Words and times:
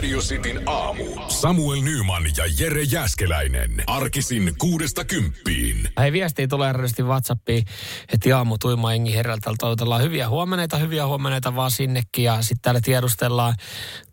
Radio 0.00 0.20
Cityn 0.20 0.62
aamu. 0.66 1.04
Samuel 1.28 1.80
Nyman 1.80 2.22
ja 2.36 2.44
Jere 2.58 2.82
Jäskeläinen. 2.82 3.70
Arkisin 3.86 4.54
kuudesta 4.58 5.04
kymppiin. 5.04 5.88
Hei, 5.98 6.12
viestiä 6.12 6.48
tulee 6.48 6.70
erityisesti 6.70 7.02
Whatsappiin, 7.02 7.64
että 8.12 8.36
aamu 8.36 8.58
tuima 8.58 8.92
Engi 8.92 9.14
herältä 9.14 9.50
toivotellaan 9.58 10.02
hyviä 10.02 10.28
huomeneita, 10.28 10.78
hyviä 10.78 11.06
huomeneita 11.06 11.54
vaan 11.54 11.70
sinnekin. 11.70 12.24
Ja 12.24 12.42
sitten 12.42 12.62
täällä 12.62 12.80
tiedustellaan, 12.80 13.54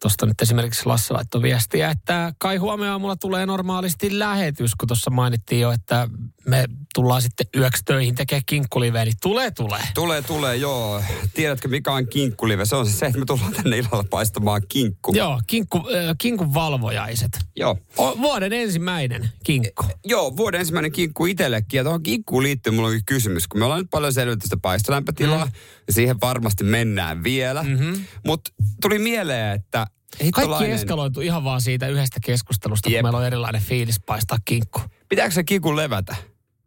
tuosta 0.02 0.26
nyt 0.26 0.42
esimerkiksi 0.42 0.86
Lasse 0.86 1.14
laittoi 1.14 1.42
viestiä, 1.42 1.92
että 1.92 2.34
kai 2.40 2.58
huomenna 2.58 2.92
aamulla 2.92 3.16
tulee 3.16 3.46
normaalisti 3.46 4.20
lähetys, 4.20 4.76
kun 4.76 4.88
tuossa 4.88 5.12
mainittiin 5.12 5.62
jo, 5.62 5.72
että 5.72 6.10
me 6.48 6.66
tullaan 6.94 7.22
sitten 7.22 7.48
yöksi 7.56 7.84
töihin 7.86 8.16
tekemään 8.16 8.44
kinkkuliveä, 8.46 9.06
niin 9.06 9.16
tulee, 9.22 9.52
tulee. 9.52 9.84
Tulee, 9.94 10.22
tulee, 10.22 10.56
joo. 10.56 11.04
Tiedätkö 11.34 11.68
mikä 11.68 11.92
on 11.92 12.08
kinkkulive? 12.08 12.66
Se 12.66 12.76
on 12.76 12.88
se, 12.88 13.06
että 13.06 13.20
me 13.20 13.26
tullaan 13.26 13.54
tänne 13.54 13.78
illalla 13.78 14.06
paistamaan 14.10 14.62
kinkku. 14.70 15.14
Joo, 15.16 15.42
kinkku, 15.48 15.77
äh, 15.78 16.16
kinkun 16.18 16.54
valvojaiset. 16.54 17.40
Joo. 17.56 17.78
O, 17.98 18.18
vuoden 18.18 18.54
ensimmäinen 18.54 19.30
kinkku. 19.44 19.84
Joo, 20.06 20.38
vuoden 20.38 20.60
ensimmäinen 20.60 20.92
kinkku 20.92 21.26
itsellekin. 21.26 21.78
Ja 21.78 21.84
tuohon 21.84 22.04
kinkkuun 22.04 22.44
liittyen 22.44 22.76
mulla 22.76 22.90
on 22.90 23.00
kysymys, 23.06 23.48
kun 23.48 23.60
me 23.60 23.66
ollaan 23.66 23.82
nyt 23.82 23.90
paljon 23.90 24.14
selvitystä 24.14 24.58
paistolämpötilaa, 24.62 25.46
mm. 25.46 25.52
ja 25.88 25.94
siihen 25.94 26.22
varmasti 26.22 26.64
mennään 26.64 27.24
vielä. 27.24 27.64
Mm-hmm. 27.64 28.06
Mutta 28.26 28.52
tuli 28.82 29.00
mieleen, 29.00 29.56
että 29.56 29.88
Kaikki 30.34 30.66
eskaloitu 30.66 31.22
ihan 31.22 31.44
vaan 31.44 31.62
siitä 31.62 31.88
yhdestä 31.88 32.20
keskustelusta, 32.26 32.90
Jep. 32.90 33.02
kun 33.02 33.06
meillä 33.06 33.20
on 33.20 33.26
erilainen 33.26 33.62
fiilis 33.62 34.00
paistaa 34.00 34.38
kinkku. 34.46 34.82
Pitääkö 35.10 35.34
se 35.34 35.44
kinkun 35.44 35.76
levätä? 35.76 36.16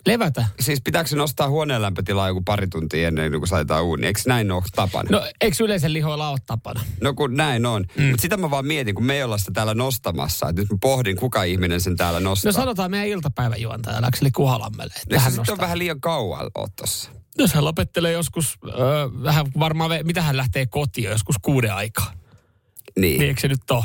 Levätä? 0.06 0.46
Siis 0.60 0.80
pitääkö 0.84 1.16
nostaa 1.16 1.48
huoneen 1.48 1.82
lämpötilaa 1.82 2.28
joku 2.28 2.42
pari 2.44 2.68
tuntia 2.68 3.08
ennen 3.08 3.30
kuin 3.32 3.48
saetaan 3.48 3.84
uuni? 3.84 4.06
Eikö 4.06 4.20
näin 4.26 4.50
ole 4.50 4.62
tapana? 4.76 5.08
No 5.10 5.22
eikö 5.40 5.64
yleisen 5.64 5.92
lihoilla 5.92 6.30
ole 6.30 6.38
tapana? 6.46 6.80
No 7.00 7.14
kun 7.14 7.36
näin 7.36 7.66
on. 7.66 7.86
Mm. 7.96 8.04
Mutta 8.04 8.22
sitä 8.22 8.36
mä 8.36 8.50
vaan 8.50 8.66
mietin, 8.66 8.94
kun 8.94 9.04
me 9.04 9.14
ei 9.14 9.22
olla 9.22 9.38
sitä 9.38 9.52
täällä 9.52 9.74
nostamassa. 9.74 10.48
Että 10.48 10.62
nyt 10.62 10.70
mä 10.70 10.78
pohdin, 10.80 11.16
kuka 11.16 11.42
ihminen 11.42 11.80
sen 11.80 11.96
täällä 11.96 12.20
nostaa. 12.20 12.48
No 12.48 12.52
sanotaan 12.52 12.90
meidän 12.90 13.08
iltapäiväjuontaja 13.08 14.02
Lakseli 14.02 14.30
Kuhalammelle. 14.30 14.94
Eikö 15.10 15.24
se 15.24 15.30
sitten 15.30 15.52
on 15.52 15.58
vähän 15.58 15.78
liian 15.78 16.00
kauan 16.00 16.50
ole 16.54 16.68
tossa? 16.76 17.10
No 17.38 17.46
se 17.46 17.60
lopettelee 17.60 18.12
joskus, 18.12 18.58
öö, 18.64 19.08
vähän 19.22 19.46
varmaan, 19.58 19.90
mitä 20.04 20.22
hän 20.22 20.36
lähtee 20.36 20.66
kotiin 20.66 21.10
joskus 21.10 21.36
kuuden 21.42 21.74
aikaa. 21.74 22.12
Niin. 22.96 23.18
Niin 23.18 23.28
eikö 23.28 23.40
se 23.40 23.48
nyt 23.48 23.70
ole? 23.70 23.84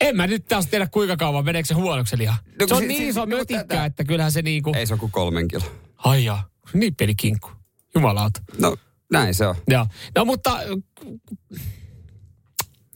En 0.00 0.16
mä 0.16 0.26
nyt 0.26 0.44
taas 0.48 0.66
tiedä 0.66 0.86
kuinka 0.86 1.16
kauan, 1.16 1.44
meneekö 1.44 1.66
se 1.66 1.74
huonoksi 1.74 2.18
liha. 2.18 2.36
No, 2.60 2.66
se 2.66 2.74
on 2.74 2.80
si- 2.80 2.86
niin 2.88 2.98
si- 2.98 3.08
iso 3.08 3.20
si- 3.20 3.26
mötikkä, 3.26 3.64
tätä... 3.64 3.84
että 3.84 4.04
kyllähän 4.04 4.32
se 4.32 4.42
niinku... 4.42 4.72
Ei 4.76 4.86
se 4.86 4.94
ole 4.94 5.00
kuin 5.00 5.12
kolmen 5.12 5.48
kilo. 5.48 5.64
Ai 5.96 6.24
jaa, 6.24 6.48
niin 6.72 6.94
pieni 6.96 7.14
kinkku. 7.14 7.50
Jumalauta. 7.94 8.40
No 8.60 8.76
näin 9.12 9.34
se 9.34 9.46
on. 9.46 9.54
Joo. 9.68 9.86
No 10.16 10.24
mutta... 10.24 10.58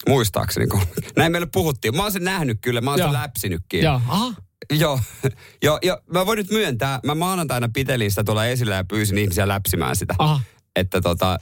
Muistaakseni 0.09 0.67
kolme. 0.67 0.86
Näin 1.17 1.33
meille 1.33 1.48
puhuttiin. 1.53 1.97
Mä 1.97 2.03
oon 2.03 2.12
sen 2.12 2.25
nähnyt 2.25 2.59
kyllä, 2.61 2.81
mä 2.81 2.91
oon 2.91 2.98
sen 2.98 3.12
läpsinytkin. 3.12 3.83
Joo, 3.83 3.94
aha. 4.09 4.34
Joo, 4.72 5.00
joo, 5.64 5.78
jo, 5.83 5.98
mä 6.12 6.27
voin 6.27 6.37
nyt 6.37 6.50
myöntää, 6.50 7.00
mä 7.05 7.14
maanantaina 7.14 7.69
pitelin 7.75 8.11
sitä 8.11 8.25
tuolla 8.25 8.47
esillä 8.47 8.75
ja 8.75 8.84
pyysin 8.84 9.19
ihmisiä 9.19 9.48
läpsimään 9.48 9.97
sitä. 9.97 10.14
Aha. 10.19 10.41
Että 10.77 11.00
tota, 11.00 11.39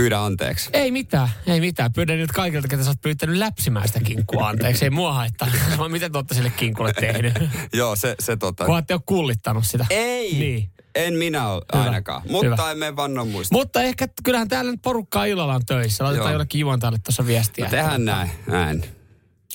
pyydä 0.00 0.20
anteeksi. 0.20 0.70
Ei 0.72 0.90
mitään, 0.90 1.28
ei 1.46 1.60
mitään. 1.60 1.92
Pyydän 1.92 2.18
nyt 2.18 2.32
kaikilta, 2.32 2.68
ketä 2.68 2.82
sä 2.82 2.90
oot 2.90 3.00
pyytänyt 3.00 3.36
läpsimään 3.36 3.86
sitä 3.88 4.00
kinkkua 4.00 4.48
anteeksi. 4.48 4.84
Ei 4.84 4.90
mua 4.90 5.12
haittaa. 5.12 5.48
Miten 5.88 6.12
te 6.12 6.18
olette 6.18 6.34
sille 6.34 6.50
kinkulle 6.50 6.92
tehnyt? 6.92 7.34
Joo, 7.72 7.96
se, 7.96 8.14
se 8.20 8.36
tota... 8.36 8.64
Kun 8.64 8.74
olette 8.74 8.94
jo 8.94 9.00
kullittanut 9.06 9.66
sitä. 9.66 9.86
Ei! 9.90 10.32
Niin. 10.32 10.70
En 10.94 11.14
minä 11.14 11.48
ole 11.48 11.62
Hyvä. 11.74 11.84
ainakaan, 11.84 12.22
mutta 12.30 12.46
Hyvä. 12.46 12.70
en 12.70 12.78
mene 12.78 12.96
vannon 12.96 13.28
muista. 13.28 13.54
Mutta 13.54 13.82
ehkä 13.82 14.08
kyllähän 14.24 14.48
täällä 14.48 14.70
nyt 14.70 14.82
porukkaa 14.82 15.24
illalla 15.24 15.54
on 15.54 15.66
töissä. 15.66 16.04
Laitetaan 16.04 16.32
jollekin 16.32 16.58
juontajalle 16.58 16.98
tuossa 16.98 17.26
viestiä. 17.26 17.64
No 17.64 17.70
tehdään 17.70 18.04
näin, 18.04 18.30
näin. 18.46 18.84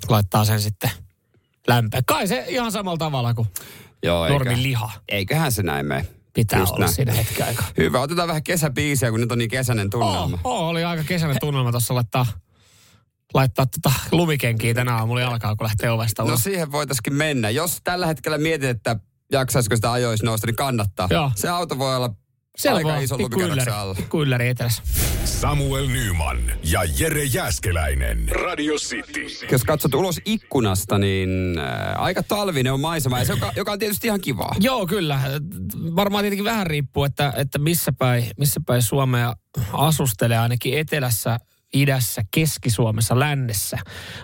Laittaa 0.10 0.46
sen 0.46 0.62
sitten 0.62 0.90
lämpöä. 1.68 2.02
Kai 2.06 2.28
se 2.28 2.46
ihan 2.48 2.72
samalla 2.72 2.98
tavalla 2.98 3.34
kuin 3.34 3.48
Joo, 4.04 4.30
normin 4.30 4.52
eikä, 4.52 4.64
liha. 4.64 4.92
Eiköhän 5.10 5.52
se 5.52 5.64
näin 5.64 5.86
mene 5.86 6.08
pitää 6.34 6.60
Just 6.60 6.72
olla 6.72 6.86
näin. 6.86 6.96
siinä 6.96 7.14
hetken 7.14 7.46
aikaa. 7.46 7.68
Hyvä, 7.78 8.00
otetaan 8.02 8.28
vähän 8.28 8.44
kesäbiisiä, 8.44 9.12
kun 9.12 9.20
nyt 9.20 9.32
on 9.32 9.38
niin 9.38 9.50
kesäinen 9.50 9.90
tunnelma. 9.90 10.40
Oh, 10.44 10.62
oh 10.62 10.68
oli 10.68 10.84
aika 10.84 11.04
kesäinen 11.04 11.38
tunnelma 11.40 11.72
tuossa 11.72 11.96
laittaa, 11.96 12.26
laittaa 13.34 13.66
tota 13.66 13.92
lumikenkiä 14.12 14.74
tänä 14.74 14.96
aamulla 14.96 15.26
alkaa, 15.28 15.56
kun 15.56 15.64
lähtee 15.66 15.92
ovesta 15.92 16.24
ulos. 16.24 16.32
No 16.32 16.38
siihen 16.38 16.72
voitaisiin 16.72 17.14
mennä. 17.14 17.50
Jos 17.50 17.80
tällä 17.84 18.08
hetkellä 18.08 18.38
mietit, 18.38 18.70
että 18.70 18.96
jaksaisiko 19.32 19.76
sitä 19.76 19.92
ajoissa 19.92 20.26
nousta, 20.26 20.48
niin 20.48 20.56
kannattaa. 20.56 21.08
Joo. 21.12 21.32
Se 21.36 21.50
auto 21.50 21.78
voi 21.78 21.96
olla 21.96 22.10
siellä 22.58 22.78
aika 22.78 22.98
iso 22.98 23.18
lumikerroksen 23.18 23.74
alla. 23.74 23.96
Ylläri 24.14 24.48
etelässä. 24.48 24.84
Samuel 25.26 25.88
Nyman 25.88 26.38
ja 26.64 26.82
Jere 27.00 27.24
Jäskeläinen. 27.24 28.30
Radio 28.30 28.74
City. 28.76 29.48
Jos 29.52 29.64
katsot 29.64 29.94
ulos 29.94 30.22
ikkunasta, 30.26 30.98
niin 30.98 31.60
äh, 31.60 32.02
aika 32.04 32.24
talvinen 32.24 32.74
on 32.74 32.80
maisema, 32.80 33.20
ja 33.20 33.26
se, 33.26 33.34
joka, 33.34 33.52
joka 33.56 33.72
on 33.72 33.80
tietysti 33.80 34.08
ihan 34.08 34.22
kivaa. 34.22 34.56
Joo, 34.60 34.88
kyllä. 34.88 35.20
Varmaan 35.96 36.24
tietenkin 36.24 36.46
vähän 36.46 36.68
riippuu, 36.68 37.04
että, 37.04 37.34
että 37.38 37.60
missä, 37.60 37.94
päin, 38.00 38.26
missä 38.38 38.60
päin 38.66 38.82
Suomea 38.82 39.36
asustelee. 39.74 40.38
Ainakin 40.38 40.78
etelässä 40.78 41.40
idässä, 41.74 42.22
Keski-Suomessa, 42.32 43.20
lännessä. 43.20 43.78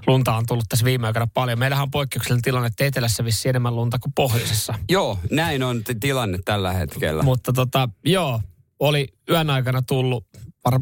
Lunta 0.08 0.36
on 0.36 0.46
tullut 0.46 0.66
tässä 0.70 0.86
viime 0.86 1.08
aikoina 1.08 1.28
paljon. 1.34 1.60
Meillähän 1.60 1.84
on 1.84 1.92
poikkeuksellinen 1.92 2.42
tilanne, 2.42 2.68
että 2.68 2.86
etelässä 2.86 3.26
vissi 3.26 3.50
enemmän 3.50 3.76
lunta 3.76 4.00
kuin 4.00 4.14
pohjoisessa. 4.14 4.74
Joo, 4.90 5.20
näin 5.32 5.64
on 5.64 5.82
tilanne 6.00 6.40
tällä 6.46 6.74
hetkellä. 6.74 7.24
Mutta 7.24 7.54
tota, 7.54 7.90
joo, 8.06 8.42
oli 8.80 9.08
yön 9.30 9.50
aikana 9.50 9.82
tullut, 9.82 10.26
var, 10.66 10.80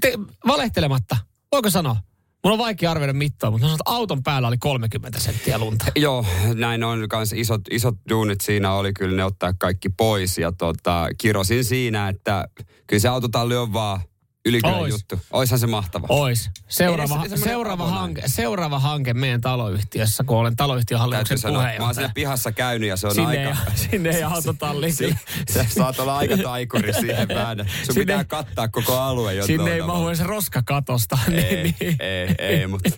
te, 0.00 0.12
valehtelematta, 0.46 1.16
voiko 1.52 1.70
sanoa? 1.70 1.96
Mulla 2.44 2.54
on 2.54 2.58
vaikea 2.58 2.90
arvioida 2.90 3.12
mittaa, 3.12 3.50
mutta 3.50 3.64
sanon, 3.64 3.74
että 3.74 3.90
auton 3.92 4.22
päällä 4.22 4.48
oli 4.48 4.58
30 4.58 5.20
senttiä 5.20 5.58
lunta. 5.58 5.84
Joo, 5.96 6.26
näin 6.54 6.84
on 6.84 7.08
kans 7.08 7.32
isot, 7.32 7.60
isot 7.70 7.94
duunit 8.10 8.40
siinä 8.40 8.72
oli 8.72 8.92
kyllä 8.92 9.16
ne 9.16 9.24
ottaa 9.24 9.52
kaikki 9.58 9.88
pois. 9.88 10.38
Ja 10.38 10.52
tota, 10.52 11.08
kirosin 11.18 11.64
siinä, 11.64 12.08
että 12.08 12.48
kyllä 12.86 13.00
se 13.00 13.08
autotalli 13.08 13.56
on 13.56 13.72
vaan 13.72 14.00
Ylikylän 14.46 14.78
Ois. 14.78 14.92
juttu. 14.92 15.20
Oishan 15.30 15.58
se 15.58 15.66
mahtava. 15.66 16.06
Ois. 16.08 16.50
Seuraava, 16.68 17.28
se, 17.28 17.36
seuraava, 17.36 17.86
hanke, 17.86 18.22
seuraava 18.26 18.78
hanke 18.78 19.14
meidän 19.14 19.40
taloyhtiössä, 19.40 20.24
kun 20.24 20.38
olen 20.38 20.56
taloyhtiön 20.56 21.00
hallituksen 21.00 21.38
puheenjohtaja. 21.40 21.78
Mä 21.78 21.84
oon 21.84 21.94
siellä 21.94 22.12
pihassa 22.14 22.52
käynyt 22.52 22.88
ja 22.88 22.96
se 22.96 23.06
on 23.06 23.14
sinne 23.14 23.46
aika... 23.46 23.70
Ei, 23.70 23.76
sinne 23.90 24.10
ei 24.10 24.22
autotalli. 24.22 24.92
se 25.52 25.66
saat 25.68 25.98
olla 25.98 26.16
aika 26.16 26.36
taikuri 26.36 26.92
siihen 26.92 27.28
väännä. 27.28 27.64
Sun 27.64 27.94
sinne, 27.94 28.00
pitää 28.00 28.24
kattaa 28.24 28.68
koko 28.68 28.98
alue. 28.98 29.34
Jo 29.34 29.46
sinne 29.46 29.72
ei 29.72 29.82
mahu 29.82 30.08
edes 30.08 30.20
roskakatosta. 30.20 31.18
Ei, 31.32 31.62
niin, 31.62 31.76
niin. 31.80 31.96
ei, 32.00 32.34
ei, 32.38 32.66
mutta... 32.66 32.90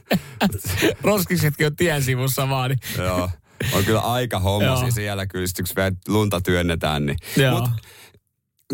Roskiksetkin 1.02 1.66
on 1.66 1.76
tien 1.76 2.02
sivussa 2.02 2.48
vaan. 2.48 2.70
Niin. 2.70 3.06
Joo. 3.06 3.30
On 3.72 3.84
kyllä 3.84 4.00
aika 4.00 4.38
hommasi 4.38 4.90
siellä 4.90 5.26
kyllä, 5.26 5.46
yksi 5.60 5.74
lunta 6.08 6.40
työnnetään. 6.40 7.06
Niin. 7.06 7.16
Mut, 7.50 7.70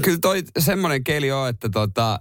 kyllä 0.03 0.19
toi 0.21 0.43
semmoinen 0.59 1.05
keli 1.05 1.33
on, 1.33 1.49
että 1.49 1.69
tota, 1.69 2.21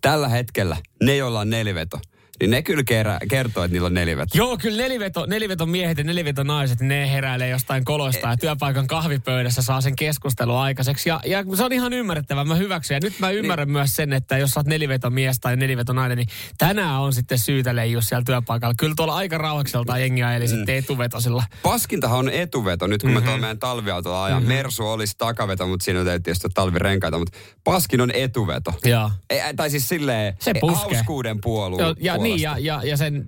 tällä 0.00 0.28
hetkellä 0.28 0.76
ne, 1.02 1.16
joilla 1.16 1.40
on 1.40 1.50
neliveto, 1.50 2.00
niin 2.40 2.50
ne 2.50 2.62
kyllä 2.62 2.82
kerää, 2.84 3.18
kertoo, 3.30 3.64
että 3.64 3.72
niillä 3.72 3.86
on 3.86 3.94
neliveto. 3.94 4.38
Joo, 4.38 4.58
kyllä 4.58 4.82
neliveto, 4.82 5.26
neliveto 5.26 5.66
miehet 5.66 5.98
ja 5.98 6.04
neliveto 6.04 6.42
naiset, 6.42 6.80
ne 6.80 7.12
heräilee 7.12 7.48
jostain 7.48 7.84
koloista 7.84 8.28
ja 8.28 8.36
työpaikan 8.36 8.86
kahvipöydässä 8.86 9.62
saa 9.62 9.80
sen 9.80 9.96
keskustelun 9.96 10.58
aikaiseksi. 10.58 11.08
Ja, 11.08 11.20
ja 11.26 11.44
se 11.54 11.64
on 11.64 11.72
ihan 11.72 11.92
ymmärrettävää, 11.92 12.44
mä 12.44 12.54
hyväksyn. 12.54 12.94
Ja 12.94 13.00
nyt 13.02 13.18
mä 13.18 13.30
ymmärrän 13.30 13.68
niin. 13.68 13.72
myös 13.72 13.96
sen, 13.96 14.12
että 14.12 14.38
jos 14.38 14.50
sä 14.50 14.60
oot 14.60 14.66
neliveto 14.66 15.10
mies 15.10 15.40
tai 15.40 15.56
neliveto 15.56 15.92
nainen, 15.92 16.18
niin 16.18 16.28
tänään 16.58 17.00
on 17.00 17.12
sitten 17.12 17.38
syytä 17.38 17.76
leijua 17.76 18.00
siellä 18.02 18.24
työpaikalla. 18.26 18.74
Kyllä 18.78 18.94
tuolla 18.96 19.14
aika 19.14 19.38
rauhakselta 19.38 19.98
jengiä 19.98 20.36
eli 20.36 20.44
mm. 20.44 20.50
sitten 20.50 20.76
etuvetosilla. 20.76 21.44
Paskintahan 21.62 22.18
on 22.18 22.28
etuveto, 22.28 22.86
nyt 22.86 23.00
kun 23.02 23.10
mm-hmm. 23.10 23.24
mä 23.24 23.30
tuon 23.30 23.40
meidän 23.40 23.58
talviautolla 23.58 24.24
ajan. 24.24 24.42
Mm-hmm. 24.42 24.54
Mersu 24.54 24.88
olisi 24.88 25.14
takaveto, 25.18 25.66
mutta 25.66 25.84
siinä 25.84 26.04
täytyy 26.04 26.22
tietysti 26.22 26.48
talvirenkaita, 26.54 27.18
mutta 27.18 27.38
paskin 27.64 28.00
on 28.00 28.10
etuveto. 28.10 28.74
Joo. 28.84 29.10
Ei, 29.30 29.40
tai 29.56 29.70
siis 29.70 29.88
silleen, 29.88 30.36
se 30.40 30.52
hauskuuden. 30.62 31.38
Joo, 31.78 31.94
ja 32.00 32.18
niin, 32.28 32.40
ja, 32.40 32.58
ja, 32.58 32.80
ja 32.84 32.96
sen 32.96 33.26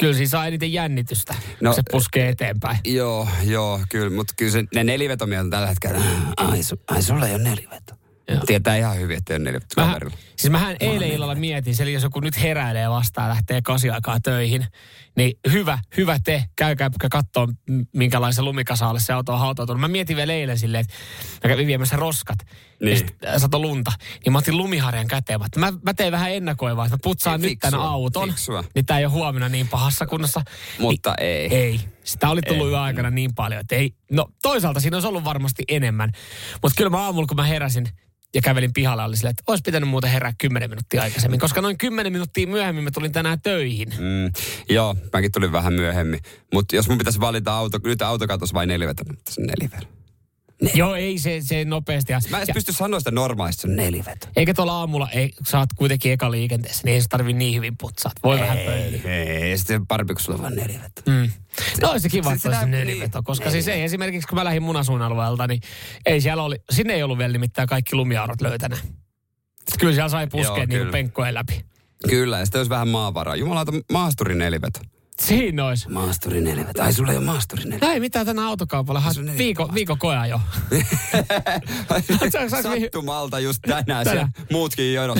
kyllä 0.00 0.14
siinä 0.14 0.28
saa 0.28 0.46
eniten 0.46 0.72
jännitystä, 0.72 1.34
no, 1.60 1.72
se 1.72 1.82
puskee 1.90 2.28
eteenpäin. 2.28 2.78
Joo, 2.84 3.28
joo, 3.44 3.80
kyllä, 3.88 4.10
mutta 4.10 4.34
kyllä 4.36 4.52
se, 4.52 4.64
ne 4.74 4.84
nelivetomieltä 4.84 5.50
tällä 5.50 5.66
hetkellä, 5.66 6.02
ai, 6.36 6.62
su, 6.62 6.76
ai 6.88 7.02
sulla 7.02 7.28
ei 7.28 7.34
ole 7.34 7.42
neliveto. 7.42 7.94
Joo. 8.28 8.40
Tietää 8.46 8.76
ihan 8.76 8.98
hyvin, 8.98 9.16
että 9.16 9.32
ei 9.32 9.36
ole 9.36 9.44
neliveto 9.44 9.66
kaverilla. 9.76 10.16
Siis 10.36 10.50
mähän 10.50 10.76
eilen 10.80 11.08
illalla 11.08 11.34
mietin, 11.34 11.74
eli 11.82 11.92
jos 11.92 12.02
joku 12.02 12.20
nyt 12.20 12.42
heräilee 12.42 12.90
vastaan 12.90 13.28
lähtee 13.28 13.62
kasi 13.62 13.90
aikaa 13.90 14.20
töihin, 14.20 14.66
Niin 15.16 15.38
hyvä, 15.52 15.78
hyvä 15.96 16.18
te, 16.24 16.44
käykää 16.56 16.90
katsoa, 17.10 17.48
minkälaisen 17.92 18.44
lumikasaalle 18.44 19.00
se 19.00 19.12
auto 19.12 19.32
on 19.32 19.38
hautautunut. 19.38 19.80
Mä 19.80 19.88
mietin 19.88 20.16
vielä 20.16 20.32
eilen 20.32 20.58
silleen, 20.58 20.80
että 20.80 20.94
mä 21.44 21.48
kävin 21.48 21.66
viemässä 21.66 21.96
roskat. 21.96 22.38
Niin. 22.80 23.06
Ja 23.22 23.38
sato 23.38 23.62
lunta. 23.62 23.92
Niin 24.24 24.32
mä 24.32 24.38
otin 24.38 24.56
lumiharjan 24.56 25.06
käteen. 25.06 25.40
Mä, 25.56 25.72
mä 25.82 25.94
teen 25.94 26.12
vähän 26.12 26.32
ennakoivaa, 26.32 26.84
että 26.84 26.96
mä 26.96 27.00
putsaan 27.02 27.40
fiksua, 27.40 27.50
nyt 27.50 27.58
tämän 27.58 27.80
auton. 27.80 28.28
Fiksua. 28.28 28.64
Niin 28.74 28.86
tää 28.86 28.98
ei 28.98 29.04
ole 29.04 29.12
huomenna 29.12 29.48
niin 29.48 29.68
pahassa 29.68 30.06
kunnossa. 30.06 30.42
Mutta 30.78 31.14
niin, 31.20 31.28
ei. 31.28 31.54
Ei. 31.54 31.80
Sitä 32.04 32.28
oli 32.28 32.42
tullut 32.42 32.70
jo 32.70 32.80
aikana 32.80 33.10
niin 33.10 33.34
paljon, 33.34 33.60
että 33.60 33.74
ei. 33.74 33.94
No 34.12 34.26
toisaalta 34.42 34.80
siinä 34.80 34.96
olisi 34.96 35.08
ollut 35.08 35.24
varmasti 35.24 35.62
enemmän. 35.68 36.10
Mutta 36.62 36.76
kyllä 36.76 36.90
mä 36.90 36.98
aamulla, 36.98 37.26
kun 37.26 37.36
mä 37.36 37.44
heräsin, 37.44 37.88
ja 38.34 38.42
kävelin 38.42 38.72
pihalle, 38.72 39.02
oli 39.02 39.16
silleen, 39.16 39.30
että 39.30 39.42
olisi 39.46 39.62
pitänyt 39.62 39.88
muuten 39.88 40.10
herää 40.10 40.32
10 40.38 40.70
minuuttia 40.70 41.02
aikaisemmin, 41.02 41.40
koska 41.40 41.60
noin 41.60 41.78
10 41.78 42.12
minuuttia 42.12 42.46
myöhemmin 42.46 42.84
mä 42.84 42.90
tulin 42.90 43.12
tänään 43.12 43.40
töihin. 43.40 43.88
Mm, 43.88 44.32
joo, 44.68 44.96
mäkin 45.12 45.32
tulin 45.32 45.52
vähän 45.52 45.72
myöhemmin. 45.72 46.20
Mutta 46.52 46.76
jos 46.76 46.88
mun 46.88 46.98
pitäisi 46.98 47.20
valita 47.20 47.54
auto, 47.54 47.78
nyt 47.84 48.02
autokatos 48.02 48.54
vai 48.54 48.66
neliveto, 48.66 49.04
niin 49.08 49.18
se 49.30 49.40
neliveto. 49.40 50.03
Ne. 50.62 50.70
Joo, 50.74 50.94
ei 50.94 51.18
se, 51.18 51.40
se 51.42 51.64
nopeasti. 51.64 52.12
Ja, 52.12 52.20
Mä 52.30 52.40
en 52.40 52.44
ja, 52.48 52.54
pysty 52.54 52.72
sanoa 52.72 53.00
sitä 53.00 53.10
normaalisti, 53.10 53.62
se 53.62 53.68
on 53.68 53.76
neliveto. 53.76 54.26
Eikä 54.36 54.54
tuolla 54.54 54.72
aamulla, 54.72 55.10
ei, 55.10 55.32
sä 55.50 55.58
oot 55.58 55.68
kuitenkin 55.76 56.12
eka 56.12 56.30
liikenteessä, 56.30 56.82
niin 56.84 56.94
ei 56.94 57.02
se 57.02 57.08
tarvi 57.08 57.32
niin 57.32 57.56
hyvin 57.56 57.76
putsaa. 57.80 58.12
Voi 58.24 58.36
ei, 58.36 58.42
vähän 58.42 58.58
pöyliä. 58.58 59.00
Ei, 59.04 59.28
ei, 59.28 59.58
sitten 59.58 59.86
parempi, 59.86 60.14
kun 60.14 60.22
sulla 60.22 60.36
on 60.36 60.42
vaan 60.42 60.56
neliveto. 60.56 61.02
Mm. 61.06 61.30
No 61.82 61.90
olisi 61.90 62.08
kiva, 62.08 62.32
että 62.32 62.48
olisi 62.48 62.66
neliveto, 62.66 63.22
koska 63.22 63.50
siis 63.50 63.68
ei 63.68 63.82
esimerkiksi 63.82 64.28
kun 64.28 64.38
mä 64.38 64.44
lähdin 64.44 64.62
munasuun 64.62 65.02
alueelta, 65.02 65.46
niin 65.46 65.60
ei 66.06 66.20
siellä 66.20 66.42
oli, 66.42 66.56
sinne 66.70 66.94
ei 66.94 67.02
ollut 67.02 67.18
vielä 67.18 67.32
nimittäin 67.32 67.68
kaikki 67.68 67.96
lumiaurot 67.96 68.40
löytänä. 68.40 68.76
Kyllä 69.78 69.92
siellä 69.92 70.08
sai 70.08 70.26
puskea 70.26 70.66
niin 70.66 70.88
penkkojen 70.88 71.34
läpi. 71.34 71.64
Kyllä, 72.08 72.38
ja 72.38 72.44
sitten 72.44 72.58
olisi 72.58 72.70
vähän 72.70 72.88
maavaraa. 72.88 73.36
Jumalauta, 73.36 73.72
maasturin 73.92 74.38
neliveto. 74.38 74.80
Siinä 75.20 75.64
olisi. 75.64 75.88
Maasturi 75.88 76.40
4. 76.40 76.64
Tai 76.76 76.92
sulla 76.92 77.12
ei 77.12 77.18
ole 77.18 77.24
maasturi 77.26 77.64
4. 77.64 77.92
Ei 77.92 78.00
mitään 78.00 78.26
tänä 78.26 78.46
autokaupalla. 78.46 79.02
Viikko, 79.38 79.70
viikko 79.74 79.96
koja 79.96 80.26
jo. 80.26 80.40
Sattumalta 82.62 83.40
just 83.40 83.62
tänään, 83.62 84.04
tänään. 84.04 84.32
muutkin 84.52 84.94
jonos. 84.94 85.18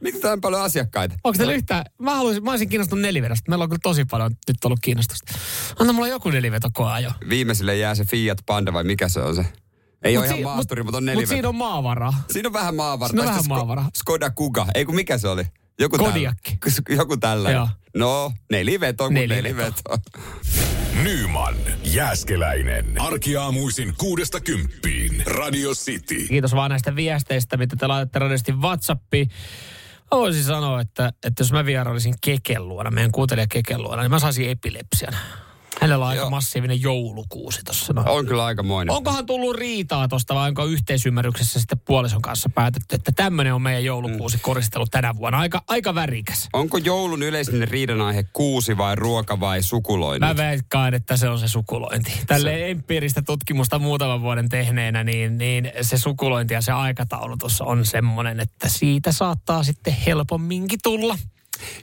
Miksi 0.00 0.20
täällä 0.20 0.32
on 0.34 0.40
paljon 0.40 0.62
asiakkaita? 0.62 1.14
Onko 1.24 1.36
teillä 1.38 1.52
yhtään? 1.52 1.84
Mä, 1.98 2.14
haluaisin, 2.14 2.44
mä 2.44 2.50
olisin 2.50 2.68
kiinnostunut 2.68 3.02
nelivedosta. 3.02 3.50
Meillä 3.50 3.62
on 3.62 3.68
kyllä 3.68 3.80
tosi 3.82 4.04
paljon 4.04 4.30
nyt 4.48 4.64
ollut 4.64 4.80
kiinnostusta. 4.82 5.32
Anna 5.78 5.92
mulla 5.92 6.08
joku 6.08 6.30
neliveto 6.30 6.68
koja 6.72 7.00
jo. 7.00 7.10
Viimeiselle 7.28 7.76
jää 7.76 7.94
se 7.94 8.04
Fiat 8.04 8.38
Panda 8.46 8.72
vai 8.72 8.84
mikä 8.84 9.08
se 9.08 9.20
on 9.20 9.34
se? 9.34 9.46
Ei 10.02 10.14
mut 10.16 10.20
ole 10.24 10.28
si- 10.28 10.40
ihan 10.40 10.54
maasturi, 10.56 10.82
mut, 10.82 10.86
mutta 10.86 10.96
on 10.96 11.04
neliveto. 11.04 11.22
Mutta 11.22 11.34
siinä 11.34 11.48
on 11.48 11.54
maavara. 11.54 12.12
Siinä 12.32 12.48
on 12.48 12.52
vähän 12.52 12.74
maavara. 12.74 13.08
Siinä 13.08 13.22
on 13.22 13.28
vähän 13.28 13.44
maavara. 13.48 13.84
Skoda 13.94 14.30
Kuga. 14.30 14.66
Ei 14.74 14.84
kun 14.84 14.94
mikä 14.94 15.18
se 15.18 15.28
oli? 15.28 15.44
Joku 15.78 15.98
Kodiakki. 15.98 16.56
Tällä, 16.56 16.96
joku 16.96 17.16
tällä. 17.16 17.50
Joo. 17.50 17.68
No, 17.94 18.32
neliveto 18.50 19.04
kuin 19.04 19.14
neliveto. 19.14 19.42
neliveto. 19.42 19.98
Nyman, 21.02 21.54
Jääskeläinen. 21.84 23.00
Arkiaamuisin 23.00 23.94
kuudesta 23.98 24.40
kymppiin. 24.40 25.22
Radio 25.26 25.70
City. 25.70 26.26
Kiitos 26.28 26.54
vaan 26.54 26.70
näistä 26.70 26.96
viesteistä, 26.96 27.56
mitä 27.56 27.76
te 27.76 27.86
laitatte 27.86 28.18
radiosti 28.18 28.52
Whatsappiin. 28.52 29.28
Mä 30.00 30.18
voisin 30.18 30.44
sanoa, 30.44 30.80
että, 30.80 31.12
että 31.24 31.40
jos 31.40 31.52
mä 31.52 31.64
vierailisin 31.64 32.14
Keken 32.24 32.68
luona, 32.68 32.90
meidän 32.90 33.12
kuuntelija 33.12 33.46
Keken 33.46 33.82
luona, 33.82 34.02
niin 34.02 34.10
mä 34.10 34.18
saisin 34.18 34.50
epilepsian. 34.50 35.14
Hänellä 35.84 36.04
on 36.04 36.10
aika 36.10 36.30
massiivinen 36.30 36.82
joulukuusi 36.82 37.60
tuossa. 37.64 37.92
No. 37.92 38.04
On 38.06 38.26
kyllä 38.26 38.44
aikamoinen. 38.44 38.94
Onkohan 38.94 39.26
tullut 39.26 39.56
riitaa 39.56 40.08
tuosta 40.08 40.34
vai 40.34 40.48
onko 40.48 40.64
yhteisymmärryksessä 40.64 41.60
sitten 41.60 41.80
puolison 41.80 42.22
kanssa 42.22 42.48
päätetty, 42.54 42.96
että 42.96 43.12
tämmöinen 43.16 43.54
on 43.54 43.62
meidän 43.62 43.84
joulukuusi 43.84 44.36
mm. 44.36 44.40
koristelu 44.40 44.86
tänä 44.86 45.16
vuonna. 45.16 45.38
Aika, 45.38 45.62
aika 45.68 45.94
värikäs. 45.94 46.48
Onko 46.52 46.78
joulun 46.78 47.22
yleisen 47.22 47.68
riidan 47.68 48.00
aihe 48.00 48.24
kuusi 48.32 48.76
vai 48.76 48.96
ruoka 48.96 49.40
vai 49.40 49.62
sukulointi? 49.62 50.26
Mä 50.26 50.36
veikkaan, 50.36 50.94
että 50.94 51.16
se 51.16 51.28
on 51.28 51.38
se 51.38 51.48
sukulointi. 51.48 52.12
Tälle 52.26 52.50
se... 52.50 52.70
empiiristä 52.70 53.22
tutkimusta 53.22 53.78
muutaman 53.78 54.22
vuoden 54.22 54.48
tehneenä, 54.48 55.04
niin, 55.04 55.38
niin 55.38 55.72
se 55.82 55.98
sukulointi 55.98 56.54
ja 56.54 56.60
se 56.60 56.72
aikataulutus 56.72 57.60
on 57.60 57.86
semmoinen, 57.86 58.40
että 58.40 58.68
siitä 58.68 59.12
saattaa 59.12 59.62
sitten 59.62 59.96
helpomminkin 60.06 60.78
tulla. 60.82 61.18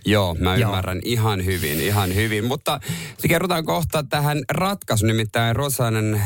Joo, 0.05 0.35
mä 0.39 0.55
Joo. 0.55 0.69
ymmärrän 0.69 0.99
ihan 1.05 1.45
hyvin, 1.45 1.81
ihan 1.81 2.15
hyvin. 2.15 2.45
Mutta 2.45 2.79
kerrotaan 3.27 3.65
kohta 3.65 4.03
tähän 4.03 4.41
ratkaisu, 4.51 5.05
nimittäin 5.05 5.55
ruotsalainen 5.55 6.13
äh, 6.13 6.21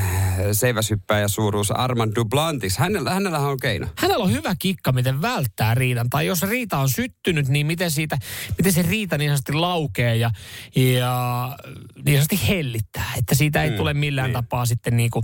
seiväshyppäjä 0.52 1.28
suuruus 1.28 1.72
Armand 1.72 2.12
Duplantis. 2.16 2.78
Hänellä, 2.78 3.14
hänellä 3.14 3.40
on 3.40 3.58
keino. 3.62 3.88
Hänellä 3.98 4.24
on 4.24 4.32
hyvä 4.32 4.56
kikka, 4.60 4.92
miten 4.92 5.22
välttää 5.22 5.76
riidan. 5.76 6.10
Tai 6.10 6.26
jos 6.26 6.42
riita 6.42 6.78
on 6.78 6.90
syttynyt, 6.90 7.48
niin 7.48 7.66
miten, 7.66 7.92
siitä, 7.92 8.18
miten 8.58 8.74
se 8.74 8.82
riita 8.82 9.18
niin 9.18 9.30
sanotusti 9.30 9.54
laukee 9.54 10.16
ja, 10.16 10.32
ja 10.76 11.58
niin 12.06 12.18
sanotusti 12.18 12.48
hellittää. 12.48 13.12
Että 13.18 13.36
siitä 13.36 13.64
ei 13.64 13.70
mm, 13.70 13.76
tule 13.76 13.94
millään 13.94 14.28
niin. 14.28 14.44
tapaa 14.44 14.66
sitten 14.66 14.98
niin 14.98 15.12
kuin 15.12 15.24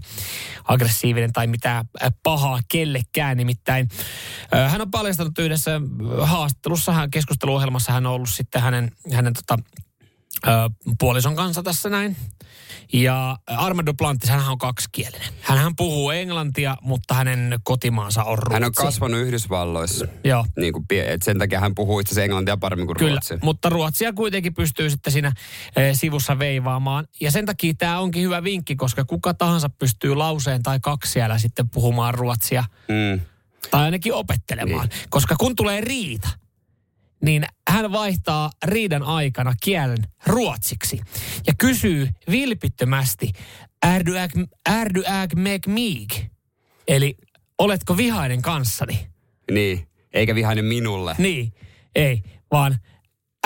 aggressiivinen 0.64 1.34
tai 1.34 1.48
mitään 1.48 1.86
pahaa 2.24 2.60
kellekään. 2.72 3.38
Nimittäin 3.38 3.90
hän 4.70 4.82
on 4.82 4.92
paljastanut 4.92 5.40
yhdessä 5.40 5.82
haastattelussa, 6.22 6.92
hän 6.92 7.12
keskusteluohjelmassa 7.12 7.92
hän 7.92 8.06
on 8.06 8.11
ollut 8.14 8.30
sitten 8.30 8.62
hänen, 8.62 8.92
hänen 9.14 9.34
tota, 9.34 9.58
ö, 10.48 10.50
puolison 11.00 11.36
kanssa 11.36 11.64
tässä 11.64 11.90
näin. 11.90 12.16
Ja 12.94 13.38
Armando 13.48 13.94
Plantis, 13.94 14.30
hän 14.30 14.50
on 14.50 14.58
kaksikielinen. 14.58 15.28
Hän 15.42 15.76
puhuu 15.76 16.12
englantia, 16.12 16.78
mutta 16.82 17.14
hänen 17.14 17.60
kotimaansa 17.64 18.24
on 18.24 18.38
ruotsi. 18.38 18.54
Hän 18.54 18.64
on 18.64 18.72
kasvanut 18.72 19.20
Yhdysvalloissa. 19.20 20.08
Joo. 20.24 20.46
Niin 20.58 20.74
kuin, 20.74 20.86
et 21.06 21.22
sen 21.22 21.40
takia 21.40 21.60
hän 21.60 21.76
puhuu 21.76 22.00
itse 22.00 22.24
englantia 22.24 22.58
paremmin 22.58 22.88
kuin 22.88 22.98
Kyllä, 22.98 23.12
ruotsia. 23.12 23.38
mutta 23.44 23.70
ruotsia 23.70 24.14
kuitenkin 24.14 24.54
pystyy 24.54 24.90
sitten 24.90 25.14
siinä 25.14 25.32
e, 25.76 25.94
sivussa 25.94 26.40
veivaamaan. 26.40 27.08
Ja 27.22 27.32
sen 27.32 27.46
takia 27.46 27.74
tämä 27.78 28.00
onkin 28.00 28.24
hyvä 28.24 28.44
vinkki, 28.44 28.76
koska 28.76 29.06
kuka 29.06 29.34
tahansa 29.34 29.70
pystyy 29.70 30.16
lauseen 30.16 30.64
tai 30.64 30.80
kaksi 30.80 31.12
siellä 31.12 31.38
sitten 31.38 31.70
puhumaan 31.70 32.14
ruotsia. 32.14 32.64
Mm. 32.88 33.22
Tai 33.72 33.84
ainakin 33.84 34.14
opettelemaan. 34.14 34.88
Niin. 34.88 35.00
Koska 35.10 35.36
kun 35.40 35.56
tulee 35.56 35.82
riita, 35.82 36.30
niin 37.22 37.46
hän 37.70 37.92
vaihtaa 37.92 38.52
riidan 38.66 39.04
aikana 39.04 39.54
kielen 39.64 40.08
ruotsiksi 40.26 41.02
ja 41.48 41.54
kysyy 41.58 42.10
vilpittömästi, 42.32 43.32
är 43.86 44.06
du 44.06 44.18
äg, 44.18 44.32
är 44.70 44.94
du 44.94 45.04
äg 45.06 45.36
meg 45.36 45.68
mig? 45.68 46.08
Eli 46.88 47.16
oletko 47.58 47.98
vihainen 47.98 48.42
kanssani? 48.42 49.08
Niin, 49.52 49.88
eikä 50.14 50.36
vihainen 50.36 50.66
minulle. 50.66 51.16
Niin, 51.18 51.54
ei, 51.96 52.22
vaan 52.52 52.80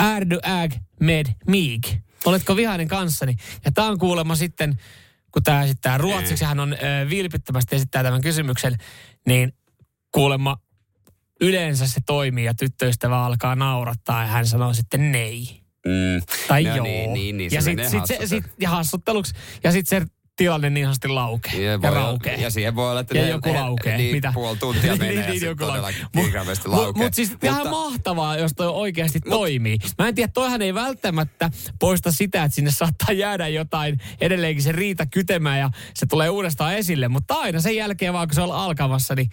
är 0.02 0.30
du 0.30 0.38
äg 0.44 0.72
med 1.00 1.26
mig? 1.46 1.80
Oletko 2.24 2.56
vihainen 2.56 2.88
kanssani? 2.88 3.36
Ja 3.64 3.72
tämä 3.72 3.88
on 3.88 3.98
kuulemma 3.98 4.36
sitten, 4.36 4.78
kun 5.32 5.42
tämä 5.42 5.64
esittää 5.64 5.98
ruotsiksi, 5.98 6.44
hän 6.44 6.60
on 6.60 6.72
ö, 6.72 6.76
vilpittömästi 7.10 7.76
esittää 7.76 8.02
tämän 8.02 8.20
kysymyksen, 8.20 8.76
niin 9.26 9.52
kuulemma 10.12 10.56
yleensä 11.40 11.86
se 11.86 12.00
toimii 12.06 12.44
ja 12.44 12.54
tyttöystävä 12.54 13.24
alkaa 13.24 13.54
naurattaa 13.54 14.20
ja 14.20 14.26
hän 14.26 14.46
sanoo 14.46 14.74
sitten 14.74 15.12
nei. 15.12 15.46
Mm. 15.86 16.22
Tai 16.48 16.62
no, 16.62 16.76
joo. 16.76 16.84
Niin, 16.84 17.12
niin, 17.12 17.36
niin, 17.36 17.50
ja 17.52 17.62
sitten 17.62 17.90
sit 17.90 18.06
se, 18.06 18.18
sit, 18.26 18.44
ja 18.60 18.70
hassutteluksi. 18.70 19.34
Ja 19.64 19.72
sitten 19.72 20.02
se 20.02 20.15
tilanne 20.36 20.70
niin 20.70 20.84
sanotusti 20.84 21.08
laukee 21.08 21.62
ja, 21.62 21.78
ja 21.82 21.90
raukee. 21.90 22.34
Ja 22.34 22.50
siihen 22.50 22.74
voi 22.74 22.90
olla, 22.90 23.00
että 23.00 23.18
ja 23.18 23.22
ne, 23.22 23.30
joku 23.30 23.54
laukee. 23.54 23.96
Niin, 23.96 24.14
Mitä? 24.14 24.32
puoli 24.34 24.56
tuntia 24.56 24.82
niin, 24.92 24.98
menee 24.98 25.14
niin, 25.14 25.30
niin, 25.30 25.44
joku 25.44 25.64
laukee. 25.66 26.06
Mutta 26.14 26.92
mut 26.96 27.14
siis 27.14 27.30
mutta, 27.30 27.46
ihan 27.46 27.70
mahtavaa, 27.70 28.36
jos 28.36 28.52
toi 28.56 28.68
oikeasti 28.68 29.18
mut, 29.24 29.30
toimii. 29.30 29.78
Mä 29.98 30.08
en 30.08 30.14
tiedä, 30.14 30.32
toihan 30.34 30.62
ei 30.62 30.74
välttämättä 30.74 31.50
poista 31.78 32.12
sitä, 32.12 32.44
että 32.44 32.54
sinne 32.54 32.70
saattaa 32.70 33.12
jäädä 33.12 33.48
jotain 33.48 33.98
edelleenkin 34.20 34.62
se 34.62 34.72
riita 34.72 35.06
kytemään 35.06 35.58
ja 35.58 35.70
se 35.94 36.06
tulee 36.06 36.30
uudestaan 36.30 36.74
esille. 36.74 37.08
Mutta 37.08 37.34
aina 37.34 37.60
sen 37.60 37.76
jälkeen 37.76 38.12
vaan, 38.12 38.28
kun 38.28 38.34
se 38.34 38.40
on 38.40 38.52
alkamassa, 38.52 39.14
niin 39.14 39.30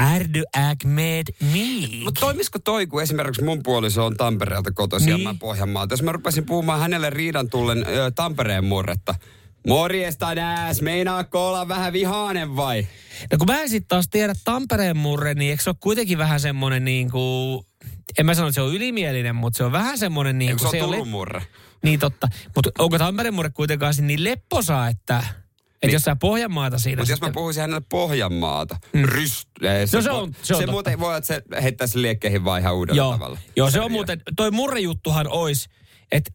Ärdy 0.00 0.42
med 0.84 1.26
mig. 1.52 2.04
Mutta 2.04 2.20
toimisiko 2.20 2.58
toi, 2.58 2.86
kun 2.86 3.02
esimerkiksi 3.02 3.44
mun 3.44 3.62
puoliso 3.62 4.06
on 4.06 4.16
Tampereelta 4.16 4.72
kotoisin 4.72 5.14
niin. 5.14 5.22
ja 5.22 5.32
mä 5.32 5.38
Pohjanmaalta. 5.38 5.92
Jos 5.92 6.02
mä 6.02 6.12
rupesin 6.12 6.46
puhumaan 6.46 6.80
hänelle 6.80 7.10
riidan 7.10 7.50
tullen 7.50 7.84
ö, 7.88 8.10
Tampereen 8.10 8.64
murretta, 8.64 9.14
Morjesta 9.68 10.34
nääs, 10.34 10.82
meinaako 10.82 11.48
olla 11.48 11.68
vähän 11.68 11.92
vihainen 11.92 12.56
vai? 12.56 12.86
No 13.32 13.38
kun 13.38 13.46
mä 13.46 13.60
en 13.60 13.68
sitten 13.68 13.88
taas 13.88 14.08
tiedä 14.10 14.32
Tampereen 14.44 14.96
murre, 14.96 15.34
niin 15.34 15.50
eikö 15.50 15.62
se 15.62 15.70
ole 15.70 15.76
kuitenkin 15.80 16.18
vähän 16.18 16.40
semmoinen 16.40 16.84
niin 16.84 17.10
kuin, 17.10 17.66
en 18.18 18.26
mä 18.26 18.34
sano, 18.34 18.48
että 18.48 18.54
se 18.54 18.62
on 18.62 18.74
ylimielinen, 18.74 19.36
mutta 19.36 19.56
se 19.56 19.64
on 19.64 19.72
vähän 19.72 19.98
semmoinen 19.98 20.38
niin 20.38 20.58
kuin... 20.58 20.70
se 20.70 20.82
on 20.82 20.90
Turun 20.90 21.08
murre? 21.08 21.42
Niin 21.82 22.00
totta. 22.00 22.28
Mutta 22.54 22.70
onko 22.78 22.98
Tampereen 22.98 23.34
murre 23.34 23.50
kuitenkaan 23.50 23.94
niin 24.00 24.24
lepposa, 24.24 24.88
että 24.88 25.24
että 25.82 25.86
niin. 25.86 25.92
jos 25.92 26.02
sä 26.02 26.16
Pohjanmaata 26.16 26.78
siinä 26.78 27.00
Mutta 27.00 27.12
jos 27.12 27.20
mä 27.20 27.30
puhuisin 27.30 27.60
hänelle 27.60 27.82
Pohjanmaata, 27.88 28.76
mm. 28.92 29.04
ryst, 29.04 29.48
se, 29.86 29.96
no 29.96 30.02
se, 30.02 30.10
on, 30.10 30.34
se, 30.42 30.54
on 30.54 30.60
se 30.60 30.66
muuten 30.66 31.00
voi, 31.00 31.16
että 31.16 31.26
se 31.26 31.42
heittää 31.62 31.86
sen 31.86 32.02
liekkeihin 32.02 32.44
vaan 32.44 32.60
ihan 32.60 32.74
uudella 32.74 32.96
Joo. 32.96 33.12
tavalla. 33.12 33.38
Joo, 33.56 33.70
se, 33.70 33.72
se 33.72 33.80
on 33.80 33.92
muuten, 33.92 34.22
toi 34.36 34.50
murrejuttuhan 34.50 35.28
olisi, 35.28 35.68
että 36.12 36.30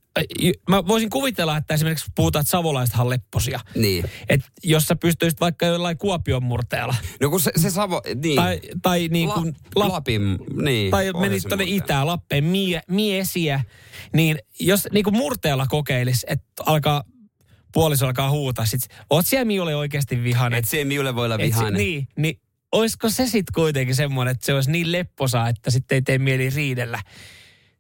mä 0.69 0.88
voisin 0.88 1.09
kuvitella, 1.09 1.57
että 1.57 1.74
esimerkiksi 1.74 2.12
puhutaan, 2.15 2.41
että 2.41 2.51
savolaisethan 2.51 3.09
lepposia. 3.09 3.59
Niin. 3.75 4.05
Että 4.29 4.47
jos 4.63 4.86
sä 4.86 4.95
pystyisit 4.95 5.39
vaikka 5.39 5.65
jollain 5.65 5.97
Kuopion 5.97 6.43
murteella. 6.43 6.95
No 7.21 7.29
kun 7.29 7.39
se, 7.39 7.51
se 7.55 7.69
Savo, 7.69 8.01
niin. 8.24 8.36
Tai, 8.36 8.59
tai 8.81 9.07
niin 9.12 9.29
kuin... 9.29 9.55
La, 9.75 9.89
Lapin, 9.89 10.38
niin. 10.62 10.91
Tai 10.91 11.13
menit 11.13 11.43
tuonne 11.43 11.65
itään, 11.67 12.07
Lappeen, 12.07 12.43
mie, 12.43 12.81
miesiä. 12.88 13.63
Niin 14.13 14.39
jos 14.59 14.88
niin 14.91 15.03
kuin 15.03 15.17
murteella 15.17 15.67
kokeilisi, 15.67 16.25
että 16.29 16.63
alkaa 16.65 17.03
puoliso 17.74 18.05
alkaa 18.05 18.31
huutaa. 18.31 18.65
Sit, 18.65 18.81
oot 19.09 19.25
siellä 19.25 19.45
Miulle 19.45 19.75
oikeasti 19.75 20.24
vihainen. 20.24 20.59
Et 20.59 20.65
siellä 20.65 20.88
Miulle 20.88 21.15
voi 21.15 21.25
olla 21.25 21.38
vihainen. 21.38 21.81
Et, 21.81 21.88
niin, 21.88 22.07
niin 22.17 22.39
olisiko 22.71 23.09
se 23.09 23.27
sitten 23.27 23.53
kuitenkin 23.53 23.95
semmoinen, 23.95 24.31
että 24.31 24.45
se 24.45 24.53
olisi 24.53 24.71
niin 24.71 24.91
lepposa, 24.91 25.47
että 25.47 25.71
sitten 25.71 25.95
ei 25.95 26.01
tee 26.01 26.17
mieli 26.17 26.50
riidellä. 26.50 27.00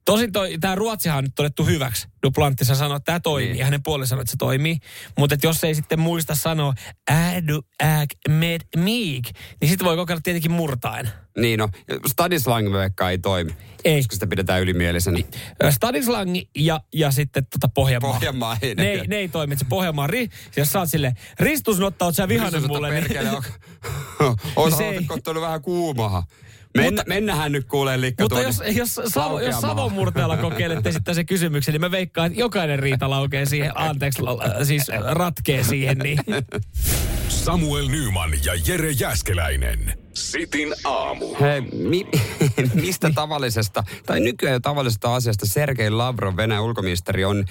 Tosin 0.07 0.31
tämä 0.59 0.75
Ruotsihan 0.75 1.17
on 1.17 1.23
nyt 1.23 1.35
todettu 1.35 1.65
hyväksi. 1.65 2.07
Duplanttissa 2.23 2.75
sanoi, 2.75 2.97
että 2.97 3.05
tämä 3.05 3.19
toimii. 3.19 3.53
Niin. 3.53 3.63
Hänen 3.63 3.83
puolelle 3.83 4.05
sanoi, 4.05 4.21
että 4.21 4.31
se 4.31 4.37
toimii. 4.37 4.77
Mutta 5.17 5.35
jos 5.43 5.63
ei 5.63 5.75
sitten 5.75 5.99
muista 5.99 6.35
sanoa 6.35 6.73
ädu, 7.11 7.61
äg, 7.83 8.09
med, 8.29 8.61
miig, 8.77 9.25
niin 9.61 9.69
sitten 9.69 9.85
voi 9.85 9.95
kokeilla 9.95 10.21
tietenkin 10.21 10.51
murtaen. 10.51 11.09
Niin 11.37 11.59
no, 11.59 11.69
stadislang 12.07 12.73
vaikka 12.73 13.09
ei 13.09 13.17
toimi. 13.17 13.51
Ei. 13.85 14.01
Koska 14.01 14.13
sitä 14.13 14.27
pidetään 14.27 14.61
ylimielisenä. 14.61 15.15
Niin. 15.15 15.27
Stadislangi 15.69 16.49
ja, 16.55 16.81
ja 16.93 17.11
sitten 17.11 17.45
tota 17.45 17.67
Pohjanmaa. 17.73 18.13
Pohjanmaa 18.13 18.57
ei 18.61 18.75
ne, 18.75 19.03
ne 19.07 19.15
ei 19.15 19.27
toimi. 19.27 19.57
Se 19.57 19.65
Pohjanmaa, 19.69 20.07
ri, 20.07 20.29
jos 20.57 20.71
sä 20.71 20.79
oot 20.79 20.89
sille, 20.89 21.13
Ristus 21.39 21.79
oot 21.79 22.15
sä 22.15 22.27
vihanen 22.27 22.67
mulle. 22.67 22.89
Niin- 22.89 23.03
Perkele, 23.03 23.29
niin, 23.29 23.43
on, 24.55 25.21
on 25.35 25.41
vähän 25.41 25.61
kuumaha. 25.61 26.23
Men, 26.77 26.93
mutta, 26.93 27.03
mennähän 27.07 27.51
nyt 27.51 27.67
kuulee 27.67 28.01
liikka 28.01 28.23
Mutta 28.23 28.41
jos, 28.41 28.63
jos, 28.67 29.01
Savo, 29.07 29.39
jos 29.39 29.61
Savon 29.61 29.93
murteella 29.93 30.37
kokeilette 30.37 30.91
sitten 30.91 31.15
se 31.15 31.23
kysymyksen, 31.23 31.71
niin 31.71 31.81
mä 31.81 31.91
veikkaan, 31.91 32.27
että 32.27 32.39
jokainen 32.39 32.79
riita 32.79 33.09
laukee 33.09 33.45
siihen, 33.45 33.71
anteeksi, 33.89 34.21
siis 34.63 34.87
ratkee 35.09 35.63
siihen. 35.63 35.97
Niin. 35.97 36.19
Samuel 37.29 37.87
Nyman 37.87 38.31
ja 38.45 38.53
Jere 38.67 38.91
Jäskeläinen. 38.91 39.93
Sitin 40.13 40.73
aamu. 40.83 41.35
Hei, 41.41 41.61
mi, 41.61 42.07
mistä 42.81 43.11
tavallisesta, 43.15 43.83
tai 44.05 44.19
nykyään 44.19 44.53
jo 44.53 44.59
tavallisesta 44.59 45.15
asiasta 45.15 45.45
Sergei 45.45 45.89
Lavrov, 45.89 46.37
Venäjän 46.37 46.63
ulkoministeri, 46.63 47.25
on 47.25 47.45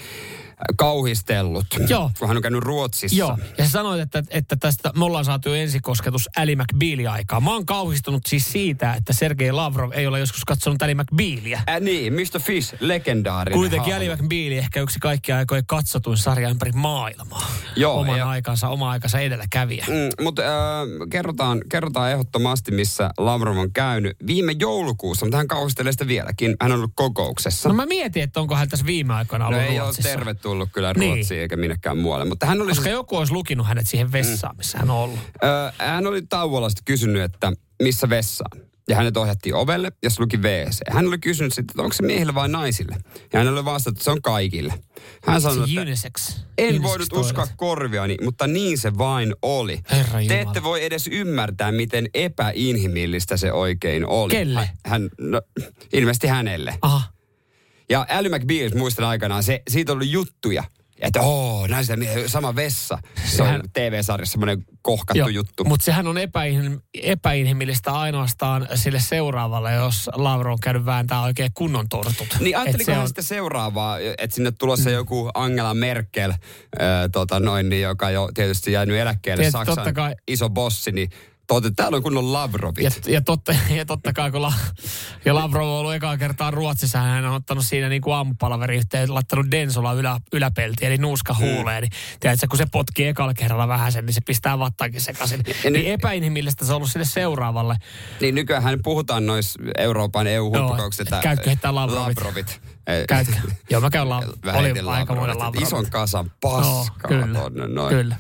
kauhistellut, 0.77 1.67
Joo. 1.89 2.11
kun 2.19 2.29
hän 2.29 2.37
on 2.37 2.43
käynyt 2.43 2.63
Ruotsissa. 2.63 3.17
Joo, 3.17 3.39
ja 3.59 3.65
sä 3.65 3.71
sanoit, 3.71 4.01
että, 4.01 4.23
että 4.31 4.57
tästä 4.57 4.93
me 4.97 5.05
ollaan 5.05 5.25
saatu 5.25 5.53
ensikosketus 5.53 6.29
Ali 6.37 6.57
McBealia 6.57 7.13
aikaa. 7.13 7.41
Mä 7.41 7.53
oon 7.53 7.67
kauhistunut 7.67 8.27
siis 8.27 8.53
siitä, 8.53 8.95
että 8.95 9.13
Sergei 9.13 9.53
Lavrov 9.53 9.91
ei 9.93 10.07
ole 10.07 10.21
joskus 10.21 10.45
katsonut 10.45 10.83
Ali 10.83 10.95
McBealia. 10.95 11.61
Äh, 11.69 11.81
niin, 11.81 12.13
Mr. 12.13 12.41
Fish, 12.41 12.75
legendaarinen 12.81 13.59
Kuitenkin 13.59 13.95
Ali 13.95 14.09
McBeal 14.09 14.53
ehkä 14.53 14.81
yksi 14.81 14.99
kaikkia 14.99 15.37
aikojen 15.37 15.67
katsotuin 15.67 16.17
sarja 16.17 16.49
ympäri 16.49 16.73
maailmaa. 16.73 17.51
Joo. 17.77 18.01
Oman 18.01 18.19
ja... 18.19 18.29
aikansa, 18.29 18.69
oma 18.69 18.91
aikansa 18.91 19.19
edelläkävijä. 19.19 19.85
Mm, 19.89 20.25
mutta 20.25 20.43
äh, 20.43 20.49
kerrotaan, 21.11 21.61
kerrotaan 21.71 22.11
ehdottomasti, 22.11 22.71
missä 22.71 23.11
Lavrov 23.19 23.57
on 23.57 23.73
käynyt. 23.73 24.17
Viime 24.27 24.53
joulukuussa, 24.61 25.27
mutta 25.27 25.37
hän 25.37 25.49
kauhistelee 25.49 25.93
sitä 25.93 26.07
vieläkin. 26.07 26.57
Hän 26.61 26.73
on 26.73 26.79
ollut 26.79 26.93
kokouksessa. 26.95 27.69
No 27.69 27.75
mä 27.75 27.87
mietin, 27.87 28.23
että 28.23 28.41
onko 28.41 28.55
hän 28.55 28.69
tässä 28.69 28.87
viime 28.87 29.15
aikoina 29.15 29.47
ollut 29.47 29.61
no 29.61 29.67
ei 29.67 29.81
ole 29.81 29.93
tullut 30.47 30.69
kyllä 30.73 30.93
niin. 30.93 31.15
Ruotsiin 31.15 31.37
niin. 31.37 31.43
eikä 31.43 31.57
minnekään 31.57 31.99
muualle. 31.99 32.25
Mutta 32.25 32.47
hän 32.47 32.62
oli 32.62 32.69
Koska 32.69 32.88
joku 32.88 33.17
olisi 33.17 33.33
lukinut 33.33 33.67
hänet 33.67 33.87
siihen 33.87 34.12
vessaan, 34.12 34.57
missä 34.57 34.79
hän 34.79 34.91
on 34.91 34.97
ollut. 34.97 35.19
Öö, 35.45 35.71
hän 35.79 36.07
oli 36.07 36.23
tauolla 36.23 36.69
sitten 36.69 36.85
kysynyt, 36.85 37.23
että 37.23 37.53
missä 37.83 38.09
vessaan. 38.09 38.61
Ja 38.88 38.97
hänet 38.97 39.17
ohjattiin 39.17 39.55
ovelle, 39.55 39.93
se 40.09 40.21
luki 40.21 40.37
WC. 40.37 40.79
Hän 40.91 41.07
oli 41.07 41.19
kysynyt 41.19 41.53
sitten, 41.55 41.73
että 41.73 41.83
onko 41.83 41.93
se 41.93 42.03
miehille 42.03 42.35
vai 42.35 42.49
naisille. 42.49 42.97
Ja 43.33 43.38
hän 43.38 43.49
oli 43.49 43.65
vastannut, 43.65 43.99
että 43.99 44.05
se 44.05 44.11
on 44.11 44.23
kaikille. 44.23 44.75
Hän 45.26 45.41
sanoi, 45.41 45.69
että 45.69 45.81
unisex. 45.81 46.37
en 46.59 46.67
unisex 46.69 46.83
voinut 46.83 47.12
uskoa 47.12 47.47
korviani, 47.57 48.17
mutta 48.23 48.47
niin 48.47 48.79
se 48.79 48.99
vain 48.99 49.35
oli. 49.43 49.81
Herra 49.91 50.19
Te 50.29 50.41
ette 50.41 50.62
voi 50.62 50.85
edes 50.85 51.07
ymmärtää, 51.07 51.73
miten 51.73 52.09
epäinhimillistä 52.15 53.37
se 53.37 53.53
oikein 53.53 54.07
oli. 54.07 54.31
Kelle? 54.31 54.71
Hän, 54.87 55.09
no, 55.19 55.41
ilmeisesti 55.93 56.26
hänelle. 56.26 56.79
Aha. 56.83 57.03
Ja 57.90 58.07
Ally 58.09 58.28
McBeal, 58.28 58.71
muistan 58.75 59.05
aikanaan, 59.05 59.43
se, 59.43 59.62
siitä 59.69 59.93
oli 59.93 60.11
juttuja. 60.11 60.64
Että 61.00 61.21
oo, 61.21 61.66
naisen 61.66 62.09
sama 62.26 62.57
vessa. 62.57 62.99
Se 63.25 63.43
on 63.43 63.62
TV-sarjassa 63.73 64.33
semmoinen 64.33 64.64
kohkattu 64.83 65.19
jo, 65.19 65.28
juttu. 65.28 65.64
Mutta 65.64 65.85
sehän 65.85 66.07
on 66.07 66.19
epäinhim, 66.19 66.81
epäinhimillistä 67.02 67.93
ainoastaan 67.93 68.69
sille 68.75 69.00
seuraavalle, 69.00 69.73
jos 69.73 70.11
Lauro 70.14 70.52
on 70.52 70.61
käynyt 70.61 70.85
vääntää 70.85 71.23
oikein 71.23 71.50
kunnon 71.55 71.88
tortut. 71.88 72.37
Niin 72.40 72.59
ajatteliko 72.59 72.93
hän 72.93 73.00
on... 73.00 73.09
sitten 73.09 73.25
seuraavaa, 73.25 73.99
että 74.19 74.35
sinne 74.35 74.52
tulossa 74.59 74.90
mm. 74.90 74.95
joku 74.95 75.31
Angela 75.35 75.75
Merkel, 75.75 76.31
äh, 76.31 76.38
tota 77.12 77.40
noin, 77.40 77.69
niin, 77.69 77.83
joka 77.83 78.11
jo 78.11 78.28
tietysti 78.35 78.73
jäänyt 78.73 78.97
eläkkeelle 78.97 79.43
Tiet, 79.43 79.52
Saksan 79.52 79.95
kai... 79.95 80.14
iso 80.28 80.50
bossi, 80.50 80.93
niin 80.93 81.11
Totta, 81.47 81.71
täällä 81.76 81.97
on 81.97 82.03
kunnon 82.03 82.33
Lavrovit. 82.33 82.85
Ja, 82.85 82.91
ja, 83.07 83.21
totta, 83.21 83.55
ja 83.71 83.87
totta 83.87 84.12
kai, 84.12 84.31
kun 84.31 84.43
la, 84.43 84.53
ja 85.25 85.35
Lavrov 85.35 85.69
on 85.69 85.79
ollut 85.79 85.95
ekaa 85.95 86.17
kertaa 86.17 86.50
Ruotsissa, 86.50 86.99
hän 86.99 87.25
on 87.25 87.35
ottanut 87.35 87.67
siinä 87.67 87.88
niin 87.88 88.03
kuin 88.03 88.15
aamupalaveri 88.15 88.76
yhteen, 88.76 89.15
laittanut 89.15 89.50
Densola 89.50 89.93
ylä, 89.93 90.21
yläpelti, 90.33 90.87
eli 90.87 90.97
nuuska 90.97 91.33
mm. 91.33 91.38
huuleen. 91.38 91.83
Niin, 91.83 91.93
tiedätkö, 92.21 92.47
kun 92.50 92.59
se 92.59 92.67
potkii 92.73 93.07
ekalla 93.07 93.35
kerralla 93.35 93.69
vähän 93.69 93.93
sen, 93.93 94.07
niin 94.07 94.15
se 94.15 94.21
pistää 94.21 94.59
vattaakin 94.59 95.00
sekaisin. 95.00 95.43
Ja 95.65 95.71
niin 95.71 95.87
epäinhimillistä 95.87 96.65
se 96.65 96.73
on 96.73 96.76
ollut 96.76 96.91
sille 96.91 97.07
seuraavalle. 97.07 97.76
Niin 98.21 98.35
nykyään 98.35 98.79
puhutaan 98.83 99.26
noissa 99.26 99.59
Euroopan 99.79 100.26
EU-huippukouksista. 100.26 101.21
Käytkö 101.21 101.47
heittää 101.47 101.75
Lavrovit? 101.75 102.19
Lavrovit. 102.19 102.61
Käytkö? 103.09 103.37
Joo, 103.71 103.81
mä 103.81 103.91
käyn 103.91 104.09
la- 104.09 104.23
oli 104.55 104.81
aika 104.87 105.17
Lavrovit. 105.17 105.62
Ison 105.62 105.91
kasan 105.91 106.33
paskaa 106.41 106.97
no, 107.03 107.09
kyllä, 107.09 107.38
tonne 107.41 107.69
noin. 107.69 107.97
Kyllä. 107.97 108.17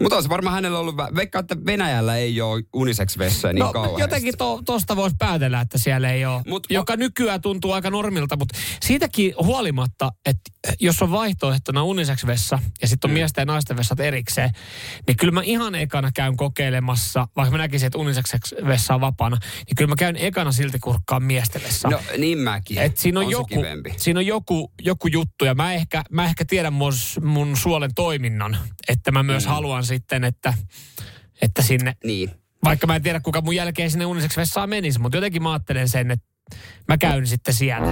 Mutta 0.00 0.14
olisi 0.16 0.28
varmaan 0.28 0.54
hänellä 0.54 0.78
ollut, 0.78 0.96
veikkaa, 0.96 1.40
että 1.40 1.56
Venäjällä 1.66 2.16
ei 2.16 2.40
ole 2.40 2.62
unisex-vessoja 2.74 3.52
niin 3.52 3.60
no, 3.60 3.72
kauan. 3.72 4.00
jotenkin 4.00 4.34
to, 4.38 4.62
tosta 4.64 4.96
voisi 4.96 5.16
päätellä, 5.18 5.60
että 5.60 5.78
siellä 5.78 6.12
ei 6.12 6.26
ole, 6.26 6.42
Mut, 6.46 6.66
joka 6.70 6.92
o- 6.92 6.96
nykyään 6.96 7.40
tuntuu 7.40 7.72
aika 7.72 7.90
normilta, 7.90 8.36
mutta 8.36 8.58
siitäkin 8.82 9.34
huolimatta, 9.42 10.10
että 10.26 10.50
jos 10.80 11.02
on 11.02 11.10
vaihtoehtona 11.10 11.82
unisex-vessa 11.82 12.58
ja 12.82 12.88
sitten 12.88 13.08
on 13.08 13.12
mm. 13.12 13.14
miesten 13.14 13.42
ja 13.42 13.46
naisten 13.46 13.76
vessat 13.76 14.00
erikseen, 14.00 14.50
niin 15.06 15.16
kyllä 15.16 15.32
mä 15.32 15.42
ihan 15.44 15.74
ekana 15.74 16.10
käyn 16.14 16.36
kokeilemassa, 16.36 17.28
vaikka 17.36 17.50
mä 17.50 17.58
näkisin, 17.58 17.86
että 17.86 17.98
unisex-vessa 17.98 18.94
on 18.94 19.00
vapaana, 19.00 19.36
niin 19.66 19.76
kyllä 19.76 19.88
mä 19.88 19.94
käyn 19.98 20.16
ekana 20.16 20.52
silti 20.52 20.78
kurkkaan 20.78 21.22
miesten 21.22 21.62
vessa. 21.62 21.88
No 21.88 22.00
niin 22.18 22.38
mäkin. 22.38 22.78
Et 22.78 22.98
siinä 22.98 23.20
on, 23.20 23.26
on 23.26 23.32
joku, 23.32 23.64
siinä 23.96 24.20
on 24.20 24.26
joku, 24.26 24.72
joku 24.82 25.08
juttu 25.08 25.44
ja 25.44 25.54
mä 25.54 25.72
ehkä, 25.72 26.04
mä 26.10 26.24
ehkä 26.24 26.44
tiedän 26.44 26.72
mun, 26.72 26.92
mun 27.24 27.56
suolen 27.56 27.94
toiminnan, 27.94 28.58
että 28.88 29.12
mä 29.12 29.22
myös 29.22 29.44
mm. 29.44 29.50
haluan 29.50 29.84
sitten, 29.84 30.24
että, 30.24 30.54
että 31.42 31.62
sinne... 31.62 31.96
Niin. 32.04 32.30
Vaikka 32.64 32.86
mä 32.86 32.96
en 32.96 33.02
tiedä, 33.02 33.20
kuka 33.20 33.40
mun 33.40 33.56
jälkeen 33.56 33.90
sinne 33.90 34.06
uniseksi 34.06 34.40
vessaan 34.40 34.68
menisi, 34.68 34.98
mutta 34.98 35.16
jotenkin 35.16 35.42
mä 35.42 35.52
ajattelen 35.52 35.88
sen, 35.88 36.10
että 36.10 36.26
mä 36.88 36.98
käyn 36.98 37.26
sitten 37.26 37.54
siellä. 37.54 37.86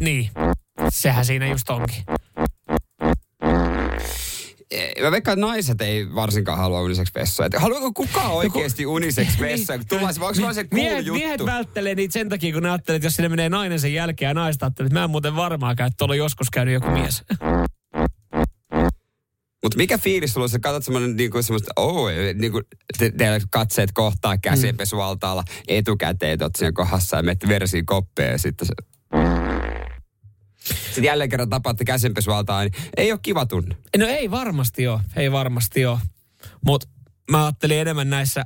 Niin, 0.00 0.30
sehän 0.88 1.24
siinä 1.24 1.46
just 1.46 1.70
onkin. 1.70 2.04
Mä 5.02 5.10
veikkaan, 5.10 5.38
että 5.38 5.46
naiset 5.46 5.80
ei 5.80 6.14
varsinkaan 6.14 6.58
halua 6.58 6.82
uniseksi 6.82 7.14
vessaa. 7.14 7.48
Haluaako 7.56 7.92
kukaan 7.92 8.30
oikeasti 8.30 8.86
uniseksi 8.86 9.40
vessaa? 9.48 9.78
Tullaan 9.88 10.14
se, 10.14 10.20
onko 10.24 10.52
se 10.52 10.64
cool 10.64 10.68
miehet, 10.72 11.06
juttu? 11.06 11.18
Miehet 11.18 11.46
välttelee 11.46 11.94
niitä 11.94 12.12
sen 12.12 12.28
takia, 12.28 12.52
kun 12.52 12.62
ne 12.62 12.70
ajattelee, 12.70 12.96
että 12.96 13.06
jos 13.06 13.16
sinne 13.16 13.28
menee 13.28 13.48
nainen 13.48 13.80
sen 13.80 13.94
jälkeen 13.94 14.28
ja 14.28 14.34
naista 14.34 14.66
ajattelee, 14.66 14.86
että 14.86 14.98
mä 14.98 15.04
en 15.04 15.10
muuten 15.10 15.36
varmaan 15.36 15.76
käy, 15.76 15.86
että 15.86 15.96
tuolla 15.98 16.14
joskus 16.14 16.50
käynyt 16.50 16.74
joku 16.74 16.90
mies. 16.90 17.22
Mutta 19.62 19.76
mikä 19.76 19.98
fiilis 19.98 20.32
sulla 20.32 20.44
on, 20.44 20.48
sä 20.48 20.58
katsot 20.58 20.84
semmoinen 20.84 21.16
niin 21.16 21.30
kuin 21.30 21.42
semmoista, 21.42 21.72
oh, 21.76 22.08
niin 22.34 22.52
kuin 22.52 22.64
te, 22.98 23.10
te 23.10 23.40
katseet 23.50 23.90
kohtaa 23.92 24.38
käsienpesualtaalla 24.38 25.42
mm. 25.42 25.64
etukäteen, 25.68 26.32
että 26.32 26.50
siinä 26.56 26.72
kohdassa 26.72 27.16
ja 27.16 27.22
menet 27.22 27.48
versiin 27.48 27.86
koppeen 27.86 28.32
ja 28.32 28.38
sitten. 28.38 28.68
Sitten 30.96 31.08
jälleen 31.08 31.30
kerran 31.30 31.50
tapaatte 31.50 31.84
käsienpesualtaa, 31.84 32.62
niin 32.62 32.72
ei 32.96 33.12
ole 33.12 33.20
kiva 33.22 33.46
tunne. 33.46 33.76
No 33.98 34.06
ei 34.06 34.30
varmasti 34.30 34.88
ole, 34.88 35.00
ei 35.16 35.32
varmasti 35.32 35.86
ole. 35.86 35.98
Mutta 36.66 36.88
mä 37.30 37.44
ajattelin 37.44 37.78
enemmän 37.78 38.10
näissä 38.10 38.44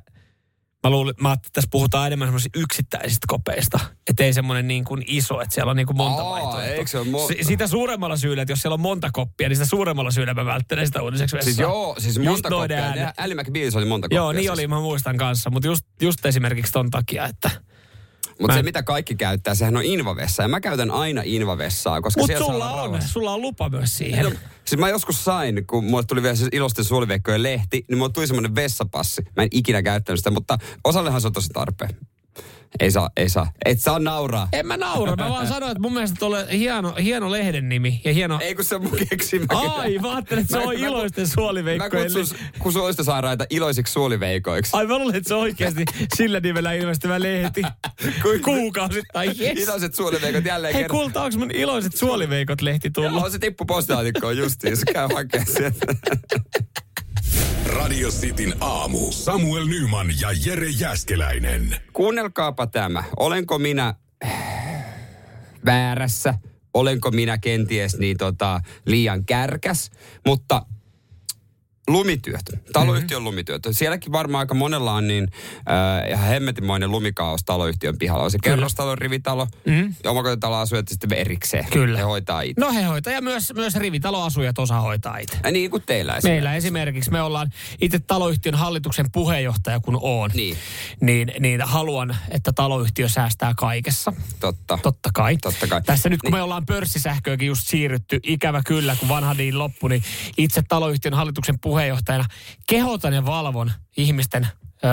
Mä 0.85 0.91
luulin, 0.91 1.15
mä 1.21 1.33
että 1.33 1.49
tässä 1.53 1.69
puhutaan 1.71 2.07
enemmän 2.07 2.29
semmoisista 2.29 2.59
yksittäisistä 2.59 3.27
kopeista. 3.29 3.81
Että 4.11 4.25
ei 4.25 4.33
semmoinen 4.33 4.69
niin 4.69 4.85
kuin 4.85 5.03
iso, 5.07 5.41
että 5.41 5.55
siellä 5.55 5.71
on 5.71 5.77
niin 5.77 5.87
kuin 5.87 5.97
monta 5.97 6.23
Aa, 6.23 6.31
vaihtoehtoa. 6.31 7.03
Mo- 7.03 7.43
S- 7.43 7.47
sitä 7.47 7.67
suuremmalla 7.67 8.17
syyllä, 8.17 8.43
että 8.43 8.53
jos 8.53 8.61
siellä 8.63 8.75
on 8.75 8.81
monta 8.81 9.11
koppia, 9.13 9.49
niin 9.49 9.57
sitä 9.57 9.69
suuremmalla 9.69 10.11
syyllä 10.11 10.35
mä 10.35 10.45
välttelen 10.45 10.87
sitä 10.87 11.03
uutiseksi 11.03 11.37
vessaa. 11.37 11.45
Siis 11.45 11.59
joo, 11.59 11.95
siis 11.99 12.17
just 12.17 12.27
monta 12.29 12.49
koppia. 12.49 13.13
Ally 13.17 13.35
McBeal 13.35 13.71
oli 13.75 13.85
monta 13.85 14.05
koppia. 14.05 14.17
Joo, 14.17 14.33
niin 14.33 14.41
siis. 14.41 14.51
oli, 14.51 14.67
mä 14.67 14.81
muistan 14.81 15.17
kanssa. 15.17 15.51
Mutta 15.51 15.67
just, 15.67 15.87
just 16.03 16.27
esimerkiksi 16.27 16.73
ton 16.73 16.91
takia, 16.91 17.27
että 17.27 17.51
mutta 18.41 18.57
se, 18.57 18.63
mitä 18.63 18.83
kaikki 18.83 19.15
käyttää, 19.15 19.55
sehän 19.55 19.77
on 19.77 19.85
invavessa. 19.85 20.43
Ja 20.43 20.49
mä 20.49 20.61
käytän 20.61 20.91
aina 20.91 21.23
invavessaa, 21.25 22.01
koska 22.01 22.21
Mutta 22.21 22.39
sulla 22.39 22.71
on, 22.71 23.03
sulla 23.03 23.35
on 23.35 23.43
lupa 23.43 23.69
myös 23.69 23.99
siihen. 23.99 24.25
No, 24.25 24.33
siis 24.65 24.79
mä 24.79 24.89
joskus 24.89 25.25
sain, 25.25 25.67
kun 25.67 25.85
mulle 25.85 26.05
tuli 26.05 26.23
vielä 26.23 26.37
se 26.37 26.49
ilosten 26.53 26.85
suoliveikkojen 26.85 27.43
lehti, 27.43 27.85
niin 27.89 27.99
mulle 27.99 28.13
tuli 28.13 28.27
semmoinen 28.27 28.55
vessapassi. 28.55 29.23
Mä 29.37 29.43
en 29.43 29.49
ikinä 29.53 29.83
käyttänyt 29.83 30.19
sitä, 30.19 30.31
mutta 30.31 30.59
osallehan 30.85 31.21
se 31.21 31.27
on 31.27 31.33
tosi 31.33 31.49
tarpeen. 31.49 31.97
Ei 32.81 32.91
saa, 32.91 33.11
ei 33.17 33.29
saa. 33.29 33.53
Et 33.65 33.81
saa 33.81 33.99
nauraa. 33.99 34.49
En 34.53 34.67
mä 34.67 34.77
naura, 34.77 35.17
mä 35.17 35.29
vaan 35.29 35.47
sanoin, 35.47 35.71
että 35.73 35.81
mun 35.83 35.93
mielestä 35.93 36.17
tuolle 36.19 36.47
hieno, 36.53 36.95
hieno 36.95 37.31
lehden 37.31 37.69
nimi 37.69 38.01
ja 38.05 38.13
hieno... 38.15 38.39
Ei 38.43 38.55
kun 38.55 38.65
se 38.65 38.75
on 38.75 38.83
mun 38.83 38.99
keksimä. 39.11 39.45
Ai, 39.49 39.99
mä 39.99 40.13
ajattelin, 40.13 40.43
että 40.43 40.53
se 40.53 40.65
Mä- 40.65 40.71
on 40.71 40.81
mä- 40.81 40.87
iloisten 40.87 41.27
suoliveikkojen... 41.27 42.13
Mä 42.13 42.19
kutsun 42.19 42.39
kun 42.59 42.73
suolista 42.73 43.05
sairaita 43.05 43.45
iloisiksi 43.51 43.93
suoliveikoiksi. 43.93 44.71
Ai 44.75 44.87
mä 44.87 44.99
luulen, 44.99 45.17
että 45.17 45.29
se 45.29 45.35
on 45.35 45.41
oikeasti 45.41 45.85
sillä 46.17 46.41
nimellä 46.41 46.73
ilmestyvä 46.73 47.21
lehti. 47.21 47.63
Kuukausittain, 48.45 49.29
yes. 49.41 49.59
Iloiset 49.59 49.95
suoliveikot 49.95 50.45
jälleen 50.45 50.75
Hei 50.75 50.83
kerran. 50.85 51.01
kulta, 51.01 51.23
onks 51.23 51.37
mun 51.37 51.51
iloiset 51.51 51.97
suoliveikot 51.97 52.63
lehti 52.63 52.91
tullut? 52.91 53.13
Joo, 53.13 53.31
se 53.31 53.39
tippu 53.39 53.65
postaatikkoon 53.65 54.37
justiin, 54.37 54.77
se 54.77 54.83
käy 54.93 55.09
hakemaan 55.15 55.47
sieltä. 55.53 55.87
Radio 57.71 58.09
Cityn 58.09 58.55
aamu. 58.61 59.13
Samuel 59.13 59.67
Nyman 59.67 60.07
ja 60.21 60.29
Jere 60.47 60.69
Jäskeläinen. 60.69 61.77
Kuunnelkaapa 61.93 62.67
tämä. 62.67 63.05
Olenko 63.17 63.59
minä 63.59 63.95
äh, 64.25 64.85
väärässä? 65.65 66.35
Olenko 66.75 67.11
minä 67.11 67.39
kenties 67.39 67.99
niin 67.99 68.17
tota, 68.17 68.61
liian 68.87 69.25
kärkäs? 69.25 69.91
Mutta 70.27 70.67
lumityöt, 71.93 72.43
taloyhtiön 72.73 73.25
lumityöt. 73.25 73.63
Sielläkin 73.71 74.13
varmaan 74.13 74.41
aika 74.41 74.55
monella 74.55 74.93
on 74.93 75.09
niin 75.09 75.29
äh, 75.55 76.11
ihan 76.11 76.27
hemmetimoinen 76.29 76.91
lumikaos 76.91 77.45
taloyhtiön 77.45 77.99
pihalla. 77.99 78.25
On 78.25 78.31
se 78.31 78.39
kerrostalo, 78.43 78.97
rivitalo, 78.97 79.47
mm. 79.67 79.95
ja 80.05 80.11
omakotitaloasujat 80.11 80.89
sitten 80.89 81.13
erikseen. 81.13 81.67
Kyllä. 81.71 81.99
He 81.99 82.05
hoitaa 82.05 82.43
itse. 82.43 82.61
No 82.61 82.73
he 82.73 82.83
hoitaa 82.83 83.13
ja 83.13 83.21
myös, 83.23 83.53
myös 83.55 83.75
rivitaloasujat 83.77 84.59
osa 84.59 84.81
hoitaa 84.81 85.19
itse. 85.19 85.39
Ja 85.45 85.51
niin 85.51 85.71
kuin 85.71 85.83
teillä 85.87 86.13
esimerkiksi. 86.17 86.29
Meillä 86.31 86.55
esimerkiksi 86.55 87.11
me 87.11 87.23
ollaan 87.23 87.51
itse 87.81 87.99
taloyhtiön 87.99 88.55
hallituksen 88.55 89.11
puheenjohtaja 89.13 89.81
kun 89.81 89.99
on, 90.03 90.31
Niin. 90.35 90.57
niin, 91.01 91.33
niin 91.41 91.61
haluan, 91.61 92.17
että 92.31 92.53
taloyhtiö 92.53 93.09
säästää 93.09 93.53
kaikessa. 93.57 94.13
Totta. 94.41 94.79
Totta 94.83 95.11
kai. 95.15 95.37
Totta 95.37 95.67
kai. 95.67 95.83
Tässä 95.83 96.09
nyt 96.09 96.21
kun 96.21 96.29
Niin. 96.31 96.39
me 96.39 96.43
ollaan 96.43 96.67
pörssisähköäkin 96.67 97.49
just 97.49 97.67
siirrytty, 97.69 98.21
ikävä 98.23 98.63
kyllä, 98.67 98.97
kun 99.01 99.09
vanha 99.09 99.35
niin 99.35 99.59
loppu, 99.59 99.89
niin 99.89 100.03
itse 100.39 100.63
taloyhtiön 100.69 101.15
hallituksen 101.15 101.59
puheenjohtajana 101.81 102.25
kehotan 102.69 103.13
ja 103.15 103.25
valvon 103.25 103.73
ihmisten 103.97 104.49
Öö, 104.85 104.91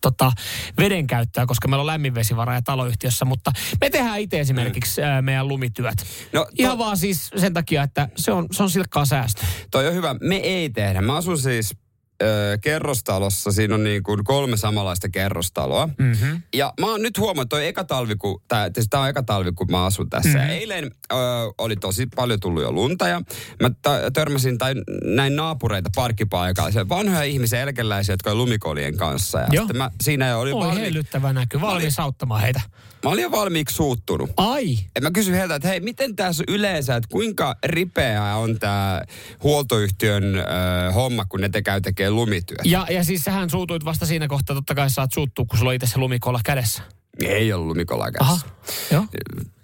tota, 0.00 0.32
veden 0.78 1.06
käyttöä, 1.06 1.46
koska 1.46 1.68
meillä 1.68 1.80
on 1.80 1.86
lämminvesivara 1.86 2.54
ja 2.54 2.62
taloyhtiössä, 2.62 3.24
mutta 3.24 3.52
me 3.80 3.90
tehdään 3.90 4.20
itse 4.20 4.40
esimerkiksi 4.40 5.02
öö, 5.02 5.22
meidän 5.22 5.48
lumityöt. 5.48 5.94
No, 6.32 6.46
Ihan 6.58 6.78
to- 6.78 6.84
vaan 6.84 6.96
siis 6.96 7.30
sen 7.36 7.54
takia, 7.54 7.82
että 7.82 8.08
se 8.16 8.32
on, 8.32 8.46
se 8.52 8.62
on 8.62 8.70
silkkaa 8.70 9.04
säästöä. 9.04 9.44
Toi 9.70 9.88
on 9.88 9.94
hyvä. 9.94 10.16
Me 10.20 10.36
ei 10.36 10.70
tehdä. 10.70 11.00
Mä 11.00 11.16
asun 11.16 11.38
siis 11.38 11.76
ö, 12.24 12.58
kerrostalossa. 12.60 13.52
Siinä 13.52 13.74
on 13.74 13.84
niin 13.84 14.02
kuin 14.02 14.24
kolme 14.24 14.56
samanlaista 14.56 15.08
kerrostaloa. 15.08 15.88
Mm-hmm. 15.98 16.42
Ja 16.54 16.72
mä 16.80 16.86
oon 16.90 17.02
nyt 17.02 17.18
huomannut, 17.18 17.48
toi 17.48 17.66
eka 17.66 17.84
talvi, 17.84 18.16
kun, 18.16 18.42
tää, 18.48 18.70
siis 18.74 18.86
tää 18.90 19.00
on 19.00 19.08
eka 19.08 19.22
talvi, 19.22 19.52
kun 19.52 19.66
mä 19.70 19.84
asun 19.84 20.10
tässä. 20.10 20.28
Mm-hmm. 20.28 20.48
Ja 20.48 20.54
eilen 20.54 20.90
ö, 21.12 21.16
oli 21.58 21.76
tosi 21.76 22.06
paljon 22.06 22.40
tullut 22.40 22.62
jo 22.62 22.72
lunta 22.72 23.08
ja 23.08 23.20
mä 23.62 23.70
ta- 23.82 24.10
törmäsin 24.12 24.58
tai 24.58 24.74
näin 25.04 25.36
naapureita 25.36 25.90
parkkipaikalla. 25.94 26.70
Siellä 26.70 26.88
vanhoja 26.88 27.22
ihmisiä, 27.22 27.62
eläkeläisiä, 27.62 28.12
jotka 28.12 28.30
on 28.30 28.38
lumikolien 28.38 28.96
kanssa. 28.96 29.38
Ja 29.40 29.46
Joo. 29.52 29.66
mä 29.74 29.90
siinä 30.02 30.28
jo 30.28 30.40
olin 30.40 30.54
Oi, 30.54 30.66
valmi- 30.66 30.80
hellyttävä 30.80 31.32
näky. 31.32 31.60
Valmis 31.60 31.98
auttamaan 32.00 32.40
heitä. 32.40 32.60
Mä 33.04 33.10
olin 33.10 33.22
jo 33.22 33.30
valmiiksi 33.30 33.74
suuttunut. 33.74 34.30
Ai, 34.36 34.78
Et 34.96 35.02
mä 35.02 35.10
kysyin 35.10 35.36
heiltä, 35.36 35.54
että 35.54 35.68
hei, 35.68 35.80
miten 35.80 36.16
tässä 36.16 36.44
yleensä, 36.48 36.96
että 36.96 37.08
kuinka 37.12 37.56
ripeää 37.64 38.36
on 38.36 38.58
tämä 38.58 39.02
huoltoyhtiön 39.42 40.24
ö, 40.36 40.42
homma, 40.94 41.24
kun 41.28 41.40
ne 41.40 41.48
te 41.48 41.62
käy 41.62 41.80
tekee 41.80 42.10
lumityöt? 42.10 42.60
ja, 42.64 42.86
ja 42.90 43.04
siis 43.04 43.22
sähän 43.24 43.50
suutuit 43.50 43.84
vasta 43.84 44.06
siinä 44.06 44.28
kohtaa, 44.28 44.56
totta 44.56 44.74
kai 44.74 44.90
saat 44.90 45.12
suuttua, 45.12 45.44
kun 45.48 45.58
sulla 45.58 45.70
on 45.70 45.74
itse 45.74 45.86
se 45.86 45.98
lumikolla 45.98 46.40
kädessä. 46.44 46.82
Ei 47.24 47.52
ollut 47.52 47.66
lumikolla 47.66 48.08
Aha, 48.20 48.38
kädessä. 48.38 48.46
joo. 48.94 49.04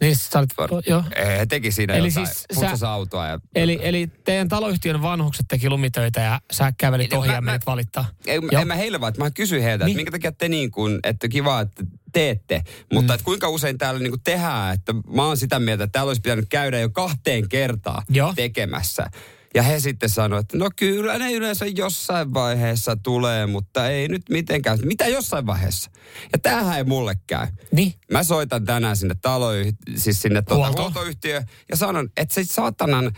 Niin 0.01 0.17
sit 0.17 0.33
sä 0.33 0.39
olit, 0.39 0.51
joo. 0.87 1.03
Ei, 1.17 1.39
He 1.39 1.47
teki 1.47 1.73
siinä 1.73 1.95
Eli 1.95 2.09
jotain, 2.09 2.27
siis 2.27 2.45
siis 2.53 2.81
sä- 2.81 2.91
autoa 2.91 3.27
ja... 3.27 3.39
Eli, 3.55 3.79
eli 3.83 4.07
teidän 4.25 4.49
taloyhtiön 4.49 5.03
vanhukset 5.03 5.47
teki 5.49 5.69
lumitöitä 5.71 6.21
ja 6.21 6.41
sä 6.53 6.73
kävelit 6.79 7.13
Ei, 7.13 7.19
ohi 7.19 7.29
mä- 7.29 7.35
ja 7.35 7.41
menit 7.41 7.67
valittaa. 7.67 8.05
Ei, 8.27 8.41
en 8.61 8.67
mä 8.69 8.75
heille 8.75 9.01
vaan, 9.01 9.09
että 9.09 9.23
mä 9.25 9.31
kysyin 9.31 9.63
heiltä, 9.63 9.85
Niin. 9.85 9.93
että 9.93 9.97
minkä 9.99 10.11
takia 10.11 10.33
te 10.33 10.49
niin 10.49 10.71
kuin, 10.71 10.99
että 11.05 11.29
kiva, 11.29 11.61
että 11.61 11.85
teette, 12.13 12.63
mutta 12.93 13.13
mm. 13.13 13.15
että 13.15 13.25
kuinka 13.25 13.49
usein 13.49 13.79
täällä 13.79 14.01
niin 14.01 14.11
kuin 14.11 14.23
tehdään, 14.25 14.75
että 14.75 14.93
mä 14.93 15.27
oon 15.27 15.37
sitä 15.37 15.59
mieltä, 15.59 15.85
että 15.85 15.93
täällä 15.93 16.11
olisi 16.11 16.21
pitänyt 16.21 16.47
käydä 16.49 16.81
jo 16.81 16.91
kahteen 16.91 17.49
kertaan 17.49 18.03
Joo. 18.09 18.33
tekemässä. 18.37 19.07
Ja 19.55 19.63
he 19.63 19.81
sitten 19.81 20.09
sanoivat, 20.09 20.45
että 20.45 20.59
no 20.59 20.71
kyllä 20.77 21.19
ne 21.19 21.33
yleensä 21.33 21.67
jossain 21.67 22.35
vaiheessa 22.35 22.97
tulee, 22.97 23.47
mutta 23.47 23.89
ei 23.89 24.09
nyt 24.09 24.23
mitenkään. 24.31 24.79
Mitä 24.85 25.07
jossain 25.07 25.47
vaiheessa? 25.47 25.91
Ja 26.33 26.39
tämähän 26.39 26.79
ei 26.79 26.85
mulle 26.85 27.15
käy. 27.27 27.47
Niin. 27.73 27.95
Mä 28.13 28.23
soitan 28.23 28.65
tänään 28.65 28.97
sinne 28.97 29.15
taloyh- 29.15 29.75
siis 29.97 30.23
sinne 30.23 30.43
tuota 30.43 30.65
Huolto. 30.65 30.83
huoltoyhtiöön 30.83 31.45
ja 31.71 31.77
sanon, 31.77 32.09
että 32.17 32.35
se 32.35 32.45
saatanan 32.45 33.13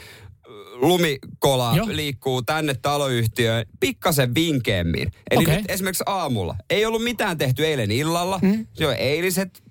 lumikola 0.73 1.73
Joo. 1.77 1.87
liikkuu 1.91 2.43
tänne 2.43 2.75
taloyhtiöön 2.75 3.67
pikkasen 3.81 4.35
vinkeemmin. 4.35 5.13
Eli 5.31 5.43
Okei. 5.45 5.57
nyt 5.57 5.71
esimerkiksi 5.71 6.05
aamulla. 6.07 6.57
Ei 6.71 6.87
ollut 6.87 7.05
mitään 7.05 7.39
tehty 7.39 7.67
eilen 7.67 7.91
illalla. 7.91 8.39
Mm. 8.43 8.67
Se 8.73 8.87
on 8.87 8.95
eiliset 8.99 9.63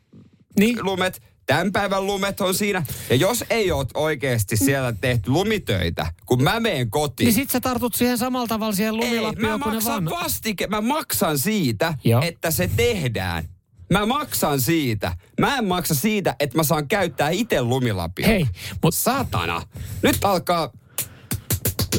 Niin. 0.59 0.85
lumet. 0.85 1.21
Tämän 1.45 1.71
päivän 1.71 2.05
lumet 2.07 2.41
on 2.41 2.53
siinä. 2.55 2.83
Ja 3.09 3.15
jos 3.15 3.43
ei 3.49 3.71
ole 3.71 3.85
oikeasti 3.93 4.57
siellä 4.57 4.93
tehty 5.01 5.31
lumitöitä, 5.31 6.13
kun 6.25 6.43
mä 6.43 6.59
menen 6.59 6.89
kotiin. 6.91 7.25
Niin 7.25 7.33
sit 7.35 7.49
sä 7.49 7.59
tartut 7.59 7.95
siihen 7.95 8.17
samalla 8.17 8.47
tavalla 8.47 8.73
siihen 8.73 8.95
mä 8.95 9.01
lumilappioon, 9.03 9.59
ne 9.59 9.65
maksan 9.65 10.05
vaan... 10.05 10.23
vastike, 10.23 10.67
mä 10.67 10.81
maksan 10.81 11.37
siitä, 11.37 11.93
Joo. 12.03 12.21
että 12.21 12.51
se 12.51 12.69
tehdään. 12.75 13.43
Mä 13.91 14.05
maksan 14.05 14.61
siitä. 14.61 15.17
Mä 15.39 15.57
en 15.57 15.65
maksa 15.65 15.95
siitä, 15.95 16.35
että 16.39 16.57
mä 16.57 16.63
saan 16.63 16.87
käyttää 16.87 17.29
itse 17.29 17.61
lumilapia. 17.61 18.27
Hei, 18.27 18.45
mut 18.83 18.95
Saatana. 18.95 19.61
Nyt 20.03 20.17
alkaa 20.25 20.71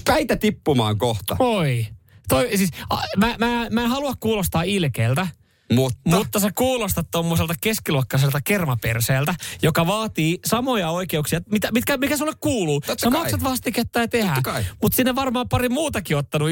päitä 0.05 0.37
tippumaan 0.37 0.99
kohta. 0.99 1.37
oi. 1.39 1.87
Toi, 2.29 2.49
siis, 2.57 2.71
a, 2.91 2.97
mä, 3.17 3.35
mä, 3.39 3.67
mä 3.71 3.83
en 3.83 3.89
halua 3.91 4.13
kuulostaa 4.21 4.63
ilkeältä, 4.63 5.27
Mutta, 5.75 5.99
Mutta 6.05 6.41
sä 6.41 6.51
kuulostat 6.55 7.07
tuommoiselta 7.11 7.55
keskiluokkaiselta 7.61 8.41
kermaperseeltä, 8.45 9.35
joka 9.63 9.87
vaatii 9.87 10.39
samoja 10.47 10.91
oikeuksia, 10.91 11.41
mitä, 11.51 11.73
mitkä, 11.73 11.97
mikä 11.97 12.17
sulle 12.17 12.33
kuuluu. 12.41 12.81
Totta 12.81 13.01
sä 13.07 13.11
kai. 13.11 13.21
maksat 13.21 13.43
vastiketta 13.43 14.01
ja 14.01 14.09
tehdään. 14.09 14.43
Kai. 14.43 14.65
Mutta 14.83 14.97
sinne 14.97 15.15
varmaan 15.15 15.49
pari 15.49 15.69
muutakin 15.69 16.17
ottanut 16.17 16.51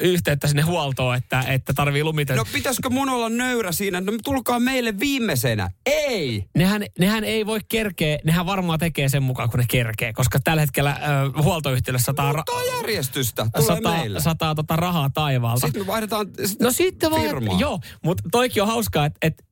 yhteyttä 0.00 0.46
sinne 0.48 0.62
huoltoon, 0.62 1.16
että, 1.16 1.44
että 1.48 1.72
tarvii 1.72 2.04
lumitöitä. 2.04 2.42
no 2.42 2.46
pitäisikö 2.52 2.90
mun 2.90 3.08
olla 3.08 3.28
nöyrä 3.28 3.72
siinä? 3.72 4.00
No 4.00 4.12
tulkaa 4.24 4.60
meille 4.60 4.98
viimeisenä. 4.98 5.70
Ei! 5.86 6.44
Nehän, 6.56 6.84
nehän 6.98 7.24
ei 7.24 7.46
voi 7.46 7.60
kerkeä, 7.68 8.18
nehän 8.24 8.46
varmaan 8.46 8.78
tekee 8.78 9.08
sen 9.08 9.22
mukaan, 9.22 9.50
kun 9.50 9.60
ne 9.60 9.66
kerkee, 9.70 10.12
koska 10.12 10.40
tällä 10.40 10.60
hetkellä 10.60 11.00
ö, 11.36 11.42
huoltoyhtiölle 11.42 11.98
sataa, 11.98 12.30
Ottaa 12.30 12.64
järjestystä. 12.76 13.46
Tulee 13.56 13.76
sataa, 13.76 13.98
meille. 13.98 14.20
sataa 14.20 14.54
tota 14.54 14.76
rahaa 14.76 15.10
taivaalta. 15.14 15.66
Sitten 15.66 15.82
me 15.82 15.86
vaihdetaan 15.86 16.26
no 16.60 16.70
sitten 16.70 17.10
firmaa. 17.14 17.58
joo, 17.58 17.80
mutta 18.04 18.22
toikin 18.32 18.59
on 18.62 18.68
hauskaa, 18.68 19.06
että 19.06 19.18
et, 19.22 19.44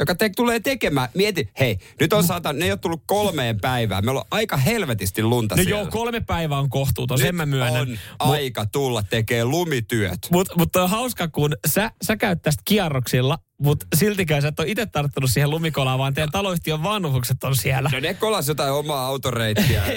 joka 0.00 0.14
te, 0.14 0.30
tulee 0.36 0.60
tekemään. 0.60 1.08
Mieti, 1.14 1.48
hei, 1.60 1.78
nyt 2.00 2.12
on 2.12 2.24
saata, 2.24 2.52
ne 2.52 2.64
ei 2.64 2.70
ole 2.70 2.78
tullut 2.78 3.02
kolmeen 3.06 3.60
päivään. 3.60 4.04
Meillä 4.04 4.20
on 4.20 4.26
aika 4.30 4.56
helvetisti 4.56 5.22
lunta 5.22 5.56
no 5.56 5.62
siellä. 5.62 5.80
joo, 5.80 5.86
kolme 5.90 6.20
päivää 6.20 6.58
on 6.58 6.70
kohtuuton, 6.70 7.18
sen 7.18 7.34
mä 7.34 7.46
myönnän. 7.46 7.82
on 7.82 7.88
Mut- 7.88 7.98
aika 8.18 8.66
tulla 8.66 9.02
tekee 9.02 9.44
lumityöt. 9.44 10.18
Mutta 10.32 10.54
mut 10.56 10.76
on 10.76 10.90
hauska, 10.90 11.28
kun 11.28 11.56
sä, 11.66 11.90
sä 12.04 12.16
käyt 12.16 12.42
tästä 12.42 12.62
kierroksilla, 12.64 13.38
mutta 13.62 13.86
siltikään 13.96 14.42
sä 14.42 14.48
et 14.48 14.60
ole 14.60 14.68
itse 14.68 14.86
tarttunut 14.86 15.30
siihen 15.30 15.50
lumikolaan, 15.50 15.98
vaan 15.98 16.14
teidän 16.14 16.30
taloyhtiön 16.32 16.82
vanhukset 16.82 17.44
on 17.44 17.56
siellä. 17.56 17.90
No 17.92 18.00
ne 18.00 18.14
kolas 18.14 18.48
jotain 18.48 18.72
omaa 18.72 19.06
autoreittiä. 19.06 19.82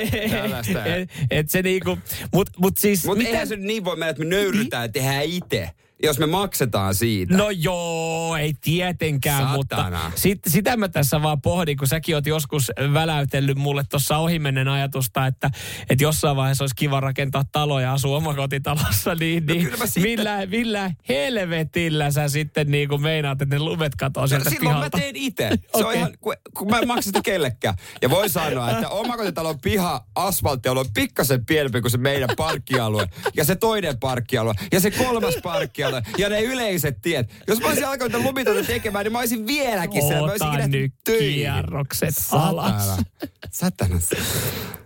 et, 0.86 1.10
et 1.32 1.50
se 1.50 1.62
niinku, 1.62 1.98
mut, 2.34 2.50
mut 2.58 2.78
siis 2.78 3.06
Mutta 3.06 3.18
miten- 3.18 3.32
eihän 3.34 3.48
se 3.48 3.56
niin 3.56 3.86
voi 3.86 3.96
mennä, 3.96 4.10
että 4.10 4.24
me 4.24 4.30
nöyrytään 4.30 4.84
ja 4.84 4.90
tehdään 4.90 5.24
itse, 5.24 5.70
jos 6.04 6.20
me 6.20 6.26
maksetaan 6.26 6.96
siitä. 6.96 7.38
No 7.38 7.50
joo, 7.50 8.36
ei 8.38 8.54
tietenkään, 8.62 9.38
Satana. 9.44 9.56
mutta 9.58 10.12
sit, 10.16 10.40
sitä 10.48 10.78
mä 10.78 10.88
tässä 10.88 11.22
vaan 11.22 11.42
pohdin, 11.42 11.78
kun 11.78 11.88
säkin 11.88 12.16
oot 12.16 12.26
joskus 12.26 12.72
väläytellyt 12.94 13.58
mulle 13.58 13.84
tuossa 13.90 14.18
ohimennen 14.18 14.68
ajatusta, 14.68 15.28
että, 15.28 15.50
että 15.90 16.04
jossain 16.04 16.36
vaiheessa 16.36 16.64
olisi 16.64 16.76
kiva 16.76 17.00
rakentaa 17.00 17.44
taloja 17.52 17.86
ja 17.88 17.94
asua 17.94 18.18
omakotitalossa, 18.18 19.16
niin, 19.16 19.46
niin 19.46 19.72
No 19.72 19.78
mä 19.78 19.86
sitten- 19.86 20.04
millä, 20.04 20.46
millä 20.46 20.92
helvetillä 21.10 22.12
sä 22.12 22.30
sitten 22.30 22.72
niin 22.72 22.90
kuin 22.90 23.02
meinaat, 23.02 23.42
että 23.42 23.56
ne 23.56 23.60
lumet 23.60 23.96
katoo 23.96 24.24
No, 24.24 24.28
sieltä 24.28 24.50
silloin 24.50 24.76
pihalta? 24.76 24.98
mä 24.98 25.02
teen 25.02 25.16
itse. 25.16 25.50
Se 25.50 25.58
on 25.78 25.86
Okei. 25.86 25.98
ihan, 25.98 26.14
kun, 26.22 26.34
kun 26.58 26.70
mä 26.70 26.80
en 26.80 26.88
maksa 26.88 27.02
sitä 27.08 27.20
kellekään. 27.24 27.76
Ja 28.02 28.10
voi 28.10 28.30
sanoa, 28.30 28.72
että 28.72 28.90
omakotitalon 28.90 29.60
piha 29.60 30.06
asfalttialue 30.16 30.80
on 30.80 30.94
pikkasen 30.94 31.46
pienempi 31.46 31.82
kuin 31.82 31.92
se 31.92 31.98
meidän 31.98 32.30
parkkialue. 32.38 33.10
Ja 33.36 33.46
se 33.46 33.56
toinen 33.56 34.00
parkkialue. 34.00 34.54
Ja 34.72 34.80
se 34.80 34.92
kolmas 34.92 35.36
parkkialue. 35.44 35.91
Ja 36.18 36.30
ne 36.30 36.42
yleiset 36.42 36.98
tiet. 37.02 37.30
Jos 37.48 37.60
mä 37.60 37.68
olisin 37.68 37.88
alkanut 37.88 38.24
lumitöitä 38.24 38.64
tekemään, 38.68 39.06
niin 39.06 39.12
mä 39.14 39.20
olisin 39.20 39.48
vieläkin 39.48 40.02
siellä. 40.02 40.28
Mä 40.28 40.32
olisin 40.32 40.48
Ota 40.48 40.68
nyt 40.68 40.94
töihin. 41.04 41.34
kierrokset 41.36 42.16
alas. 42.32 42.88
Satana. 42.88 43.04
Satana. 43.52 44.00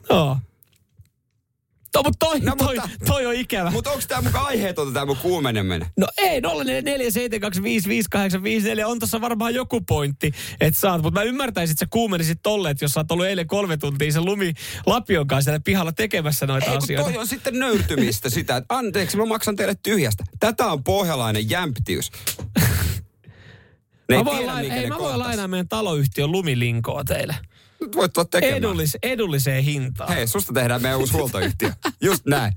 Joo. 0.10 0.38
To, 1.96 2.04
mutta 2.04 2.26
toi, 2.26 2.40
no, 2.40 2.56
toi, 2.56 2.76
mutta, 2.76 2.90
toi, 3.06 3.26
on 3.26 3.34
ikävä. 3.34 3.72
Mutta 3.72 3.90
onko 3.92 4.04
tämä 4.08 4.22
mukaan 4.22 4.46
aiheetonta 4.46 4.94
tämä 4.94 5.06
mun 5.06 5.18
kuumeneminen? 5.18 5.88
No 5.98 6.08
ei, 6.18 6.40
047255854 6.40 6.46
on 8.86 9.00
tuossa 9.00 9.22
varmaan 9.22 9.56
joku 9.56 9.82
pointti, 9.82 10.32
että 10.62 10.80
saat. 10.80 11.02
Mutta 11.02 11.20
mä 11.20 11.24
ymmärtäisin, 11.24 11.74
että 11.74 11.86
sä 11.86 11.88
kuumenisit 11.90 12.40
tolle, 12.44 12.70
että 12.70 12.86
jos 12.86 12.92
sä 12.92 13.00
oot 13.00 13.12
ollut 13.12 13.26
eilen 13.26 13.48
kolme 13.48 13.78
tuntia 13.78 14.12
sen 14.12 14.26
lumi 14.26 14.54
Lapion 14.86 15.28
kanssa 15.28 15.44
siellä 15.44 15.60
pihalla 15.60 15.92
tekemässä 15.92 16.48
noita 16.48 16.72
ei, 16.72 16.78
asioita. 16.78 17.10
Toi 17.10 17.20
on 17.20 17.28
sitten 17.28 17.60
nöyrtymistä 17.60 18.30
sitä, 18.30 18.58
että 18.58 18.76
anteeksi, 18.76 19.18
mä 19.18 19.26
maksan 19.26 19.56
teille 19.56 19.76
tyhjästä. 19.84 20.24
Tätä 20.40 20.66
on 20.66 20.84
pohjalainen 20.84 21.50
jämptiys. 21.50 22.12
Ne 24.10 24.18
mä 24.18 24.26
voin, 24.26 24.38
tiedä, 24.38 24.52
laina, 24.54 24.76
ei, 24.76 24.90
mä 24.90 24.98
voin 24.98 25.20
lainaa 25.20 25.48
meidän 25.48 25.68
taloyhtiön 25.68 26.32
lumilinkoa 26.32 27.04
teille. 27.04 27.36
Voit 27.96 28.14
tulla 28.14 28.28
tekemään. 28.32 28.58
Edullis, 28.58 28.98
edulliseen 29.04 29.64
hintaan. 29.64 30.14
Hei, 30.14 30.28
susta 30.28 30.54
tehdään 30.54 30.82
meidän 30.82 31.00
uusi 31.00 31.14
huoltoyhtiö. 31.14 31.72
Just 32.02 32.26
näin. 32.26 32.54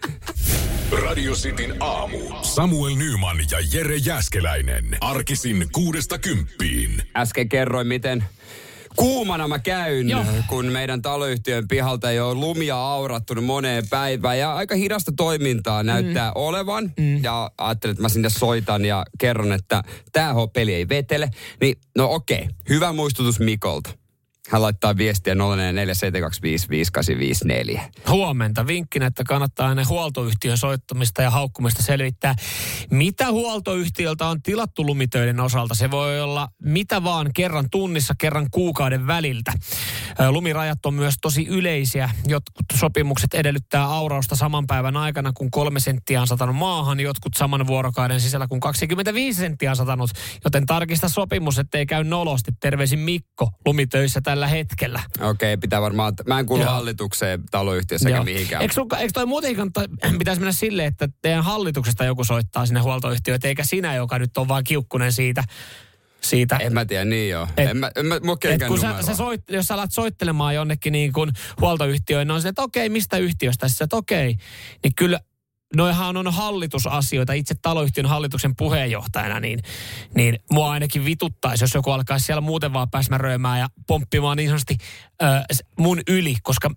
Radio 1.03 1.33
Cityn 1.33 1.75
aamu. 1.81 2.19
Samuel 2.43 2.95
Nyman 2.95 3.39
ja 3.51 3.59
Jere 3.73 3.97
Jäskeläinen. 3.97 4.97
Arkisin 5.01 5.67
kuudesta 5.73 6.19
kymppiin. 6.19 7.03
Äsken 7.17 7.49
kerroin, 7.49 7.87
miten 7.87 8.25
kuumana 8.97 9.49
mä 9.49 9.59
käyn, 9.59 10.09
Joo. 10.09 10.25
kun 10.47 10.67
meidän 10.67 11.03
taloyhtiön 11.03 11.69
pihalta 11.69 12.11
ei 12.11 12.21
ole 12.21 12.35
lumia 12.35 12.77
aurattunut 12.77 13.45
moneen 13.45 13.89
päivään. 13.89 14.39
Ja 14.39 14.55
aika 14.55 14.75
hidasta 14.75 15.13
toimintaa 15.17 15.83
näyttää 15.83 16.29
mm. 16.29 16.33
olevan. 16.35 16.93
Mm. 16.99 17.23
Ja 17.23 17.51
ajattelin, 17.59 17.93
että 17.93 18.03
mä 18.03 18.09
sinne 18.09 18.31
soitan 18.31 18.85
ja 18.85 19.05
kerron, 19.19 19.53
että 19.53 19.83
tämä 20.13 20.35
peli 20.53 20.75
ei 20.75 20.89
vetele. 20.89 21.31
Niin, 21.61 21.81
no 21.97 22.13
okei, 22.15 22.49
hyvä 22.69 22.93
muistutus 22.93 23.41
Mikolta. 23.41 23.91
Hän 24.49 24.63
laittaa 24.63 24.97
viestiä 24.97 25.35
0447255854. 25.35 25.39
Huomenta. 28.09 28.67
Vinkkinä, 28.67 29.07
että 29.07 29.25
kannattaa 29.25 29.69
hänen 29.69 29.89
huoltoyhtiön 29.89 30.59
soittamista 30.59 31.23
ja 31.23 31.31
haukkumista 31.31 31.83
selvittää, 31.83 32.35
mitä 32.91 33.31
huoltoyhtiöltä 33.31 34.27
on 34.27 34.43
tilattu 34.43 34.87
lumitöiden 34.87 35.41
osalta. 35.41 35.75
Se 35.75 35.91
voi 35.91 36.21
olla 36.21 36.49
mitä 36.63 37.05
vaan 37.05 37.31
kerran 37.35 37.65
tunnissa, 37.71 38.15
kerran 38.19 38.47
kuukauden 38.51 39.07
väliltä. 39.07 39.53
Lumirajat 40.31 40.87
on 40.87 40.95
myös 40.95 41.15
tosi 41.21 41.47
yleisiä. 41.47 42.11
Jotkut 42.27 42.67
sopimukset 42.75 43.35
edellyttää 43.35 43.85
aurausta 43.85 44.37
saman 44.37 44.67
päivän 44.67 44.97
aikana, 44.97 45.33
kun 45.33 45.51
kolme 45.51 45.81
senttiä 45.81 46.21
on 46.21 46.27
satanut 46.27 46.57
maahan. 46.57 47.01
Jotkut 47.01 47.35
saman 47.37 47.67
vuorokauden 47.67 48.21
sisällä, 48.21 48.47
kun 48.49 48.61
25 48.61 49.41
senttiä 49.41 49.71
on 49.71 49.77
satanut. 49.77 50.11
Joten 50.45 50.67
tarkista 50.67 51.09
sopimus, 51.09 51.59
ettei 51.59 51.87
käy 51.87 52.05
nolosti. 52.05 52.53
Terveisin 52.61 52.99
Mikko 52.99 53.51
lumitöissä 53.67 54.21
tällä 54.21 54.38
tällä 54.39 54.49
hetkellä. 54.49 55.01
Okei, 55.21 55.53
okay, 55.53 55.61
pitää 55.61 55.81
varmaan, 55.81 56.15
mä 56.27 56.39
en 56.39 56.47
kuulu 56.47 56.63
Joo. 56.63 56.73
hallitukseen 56.73 57.43
taloyhtiössä 57.51 58.09
eikä 58.09 58.25
mihinkään. 58.25 58.63
Eikö, 58.63 58.75
sun, 58.75 58.89
eikö 58.99 59.13
toi 59.15 59.27
muutenkin 59.27 59.73
pitäisi 60.19 60.41
mennä 60.41 60.53
silleen, 60.53 60.89
että 60.89 61.09
teidän 61.23 61.45
hallituksesta 61.45 62.05
joku 62.05 62.25
soittaa 62.25 62.67
sinne 62.67 62.81
huoltoyhtiöön, 62.81 63.41
eikä 63.45 63.65
sinä, 63.65 63.95
joka 63.95 64.19
nyt 64.19 64.39
on 64.39 64.49
vaan 64.49 64.65
kiukkunen 64.65 65.13
siitä, 65.13 65.45
siitä. 66.21 66.57
En 66.57 66.73
mä 66.73 66.85
tiedä, 66.85 67.05
niin 67.05 67.31
joo. 67.31 67.49
Et, 67.57 67.69
en 67.69 67.77
mä, 67.77 67.91
en 67.97 68.07
mä, 68.07 68.15
et 68.15 68.67
kun 68.69 68.81
sä, 68.81 69.03
sä 69.03 69.15
soit, 69.15 69.41
jos 69.51 69.67
sä 69.67 69.75
alat 69.75 69.93
soittelemaan 69.93 70.55
jonnekin 70.55 70.93
niin 70.93 71.13
kuin 71.13 71.31
huoltoyhtiöön, 71.61 72.27
niin 72.27 72.35
on 72.35 72.43
se, 72.43 72.49
että 72.49 72.63
okei, 72.63 72.89
mistä 72.89 73.17
yhtiöstä? 73.17 73.69
Sitten, 73.69 73.85
että 73.85 73.97
okei, 73.97 74.37
niin 74.85 74.95
kyllä 74.97 75.21
noihan 75.77 76.17
on 76.17 76.33
hallitusasioita, 76.33 77.33
itse 77.33 77.55
taloyhtiön 77.63 78.07
hallituksen 78.07 78.57
puheenjohtajana, 78.57 79.41
niin, 79.41 79.61
niin 80.15 80.39
mua 80.53 80.73
ainakin 80.73 81.05
vituttaisi, 81.05 81.65
jos 81.65 81.75
joku 81.75 81.91
alkaisi 81.91 82.27
siellä 82.27 82.41
muuten 82.41 82.73
vaan 82.73 82.91
pääsmäröimään 82.91 83.59
ja 83.61 83.69
pomppimaan 83.87 84.37
niin 84.37 84.49
sanotusti 84.49 84.77
äh, 85.23 85.45
mun 85.79 86.01
yli, 86.09 86.37
koska... 86.43 86.71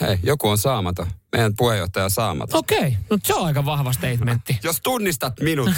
Hei, 0.00 0.18
joku 0.22 0.48
on 0.48 0.58
saamaton 0.58 1.06
meidän 1.32 1.52
puheenjohtaja 1.56 2.08
saamaton. 2.08 2.58
Okei, 2.58 2.78
okay. 2.78 2.92
no 3.10 3.18
se 3.24 3.34
on 3.34 3.46
aika 3.46 3.64
vahva 3.64 3.92
statementti. 3.92 4.58
Jos 4.62 4.80
tunnistat 4.82 5.40
minut. 5.40 5.70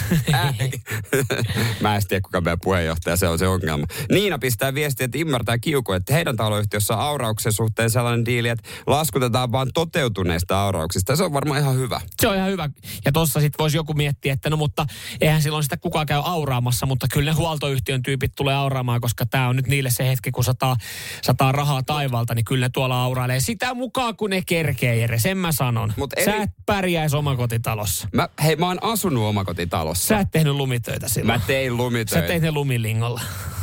Mä 1.81 1.97
en 1.97 2.03
tiedä, 2.09 2.21
kuka 2.21 2.41
meidän 2.41 2.59
puheenjohtaja, 2.63 3.17
se 3.17 3.29
on 3.29 3.39
se 3.39 3.49
ongelma. 3.49 3.87
Niina 4.13 4.39
pistää 4.39 4.75
viestiä, 4.75 5.05
että 5.05 5.19
ymmärtää 5.19 5.59
kiuko, 5.59 5.95
että 5.95 6.15
heidän 6.15 6.37
taloyhtiössä 6.37 6.95
on 6.95 7.01
aurauksen 7.01 7.53
suhteen 7.53 7.91
sellainen 7.91 8.25
diili, 8.25 8.49
että 8.49 8.69
laskutetaan 8.87 9.53
vain 9.53 9.69
toteutuneista 9.75 10.63
aurauksista. 10.63 11.17
Se 11.17 11.25
on 11.25 11.33
varmaan 11.33 11.61
ihan 11.61 11.77
hyvä. 11.77 12.01
Se 12.21 12.29
on 12.29 12.37
ihan 12.37 12.51
hyvä. 12.51 12.71
Ja 13.05 13.13
tossa 13.13 13.41
sitten 13.41 13.59
voisi 13.59 13.77
joku 13.77 13.95
miettiä, 13.95 14.33
että 14.33 14.51
no 14.51 14.57
mutta 14.57 14.87
eihän 15.21 15.43
silloin 15.43 15.63
sitä 15.63 15.77
kukaan 15.77 16.07
käy 16.07 16.23
auraamassa, 16.25 16.87
mutta 16.87 17.07
kyllä 17.13 17.31
ne 17.31 17.37
huoltoyhtiön 17.37 18.03
tyypit 18.03 18.33
tulee 18.37 18.55
auraamaan, 18.55 19.01
koska 19.01 19.27
tämä 19.27 19.49
on 19.49 19.57
nyt 19.57 19.67
niille 19.67 19.91
se 19.91 20.09
hetki, 20.09 20.31
kun 20.31 20.45
sataa, 20.45 20.77
sataa 21.23 21.53
rahaa 21.53 21.83
taivalta, 22.01 22.35
niin 22.35 22.45
kyllä 22.45 22.67
ne 22.67 22.71
tuolla 22.73 23.03
aurailee 23.03 23.41
sitä 23.41 23.75
mukaan, 23.75 24.17
kun 24.17 24.31
ne 24.31 24.43
kerkee, 24.47 24.97
Jere. 24.97 25.19
Sen 25.19 25.39
mä 25.39 25.53
sanon. 25.53 25.93
Mut 25.97 26.13
eri... 26.17 26.25
Sä 26.25 26.37
et 26.37 26.51
pärjäisi 26.67 27.17
omakotitalossa. 27.17 28.09
Mä, 28.13 28.29
hei, 28.43 28.57
mä 28.57 28.67
oon 28.67 28.79
asunut 28.83 29.25
omakotitalossa. 29.25 30.07
Sä 30.07 30.19
et 30.19 30.29
tehnyt 30.31 30.55
lumitöitä 30.55 31.09
silloin. 31.09 31.41
Mä 31.41 31.47
tein 31.47 31.77
lumitöitä. 31.77 32.21
Sä 32.21 32.27
teit 32.27 32.43
ne 32.43 32.53
lumilingolla. 32.53 33.21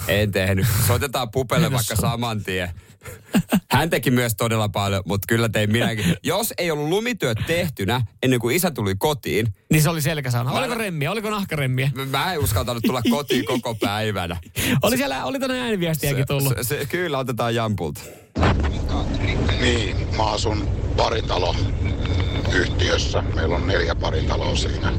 En 0.07 0.31
tehnyt. 0.31 0.65
Soitetaan 0.87 1.31
pupelle 1.31 1.71
vaikka 1.71 1.95
saman 1.95 2.43
tien. 2.43 2.69
Hän 3.71 3.89
teki 3.89 4.11
myös 4.11 4.35
todella 4.35 4.69
paljon, 4.69 5.03
mutta 5.05 5.25
kyllä 5.27 5.49
tein 5.49 5.71
minäkin. 5.71 6.15
Jos 6.23 6.53
ei 6.57 6.71
ollut 6.71 6.89
lumityöt 6.89 7.37
tehtynä 7.47 8.01
ennen 8.23 8.39
kuin 8.39 8.55
isä 8.55 8.71
tuli 8.71 8.95
kotiin. 8.95 9.47
Niin 9.71 9.83
se 9.83 9.89
oli 9.89 10.01
selkäsauna. 10.01 10.51
Oliko 10.51 10.75
remmiä? 10.75 11.11
Oliko 11.11 11.29
nahkaremmiä? 11.29 11.91
Mä 12.11 12.33
en 12.33 12.39
uskaltanut 12.39 12.83
tulla 12.87 13.01
kotiin 13.09 13.45
koko 13.45 13.75
päivänä. 13.75 14.37
oli 14.83 14.97
siellä, 14.97 15.25
oli 15.25 15.39
tänne 15.39 15.61
ääniviestiäkin 15.61 16.27
tullut. 16.27 16.53
Se, 16.61 16.63
se, 16.63 16.85
kyllä, 16.85 17.17
otetaan 17.17 17.55
Jampulta. 17.55 18.01
Niin, 19.61 20.07
mä 20.17 20.23
asun 20.23 20.67
paritalo 20.97 21.55
yhtiössä. 22.53 23.23
Meillä 23.35 23.55
on 23.55 23.67
neljä 23.67 23.95
paritaloa 23.95 24.55
siinä. 24.55 24.91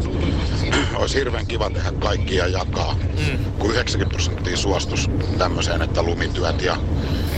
Olisi 0.94 1.18
hirveän 1.18 1.46
kiva 1.46 1.70
tehdä 1.70 1.92
kaikkia 1.92 2.46
jakaa, 2.46 2.94
mm. 2.94 3.44
kun 3.58 3.70
90 3.70 4.14
prosenttia 4.14 4.56
suostus 4.56 5.10
tämmöiseen, 5.38 5.82
että 5.82 6.02
lumityöt 6.02 6.62
ja 6.62 6.76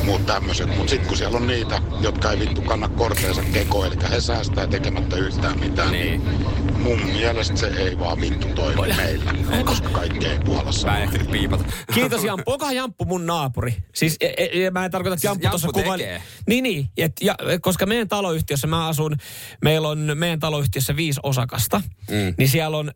muut 0.04 0.26
tämmöiset. 0.26 0.76
Mutta 0.76 0.90
sitten 0.90 1.08
kun 1.08 1.16
siellä 1.16 1.36
on 1.36 1.46
niitä, 1.46 1.82
jotka 2.00 2.32
ei 2.32 2.40
vittu 2.40 2.62
kanna 2.62 2.88
korteensa 2.88 3.42
keko, 3.52 3.84
eli 3.84 3.96
he 4.10 4.20
säästää 4.20 4.66
tekemättä 4.66 5.16
yhtään 5.16 5.60
mitään, 5.60 5.92
niin, 5.92 6.24
niin 6.24 6.80
mun 6.82 7.02
mielestä 7.02 7.56
se 7.56 7.66
ei 7.66 7.98
vaan 7.98 8.20
vittu 8.20 8.48
toimi 8.48 8.96
meillä, 8.96 9.34
koska 9.64 9.88
kaikki 9.88 10.26
ei 10.26 10.38
Puolassa. 10.44 10.88
Mä 10.88 10.98
en 10.98 11.26
piipata. 11.30 11.64
Kiitos 11.94 12.24
Jamppu. 12.24 12.52
Onkohan 12.52 12.76
Jamppu 12.76 13.04
mun 13.04 13.26
naapuri? 13.26 13.74
Siis 13.94 14.16
e, 14.20 14.26
e, 14.36 14.66
e 14.66 14.70
mä 14.70 14.84
en 14.84 14.90
tarkoita, 14.90 15.14
että 15.14 15.26
Jamppu, 15.26 15.48
siis 15.48 15.62
Jamppu 15.62 15.72
tuossa 15.72 15.82
kuvan... 15.82 16.20
Niin, 16.46 16.62
niin. 16.62 16.88
Et, 16.96 17.12
ja, 17.20 17.34
koska 17.60 17.86
meidän 17.86 18.08
taloyhtiössä 18.08 18.66
mä 18.66 18.88
asun, 18.88 19.16
meillä 19.64 19.88
on 19.88 20.12
meidän 20.14 20.40
taloyhtiössä 20.40 20.96
viisi 20.96 21.20
osakasta, 21.22 21.82
mm. 22.10 22.34
niin 22.38 22.48
siellä 22.48 22.76
on 22.76 22.92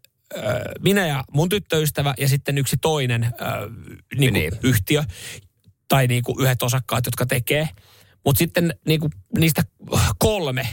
minä 0.80 1.06
ja 1.06 1.24
mun 1.32 1.48
tyttöystävä 1.48 2.14
ja 2.18 2.28
sitten 2.28 2.58
yksi 2.58 2.76
toinen 2.76 3.24
äh, 3.24 3.32
niin 4.18 4.34
niin. 4.34 4.52
yhtiö 4.62 5.04
tai 5.88 6.06
niin 6.06 6.22
kuin 6.22 6.40
yhdet 6.40 6.62
osakkaat, 6.62 7.06
jotka 7.06 7.26
tekee. 7.26 7.68
Mutta 8.24 8.38
sitten 8.38 8.74
niin 8.86 9.00
kuin 9.00 9.12
niistä 9.38 9.62
kolme 10.18 10.68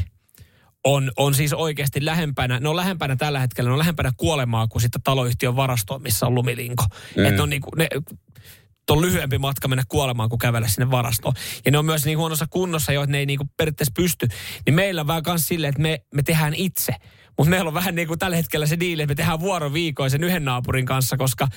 on, 0.84 1.12
on 1.18 1.34
siis 1.34 1.54
oikeasti 1.54 2.06
lähempänä, 2.06 2.60
ne 2.60 2.70
on 2.70 2.76
lähempänä 2.76 3.16
tällä 3.16 3.40
hetkellä, 3.40 3.70
ne 3.70 3.74
on 3.74 3.80
lähempänä 3.80 4.12
kuolemaa 4.18 4.68
kuin 4.68 4.82
sitten 4.82 5.02
taloyhtiön 5.02 5.56
varastoa, 5.56 6.00
missä 6.00 6.26
on 6.26 6.36
lumilinko. 6.36 6.86
Mm. 7.18 7.26
Että 7.26 7.44
on 7.44 7.50
niin 7.50 7.62
kuin, 7.62 7.72
ne, 7.78 7.88
on 8.90 9.02
lyhyempi 9.02 9.38
matka 9.38 9.68
mennä 9.68 9.84
kuolemaan 9.88 10.30
kuin 10.30 10.40
kävellä 10.40 10.68
sinne 10.68 10.92
varastoon. 10.92 11.34
Ja 11.66 11.72
ne 11.72 11.78
on 11.78 11.86
myös 11.86 12.06
niin 12.06 12.18
huonossa 12.18 12.46
kunnossa 12.50 12.92
jo, 12.92 13.04
että 13.04 13.12
ne 13.12 13.18
ei 13.18 13.26
niin 13.26 13.38
kuin 13.38 13.50
periaatteessa 13.58 13.94
pysty. 13.96 14.28
Niin 14.66 14.74
meillä 14.74 15.02
on 15.02 15.08
vähän 15.08 15.24
myös 15.28 15.48
silleen, 15.48 15.70
että 15.70 15.82
me, 15.82 16.02
me 16.14 16.24
tehdään 16.24 16.54
itse. 16.54 16.94
Mutta 17.42 17.50
meillä 17.50 17.68
on 17.68 17.74
vähän 17.74 17.96
niin 17.96 18.08
kuin 18.08 18.20
tällä 18.20 18.36
hetkellä 18.36 18.66
se 18.66 18.80
diili, 18.80 19.02
että 19.02 19.12
me 19.12 19.16
tehdään 19.16 19.40
vuoroviikoisen 19.40 20.24
yhden 20.24 20.46
naapurin 20.46 20.86
kanssa, 20.86 21.18
koska 21.18 21.48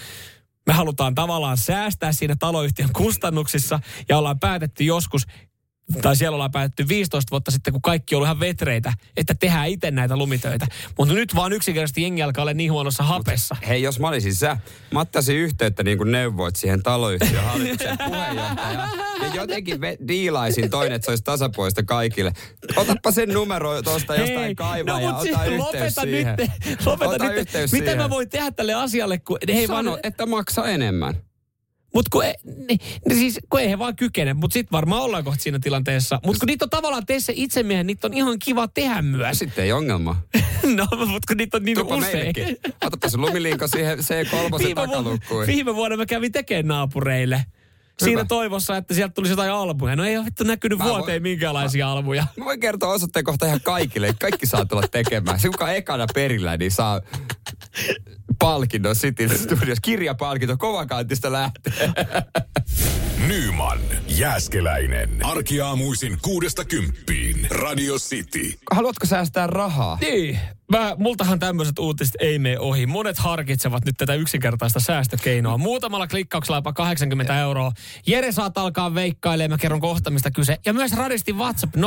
me 0.66 0.72
halutaan 0.72 1.14
tavallaan 1.14 1.56
säästää 1.56 2.12
siinä 2.12 2.36
taloyhtiön 2.38 2.88
kustannuksissa 2.92 3.80
ja 4.08 4.18
ollaan 4.18 4.38
päätetty 4.38 4.84
joskus, 4.84 5.26
tai 6.02 6.16
siellä 6.16 6.34
ollaan 6.34 6.50
päätetty 6.50 6.88
15 6.88 7.30
vuotta 7.30 7.50
sitten, 7.50 7.72
kun 7.72 7.82
kaikki 7.82 8.14
on 8.14 8.22
ihan 8.22 8.40
vetreitä, 8.40 8.92
että 9.16 9.34
tehdään 9.34 9.68
itse 9.68 9.90
näitä 9.90 10.16
lumitöitä. 10.16 10.66
Mutta 10.98 11.14
nyt 11.14 11.34
vaan 11.34 11.52
yksinkertaisesti 11.52 12.02
jengi 12.02 12.22
alkaa 12.22 12.42
olla 12.42 12.54
niin 12.54 12.72
huonossa 12.72 13.02
hapessa. 13.02 13.54
Mut, 13.54 13.68
hei, 13.68 13.82
jos 13.82 14.00
mä 14.00 14.08
olisin 14.08 14.34
sä, 14.34 14.56
mä 14.92 15.00
ottaisin 15.00 15.36
yhteyttä 15.36 15.82
niin 15.82 15.98
kuin 15.98 16.12
neuvoit 16.12 16.56
siihen 16.56 16.82
taloyhtiön 16.82 17.44
hallituksen 17.44 17.98
puheenjohtajaan. 17.98 18.90
Ja 19.22 19.34
jotenkin 19.34 19.76
ve- 19.76 20.08
diilaisin 20.08 20.70
toinen, 20.70 20.92
että 20.92 21.04
se 21.04 21.10
olisi 21.10 21.24
tasapuolista 21.24 21.82
kaikille. 21.82 22.32
Otappa 22.76 23.10
sen 23.10 23.28
numero 23.28 23.82
tuosta 23.82 24.16
jostain 24.16 24.56
kaivaa 24.56 25.00
no, 25.00 25.06
ja 25.06 25.14
ota 25.14 25.22
siis 25.22 25.36
yhteys 25.36 25.58
lopeta 25.58 26.00
siihen. 26.00 26.36
Nyt, 26.66 26.86
lopeta 26.86 27.10
ota 27.10 27.28
nyt. 27.28 27.38
Yhteys 27.38 27.72
Mitä 27.72 27.84
siihen. 27.84 27.98
mä 27.98 28.10
voin 28.10 28.30
tehdä 28.30 28.50
tälle 28.50 28.74
asialle, 28.74 29.18
kun... 29.18 29.38
Hei, 29.48 29.66
Sano, 29.66 29.90
vaan... 29.90 30.00
että 30.02 30.26
maksaa 30.26 30.68
enemmän. 30.68 31.14
Mutta 31.94 32.08
kun, 32.12 32.24
e, 32.24 32.34
niin, 32.44 32.80
niin 33.08 33.18
siis, 33.18 33.40
kun 33.50 33.60
ei 33.60 33.70
he 33.70 33.78
vaan 33.78 33.96
kykene, 33.96 34.34
mutta 34.34 34.52
sitten 34.52 34.72
varmaan 34.72 35.02
ollaan 35.02 35.24
kohta 35.24 35.42
siinä 35.42 35.58
tilanteessa. 35.58 36.20
Mutta 36.26 36.40
kun 36.40 36.46
niitä 36.46 36.64
on 36.64 36.70
tavallaan 36.70 37.06
teissä 37.06 37.32
itsemiehen, 37.36 37.86
niitä 37.86 38.06
on 38.06 38.14
ihan 38.14 38.38
kiva 38.38 38.68
tehdä 38.68 39.02
myös. 39.02 39.38
Sitten 39.38 39.64
ei 39.64 39.72
ongelma. 39.72 40.16
no, 40.76 40.86
mutta 40.90 41.26
kun 41.28 41.36
niitä 41.36 41.56
on 41.56 41.62
niin 41.62 41.78
Tupa 41.78 41.96
usein. 41.96 42.16
Meillekin. 42.16 42.56
Otapa 42.84 43.08
se 43.08 43.16
lumilinko 43.16 43.68
siihen 43.68 43.98
C3 43.98 44.58
viime, 44.58 44.74
takalukkuun. 44.74 45.46
Viime 45.46 45.74
vuonna 45.74 45.96
mä 45.96 46.06
kävin 46.06 46.32
tekemään 46.32 46.66
naapureille 46.66 47.44
Siinä 47.98 48.24
toivossa, 48.24 48.76
että 48.76 48.94
sieltä 48.94 49.14
tulisi 49.14 49.32
jotain 49.32 49.50
albuja. 49.50 49.96
No 49.96 50.04
ei 50.04 50.16
ole 50.16 50.24
vittu 50.24 50.44
näkynyt 50.44 50.78
mä 50.78 50.84
vuoteen 50.84 51.06
voin, 51.06 51.22
minkälaisia 51.22 51.86
mä, 51.86 51.92
albuja. 51.92 52.26
Mä 52.36 52.44
voin 52.44 52.60
kertoa 52.60 52.92
osoitteen 52.92 53.24
kohta 53.24 53.46
ihan 53.46 53.60
kaikille. 53.62 54.14
Kaikki 54.20 54.46
saa 54.46 54.64
tulla 54.64 54.88
tekemään. 54.90 55.40
Se, 55.40 55.48
kuka 55.48 55.72
ekana 55.72 56.06
perillä, 56.14 56.56
niin 56.56 56.70
saa 56.70 57.00
palkinnon 58.38 58.94
City 58.94 59.28
Studios. 59.28 59.78
Kirjapalkinto 59.82 60.56
kovakantista 60.56 61.32
lähtee. 61.32 61.72
Nyman, 63.28 63.78
Jääskeläinen. 64.08 65.10
Arkiaamuisin 65.22 66.18
kuudesta 66.22 66.64
kymppiin. 66.64 67.46
Radio 67.50 67.94
City. 67.94 68.52
Haluatko 68.70 69.06
säästää 69.06 69.46
rahaa? 69.46 69.98
Niin. 70.00 70.38
Mä, 70.72 70.94
multahan 70.98 71.38
tämmöiset 71.38 71.78
uutiset 71.78 72.14
ei 72.20 72.38
mene 72.38 72.58
ohi. 72.58 72.86
Monet 72.86 73.18
harkitsevat 73.18 73.84
nyt 73.84 73.96
tätä 73.96 74.14
yksinkertaista 74.14 74.80
säästökeinoa. 74.80 75.58
Muutamalla 75.58 76.06
klikkauksella 76.06 76.58
jopa 76.58 76.72
80 76.72 77.40
euroa. 77.40 77.72
Jere 78.06 78.32
saat 78.32 78.58
alkaa 78.58 78.94
veikkailemaan, 78.94 79.50
mä 79.50 79.58
kerron 79.58 79.80
kohta 79.80 80.10
mistä 80.10 80.30
kyse. 80.30 80.58
Ja 80.66 80.72
myös 80.72 80.92
radisti 80.92 81.32
WhatsApp 81.32 81.76
0447255854. 81.76 81.80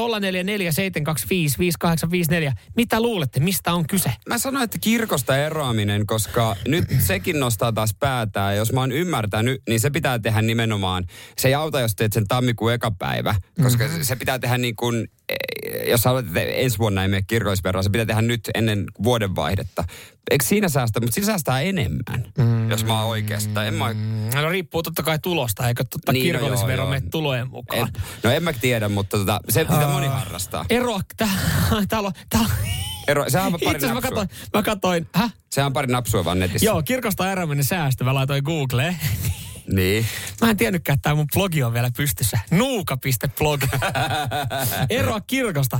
Mitä 2.75 3.01
luulette, 3.01 3.39
mistä 3.39 3.73
on 3.73 3.87
kyse? 3.87 4.13
Mä 4.29 4.37
sanoin, 4.37 4.63
että 4.63 4.77
kirkosta 4.81 5.37
eroaminen, 5.37 6.07
koska 6.07 6.55
nyt 6.67 6.85
sekin 6.99 7.39
nostaa 7.39 7.71
taas 7.71 7.95
päätään. 7.99 8.57
Jos 8.57 8.73
mä 8.73 8.79
oon 8.79 8.91
ymmärtänyt, 8.91 9.61
niin 9.69 9.79
se 9.79 9.89
pitää 9.89 10.19
tehdä 10.19 10.41
nimenomaan. 10.41 11.05
Se 11.37 11.47
ei 11.47 11.53
auta, 11.53 11.79
jos 11.79 11.95
teet 11.95 12.13
sen 12.13 12.27
tammikuun 12.27 12.73
eka 12.73 12.91
päivä, 12.91 13.35
koska 13.63 13.83
mm-hmm. 13.83 14.03
se 14.03 14.15
pitää 14.15 14.39
tehdä 14.39 14.57
niin 14.57 14.75
kuin 14.75 15.07
jos 15.87 16.05
haluat, 16.05 16.27
että 16.27 16.39
ensi 16.41 16.77
vuonna 16.77 17.01
ei 17.01 17.07
mene 17.07 17.21
kirkollisveroa, 17.27 17.83
se 17.83 17.89
pitää 17.89 18.05
tehdä 18.05 18.21
nyt 18.21 18.49
ennen 18.55 18.85
vuodenvaihdetta. 19.03 19.83
Eikö 20.31 20.45
siinä 20.45 20.69
säästä, 20.69 20.99
mutta 20.99 21.13
siinä 21.13 21.25
säästää 21.25 21.61
enemmän, 21.61 22.25
mm. 22.37 22.69
jos 22.69 22.85
mä 22.85 23.01
oon 23.01 23.09
oikeassa. 23.09 23.65
En 23.65 23.73
mä... 23.73 23.95
No 24.41 24.49
riippuu 24.49 24.83
totta 24.83 25.03
kai 25.03 25.19
tulosta, 25.19 25.67
eikö 25.67 25.83
totta 25.83 26.11
niin, 26.11 26.33
no 26.33 26.39
kirkollisvero 26.39 26.83
no, 26.83 26.89
mene 26.89 27.07
tulojen 27.11 27.49
mukaan. 27.49 27.81
En, 27.81 27.87
no 28.23 28.31
en 28.31 28.43
mä 28.43 28.53
tiedä, 28.53 28.89
mutta 28.89 29.17
tota, 29.17 29.39
se 29.49 29.65
pitää 29.65 29.87
moni 29.87 30.07
harrastaa. 30.07 30.65
Ero, 30.69 30.99
täällä 31.89 32.07
on, 32.07 32.13
täällä 32.29 32.49
Ero, 33.07 33.29
sehän 33.29 33.53
on 33.53 33.59
pari 33.63 33.75
Itse 33.75 33.93
mä 33.93 34.01
katsoin, 34.01 34.29
mä 34.53 34.63
katsoin, 34.63 35.07
häh? 35.15 35.33
Sehän 35.49 35.65
on 35.65 35.73
pari 35.73 35.87
napsua 35.87 36.25
vaan 36.25 36.39
netissä. 36.39 36.65
Joo, 36.65 36.83
kirkosta 36.83 37.31
eroaminen 37.31 37.63
säästö, 37.63 38.03
mä 38.03 38.13
laitoin 38.13 38.43
Googleen. 38.43 38.99
Niin. 39.73 40.05
Mä 40.41 40.49
en 40.49 40.57
tiennytkään, 40.57 40.93
että 40.93 41.03
tämä 41.03 41.15
mun 41.15 41.27
blogi 41.33 41.63
on 41.63 41.73
vielä 41.73 41.91
pystyssä. 41.97 42.39
Nuuka.blog. 42.51 43.61
Eroa 44.89 45.21
kirkosta 45.21 45.79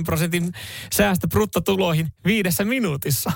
1-2 0.00 0.04
prosentin 0.04 0.52
säästö 0.92 1.28
bruttotuloihin 1.28 2.08
viidessä 2.24 2.64
minuutissa. 2.64 3.32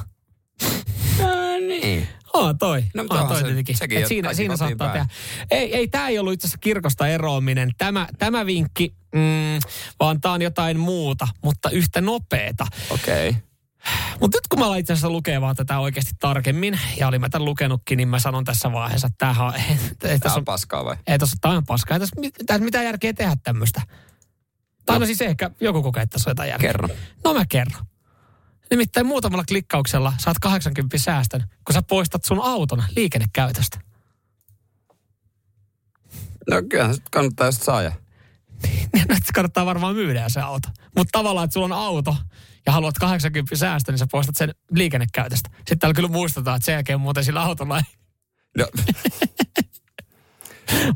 No 1.18 1.58
niin. 1.68 2.08
Oh, 2.32 2.54
toi. 2.58 2.84
No, 2.94 3.04
oh, 3.10 3.28
toi 3.28 3.38
se, 3.38 3.44
tietenkin. 3.44 3.76
Sekin 3.76 4.08
siinä 4.08 4.34
siinä 4.34 4.56
saattaa 4.56 4.92
tehdä. 4.92 5.06
Ei, 5.50 5.76
ei 5.76 5.88
tämä 5.88 6.08
ei 6.08 6.18
ollut 6.18 6.32
itse 6.32 6.46
asiassa 6.46 6.58
kirkosta 6.58 7.08
eroaminen. 7.08 7.70
Tämä, 7.78 8.08
tämä 8.18 8.46
vinkki, 8.46 8.94
mm, 9.14 9.60
vaan 10.00 10.20
tämä 10.20 10.34
on 10.34 10.42
jotain 10.42 10.78
muuta, 10.78 11.28
mutta 11.44 11.70
yhtä 11.70 12.00
nopeeta. 12.00 12.66
Okei. 12.90 13.28
Okay. 13.28 13.40
Mutta 14.20 14.36
nyt 14.36 14.48
kun 14.48 14.58
mä 14.58 14.76
itse 14.76 14.92
asiassa 14.92 15.10
lukee 15.10 15.40
vaan 15.40 15.56
tätä 15.56 15.78
oikeasti 15.78 16.12
tarkemmin, 16.20 16.80
ja 16.96 17.08
olin 17.08 17.20
mä 17.20 17.28
tämän 17.28 17.44
lukenutkin, 17.44 17.96
niin 17.96 18.08
mä 18.08 18.18
sanon 18.18 18.44
tässä 18.44 18.72
vaiheessa, 18.72 19.06
että 19.06 19.16
tämähän 19.18 19.46
on... 19.46 19.54
Ei, 20.04 20.18
tämä 20.18 20.34
on 20.34 20.44
paskaa 20.44 20.84
vai? 20.84 20.96
Ei 21.06 21.18
tässä 21.18 21.36
on 21.44 21.66
paskaa. 21.66 21.94
Ei 21.94 22.00
tässä, 22.00 22.16
tässä 22.46 22.64
mitään 22.64 22.84
järkeä 22.84 23.12
tehdä 23.12 23.36
tämmöistä. 23.42 23.82
Tai 24.86 24.96
no. 24.96 25.00
no 25.00 25.06
siis 25.06 25.20
ehkä 25.20 25.50
joku 25.60 25.82
kokee, 25.82 26.02
että 26.02 26.12
tässä 26.12 26.30
on 26.30 26.32
jotain 26.32 26.48
järkeä. 26.48 26.68
Kerro. 26.68 26.88
No 27.24 27.34
mä 27.34 27.44
kerron. 27.48 27.86
Nimittäin 28.70 29.06
muutamalla 29.06 29.44
klikkauksella 29.48 30.12
saat 30.18 30.38
80 30.38 30.98
säästön, 30.98 31.44
kun 31.64 31.74
sä 31.74 31.82
poistat 31.82 32.24
sun 32.24 32.40
auton 32.42 32.84
liikennekäytöstä. 32.96 33.80
No 36.50 36.56
kyllähän 36.68 36.96
kannattaa 37.10 37.46
just 37.46 37.62
saada. 37.62 37.92
Niin, 38.92 39.08
no, 39.08 39.16
kannattaa 39.34 39.66
varmaan 39.66 39.94
myydä 39.94 40.28
se 40.28 40.40
auto. 40.40 40.68
Mutta 40.96 41.18
tavallaan, 41.18 41.44
että 41.44 41.52
sulla 41.52 41.64
on 41.64 41.72
auto, 41.72 42.16
ja 42.66 42.72
haluat 42.72 42.98
80 42.98 43.56
säästö, 43.56 43.92
niin 43.92 43.98
sä 43.98 44.06
poistat 44.10 44.36
sen 44.36 44.54
liikennekäytöstä. 44.70 45.50
Sitten 45.56 45.78
täällä 45.78 45.94
kyllä 45.94 46.08
muistetaan, 46.08 46.56
että 46.56 46.66
sen 46.66 46.72
jälkeen 46.72 47.00
muuten 47.00 47.24
sillä 47.24 47.42
autolla 47.42 47.76
ei... 47.76 47.82
No. 48.58 48.66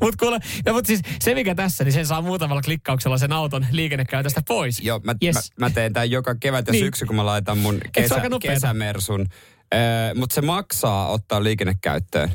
Mutta 0.02 0.16
kuule, 0.18 0.38
no, 0.66 0.72
mut 0.72 0.86
siis 0.86 1.00
se 1.20 1.34
mikä 1.34 1.54
tässä, 1.54 1.84
niin 1.84 1.92
sen 1.92 2.06
saa 2.06 2.20
muutamalla 2.20 2.62
klikkauksella 2.62 3.18
sen 3.18 3.32
auton 3.32 3.66
liikennekäytöstä 3.70 4.42
pois. 4.48 4.80
Joo, 4.80 5.00
mä, 5.04 5.14
yes. 5.22 5.34
mä, 5.34 5.66
mä 5.66 5.70
teen 5.70 5.92
tämän 5.92 6.10
joka 6.10 6.34
kevät 6.34 6.66
ja 6.66 6.72
niin. 6.72 6.84
syksy, 6.84 7.06
kun 7.06 7.16
mä 7.16 7.26
laitan 7.26 7.58
mun 7.58 7.80
kesä, 7.92 8.22
kesämersun. 8.42 9.26
Öö, 9.74 10.14
Mutta 10.14 10.34
se 10.34 10.40
maksaa 10.40 11.08
ottaa 11.08 11.42
liikennekäyttöön. 11.42 12.32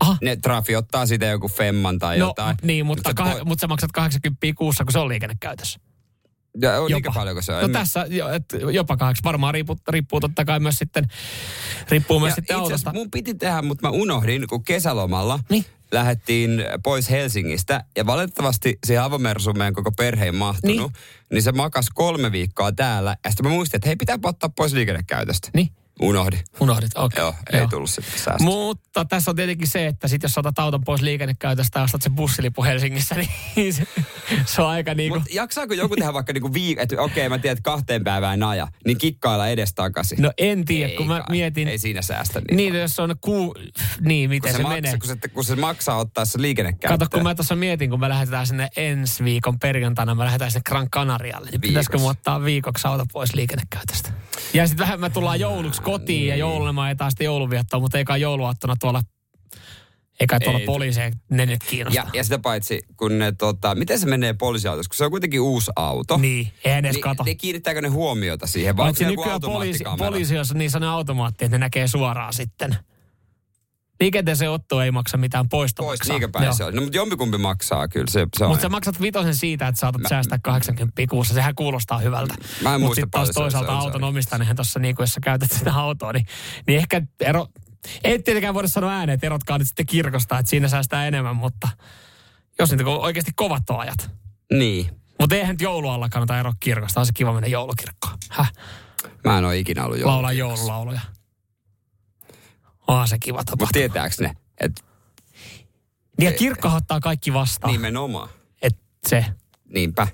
Aha. 0.00 0.16
Ne 0.22 0.36
trafi 0.36 0.76
ottaa 0.76 1.06
siitä 1.06 1.26
joku 1.26 1.48
femman 1.48 1.98
tai 1.98 2.18
no, 2.18 2.26
jotain. 2.26 2.56
Niin, 2.62 2.86
mutta, 2.86 3.10
mut 3.10 3.20
kah- 3.20 3.40
po- 3.40 3.44
mut 3.44 3.60
sä 3.60 3.66
maksat 3.66 3.92
80 3.92 4.46
kuussa, 4.58 4.84
kun 4.84 4.92
se 4.92 4.98
on 4.98 5.08
liikennekäytössä. 5.08 5.80
Ja 6.60 6.80
on 6.80 6.90
jopa. 6.90 7.12
paljonko 7.14 7.42
se 7.42 7.52
on? 7.52 7.62
No 7.62 7.68
tässä 7.68 8.06
jo, 8.08 8.28
et, 8.28 8.44
jopa 8.72 8.96
kahdeksan. 8.96 9.24
Varmaan 9.24 9.54
riippuu, 9.54 9.76
riippuu 9.88 10.20
totta 10.20 10.44
kai 10.44 10.60
myös 10.60 10.78
sitten, 10.78 11.08
riippuu 11.88 12.20
myös 12.20 12.30
ja 12.30 12.34
sitten 12.34 12.56
autosta. 12.56 12.92
mun 12.92 13.10
piti 13.10 13.34
tehdä, 13.34 13.62
mutta 13.62 13.88
mä 13.88 13.90
unohdin, 13.90 14.46
kun 14.48 14.64
kesälomalla 14.64 15.40
niin? 15.50 15.64
lähdettiin 15.92 16.64
pois 16.84 17.10
Helsingistä. 17.10 17.84
Ja 17.96 18.06
valitettavasti 18.06 18.78
siihen 18.86 19.02
avomersuun 19.02 19.58
meidän 19.58 19.74
koko 19.74 19.92
perhe 19.92 20.24
ei 20.24 20.32
mahtunut. 20.32 20.92
Niin? 20.92 21.02
niin 21.30 21.42
se 21.42 21.52
makas 21.52 21.86
kolme 21.94 22.32
viikkoa 22.32 22.72
täällä. 22.72 23.16
Ja 23.24 23.30
sitten 23.30 23.46
mä 23.46 23.52
muistin, 23.52 23.78
että 23.78 23.88
hei, 23.88 23.96
pitää 23.96 24.18
ottaa 24.22 24.50
pois 24.56 24.72
liikennekäytöstä. 24.72 25.48
Niin? 25.54 25.68
Unohdin. 26.00 26.40
Unohdit, 26.60 26.90
okei. 26.94 27.24
Okay. 27.24 27.24
Joo, 27.24 27.34
ei 27.52 27.58
Joo. 27.58 27.68
tullut 27.68 27.90
sitten 27.90 28.18
säästöä. 28.18 28.46
Mutta 28.46 29.04
tässä 29.04 29.30
on 29.30 29.36
tietenkin 29.36 29.68
se, 29.68 29.86
että 29.86 30.08
sit 30.08 30.22
jos 30.22 30.38
otat 30.38 30.58
auton 30.58 30.84
pois 30.84 31.02
liikennekäytöstä 31.02 31.78
ja 31.78 31.82
ostat 31.82 32.02
sen 32.02 32.14
bussilipu 32.14 32.64
Helsingissä, 32.64 33.14
niin 33.56 33.74
se, 33.74 33.86
se 34.46 34.62
on 34.62 34.68
aika 34.68 34.94
niin 34.94 35.10
kuin... 35.10 35.20
Mut 35.20 35.34
jaksaako 35.34 35.74
joku 35.74 35.96
tehdä 35.96 36.12
vaikka 36.12 36.32
niinku 36.32 36.54
viik... 36.54 36.78
että 36.78 37.02
okei, 37.02 37.26
okay, 37.26 37.28
mä 37.28 37.38
tiedän, 37.38 37.56
että 37.56 37.70
kahteen 37.70 38.04
päivään 38.04 38.42
aja, 38.42 38.68
niin 38.86 38.98
kikkailla 38.98 39.44
takaisin? 39.74 40.22
No 40.22 40.32
en 40.38 40.64
tiedä, 40.64 40.90
ei 40.90 40.96
kun 40.96 41.06
mä 41.06 41.20
kai. 41.20 41.30
mietin... 41.30 41.68
Ei 41.68 41.78
siinä 41.78 42.02
säästä 42.02 42.40
niin 42.40 42.56
Niin, 42.56 42.74
jos 42.74 42.98
on 42.98 43.14
kuu... 43.20 43.54
Niin, 44.00 44.30
miten 44.30 44.52
se, 44.52 44.56
se 44.56 44.62
maksa, 44.62 44.74
menee. 44.74 44.98
Kun 44.98 45.08
se, 45.08 45.28
kun 45.28 45.44
se 45.44 45.56
maksaa 45.56 45.96
ottaa 45.96 46.24
se 46.24 46.40
liikennekäyttöön. 46.40 46.98
Kato, 46.98 47.16
kun 47.16 47.22
mä 47.22 47.34
tuossa 47.34 47.56
mietin, 47.56 47.90
kun 47.90 48.00
me 48.00 48.08
lähdetään 48.08 48.46
sinne 48.46 48.68
ensi 48.76 49.24
viikon 49.24 49.58
perjantaina, 49.58 50.14
me 50.14 50.24
lähdetään 50.24 50.50
sinne 50.50 50.62
Gran 50.68 50.90
Canarialle. 50.90 51.50
Niin 51.50 51.60
pitäisikö 51.60 51.98
mu 51.98 52.08
ottaa 52.08 52.44
viikoksi 52.44 52.88
auto 52.88 53.04
pois 53.12 53.34
liikennekäytöstä? 53.34 54.13
Ja 54.54 54.66
sitten 54.66 54.84
vähän 54.84 55.00
me 55.00 55.10
tullaan 55.10 55.40
jouluksi 55.40 55.82
kotiin 55.82 56.28
ja 56.28 56.36
jouluna 56.36 56.72
mä 56.72 56.88
ei 56.88 56.96
taas 56.96 57.14
jouluviettoa, 57.20 57.80
mutta 57.80 57.98
eikä 57.98 58.16
jouluaattona 58.16 58.76
tuolla 58.80 59.02
eikä 60.20 60.40
tuolla 60.40 60.58
ei. 60.58 60.66
poliiseen 60.66 61.12
ne 61.30 61.46
nyt 61.46 61.64
kiinnosta. 61.64 62.00
Ja, 62.00 62.06
ja 62.12 62.24
sitä 62.24 62.38
paitsi, 62.38 62.80
kun 62.96 63.18
ne 63.18 63.32
tota, 63.32 63.74
miten 63.74 63.98
se 64.00 64.06
menee 64.06 64.32
poliisiautossa, 64.32 64.88
kun 64.88 64.96
se 64.96 65.04
on 65.04 65.10
kuitenkin 65.10 65.40
uusi 65.40 65.70
auto. 65.76 66.16
Niin, 66.16 66.52
eihän 66.64 66.84
edes 66.84 66.94
niin, 66.94 67.02
kato. 67.02 67.24
Niin 67.24 67.36
kiinnittääkö 67.36 67.80
ne 67.80 67.88
huomiota 67.88 68.46
siihen, 68.46 68.76
vai 68.76 68.86
Paitsi 68.86 69.04
nykyään 69.04 69.40
poliisi, 69.40 69.84
poliisi, 69.98 70.34
jos 70.34 70.54
niin 70.54 70.70
sanoo 70.70 70.90
automaatti, 70.94 71.44
että 71.44 71.58
ne 71.58 71.64
näkee 71.64 71.88
suoraan 71.88 72.32
sitten. 72.32 72.76
Liikenteeseen 74.00 74.50
otto 74.50 74.82
ei 74.82 74.90
maksa 74.90 75.16
mitään 75.16 75.48
poistomaksaa. 75.48 76.18
Pois, 76.18 76.30
päin 76.32 76.54
se 76.54 76.64
on. 76.64 76.74
No, 76.74 76.82
mutta 76.82 76.96
jompikumpi 76.96 77.38
maksaa 77.38 77.88
kyllä. 77.88 78.06
Se, 78.10 78.26
se 78.38 78.46
mutta 78.46 78.62
sä 78.62 78.68
maksat 78.68 79.00
vitosen 79.00 79.34
siitä, 79.34 79.68
että 79.68 79.80
saatat 79.80 80.02
mä, 80.02 80.08
säästää 80.08 80.38
80 80.42 81.02
kuussa. 81.10 81.34
Sehän 81.34 81.54
kuulostaa 81.54 81.98
hyvältä. 81.98 82.34
Mä 82.62 82.74
en 82.74 82.80
Mutta 82.80 82.94
sitten 82.94 83.10
taas 83.10 83.30
toisaalta 83.30 83.72
se, 83.72 83.76
auton 83.78 84.04
omistajahan 84.04 84.56
tuossa, 84.56 84.80
niin 84.80 84.96
jos 84.98 85.12
sä 85.12 85.20
käytät 85.20 85.52
sitä 85.52 85.74
autoa, 85.74 86.12
niin, 86.12 86.26
niin 86.66 86.78
ehkä 86.78 87.02
ero... 87.20 87.46
Ei 88.04 88.22
tietenkään 88.22 88.54
voida 88.54 88.68
sanoa 88.68 88.92
ääneen, 88.92 89.14
että 89.14 89.26
erotkaa 89.26 89.58
nyt 89.58 89.66
sitten 89.66 89.86
kirkosta, 89.86 90.38
että 90.38 90.50
siinä 90.50 90.68
säästää 90.68 91.06
enemmän, 91.06 91.36
mutta 91.36 91.68
jos 92.58 92.70
niitä 92.70 92.84
oikeasti 92.86 93.32
kovat 93.36 93.70
on 93.70 93.80
ajat. 93.80 94.10
Niin. 94.52 94.86
Mutta 95.20 95.36
eihän 95.36 95.54
nyt 95.54 95.60
joulualla 95.60 96.08
kannata 96.08 96.38
eroa 96.38 96.52
kirkosta. 96.60 97.00
On 97.00 97.06
se 97.06 97.12
kiva 97.12 97.32
mennä 97.32 97.48
joulukirkkoon. 97.48 98.18
Häh? 98.30 98.52
Mä 99.24 99.38
en 99.38 99.44
ole 99.44 99.58
ikinä 99.58 99.84
ollut 99.84 99.98
joulukirkossa. 99.98 100.14
Laulaa 100.14 100.32
joululauluja. 100.32 101.00
Onhan 102.86 103.08
se 103.08 103.18
kiva 103.18 103.38
tapahtuma. 103.38 103.66
Mutta 103.66 103.72
tietääks 103.72 104.20
ne, 104.20 104.36
että... 104.60 104.82
Niin 106.18 106.26
ja 106.26 106.32
kirkko 106.32 106.68
ottaa 106.68 107.00
kaikki 107.00 107.32
vastaan. 107.32 107.72
Nimenomaan. 107.72 108.28
Et 108.62 108.76
se. 109.06 109.24
Niinpä. 109.68 110.08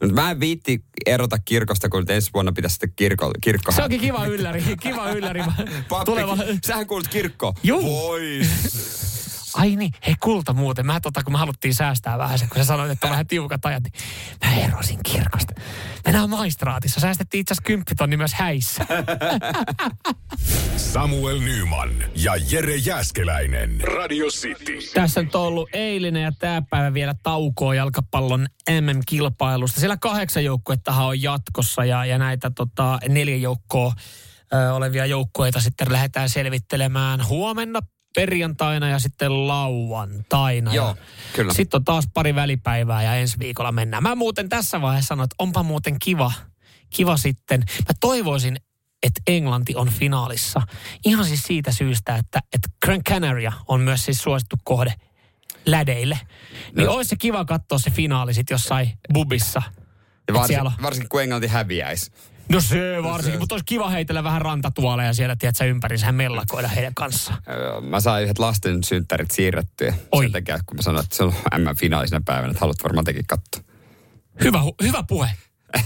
Mutta 0.00 0.14
mä 0.14 0.30
en 0.30 0.40
viitti 0.40 0.84
erota 1.06 1.38
kirkosta, 1.44 1.88
kun 1.88 2.04
ensi 2.08 2.30
vuonna 2.34 2.52
pitäisi 2.52 2.74
sitten 2.74 2.92
kirkko, 2.96 3.30
kirkko 3.40 3.72
Se 3.72 3.82
onkin 3.82 4.00
kiva 4.00 4.26
ylläri, 4.26 4.76
kiva 4.80 5.10
ylläri. 5.10 5.42
Pappi, 5.88 6.04
Tuleva... 6.04 6.36
sähän 6.66 6.86
kuulut 6.86 7.08
kirkko. 7.08 7.54
Juu. 7.62 7.82
Pois. 7.82 9.25
Ai 9.56 9.76
niin, 9.76 9.92
hei 10.06 10.14
kulta 10.20 10.52
muuten. 10.52 10.86
Mä 10.86 11.00
tota, 11.00 11.22
kun 11.22 11.32
me 11.32 11.38
haluttiin 11.38 11.74
säästää 11.74 12.18
vähän 12.18 12.38
sen, 12.38 12.48
kun 12.48 12.56
sä 12.58 12.64
sanoit, 12.64 12.90
että 12.90 13.06
on 13.06 13.10
vähän 13.10 13.26
tiukat 13.26 13.66
ajat, 13.66 13.82
niin 13.82 13.92
mä 14.44 14.64
erosin 14.64 14.98
kirkosta. 15.02 15.54
Mennään 16.04 16.30
maistraatissa. 16.30 17.00
Säästettiin 17.00 17.40
itse 17.40 17.52
asiassa 17.52 17.66
kymppitonni 17.66 18.16
myös 18.16 18.34
häissä. 18.34 18.86
Samuel 20.76 21.40
Nyman 21.40 21.90
ja 22.16 22.32
Jere 22.50 22.76
Jäskeläinen. 22.76 23.80
Radio 23.80 24.26
City. 24.26 24.78
Tässä 24.94 25.20
on 25.20 25.28
ollut 25.34 25.68
eilinen 25.72 26.22
ja 26.22 26.32
tämä 26.38 26.62
päivä 26.70 26.94
vielä 26.94 27.14
taukoa 27.22 27.74
jalkapallon 27.74 28.46
MM-kilpailusta. 28.70 29.80
Siellä 29.80 29.96
kahdeksan 29.96 30.44
joukkuettahan 30.44 31.06
on 31.06 31.22
jatkossa 31.22 31.84
ja, 31.84 32.04
ja 32.04 32.18
näitä 32.18 32.50
tota, 32.50 32.98
neljä 33.08 33.36
joukkoa 33.36 33.92
ö, 34.54 34.72
olevia 34.74 35.06
joukkueita 35.06 35.60
sitten 35.60 35.92
lähdetään 35.92 36.28
selvittelemään 36.28 37.28
huomenna 37.28 37.80
perjantaina 38.16 38.88
ja 38.88 38.98
sitten 38.98 39.48
lauantaina. 39.48 40.74
Joo, 40.74 40.88
ja 40.88 40.96
kyllä. 41.32 41.54
Sitten 41.54 41.78
on 41.78 41.84
taas 41.84 42.04
pari 42.14 42.34
välipäivää 42.34 43.02
ja 43.02 43.14
ensi 43.14 43.38
viikolla 43.38 43.72
mennään. 43.72 44.02
Mä 44.02 44.14
muuten 44.14 44.48
tässä 44.48 44.80
vaiheessa 44.80 45.08
sanon, 45.08 45.24
että 45.24 45.36
onpa 45.38 45.62
muuten 45.62 45.98
kiva, 45.98 46.32
kiva 46.90 47.16
sitten. 47.16 47.60
Mä 47.60 47.94
toivoisin, 48.00 48.56
että 49.02 49.20
Englanti 49.26 49.74
on 49.76 49.88
finaalissa. 49.88 50.62
Ihan 51.04 51.24
siis 51.24 51.42
siitä 51.42 51.72
syystä, 51.72 52.16
että, 52.16 52.40
että 52.54 52.68
Gran 52.84 53.02
Canaria 53.04 53.52
on 53.68 53.80
myös 53.80 54.04
siis 54.04 54.18
suosittu 54.18 54.56
kohde 54.64 54.94
lädeille. 55.66 56.18
Niin 56.76 56.86
No. 56.86 56.92
olisi 56.92 57.08
se 57.08 57.16
kiva 57.16 57.44
katsoa 57.44 57.78
se 57.78 57.90
finaali 57.90 58.34
sitten 58.34 58.54
jossain 58.54 58.92
bubissa. 59.14 59.62
Ja 60.28 60.34
varsin, 60.34 60.54
siellä 60.54 60.72
varsinkin 60.82 61.08
kun 61.08 61.22
Englanti 61.22 61.46
häviäisi. 61.46 62.12
No 62.48 62.60
se 62.60 63.02
varsinkin, 63.02 63.40
mutta 63.40 63.54
olisi 63.54 63.64
kiva 63.64 63.90
heitellä 63.90 64.24
vähän 64.24 64.42
rantatuoleja 64.42 65.14
siellä, 65.14 65.36
tiedätkö, 65.36 65.64
ympärinsä 65.64 66.12
mellakoida 66.12 66.68
heidän 66.68 66.94
kanssaan. 66.94 67.42
Mä 67.82 68.00
sain 68.00 68.24
yhdet 68.24 68.38
lasten 68.38 68.84
synttärit 68.84 69.30
siirrettyä. 69.30 69.94
Oi. 70.12 70.24
Sen 70.24 70.32
takia, 70.32 70.58
kun 70.66 70.76
mä 70.76 70.82
sanoin, 70.82 71.04
että 71.04 71.16
se 71.16 71.24
on 71.24 71.34
M-finaalisena 71.58 72.22
päivänä, 72.24 72.50
että 72.50 72.60
haluat 72.60 72.82
varmaan 72.84 73.04
tekin 73.04 73.26
katsoa. 73.26 73.62
Hyvä, 74.44 74.60
hyvä 74.82 75.02
puhe. 75.08 75.30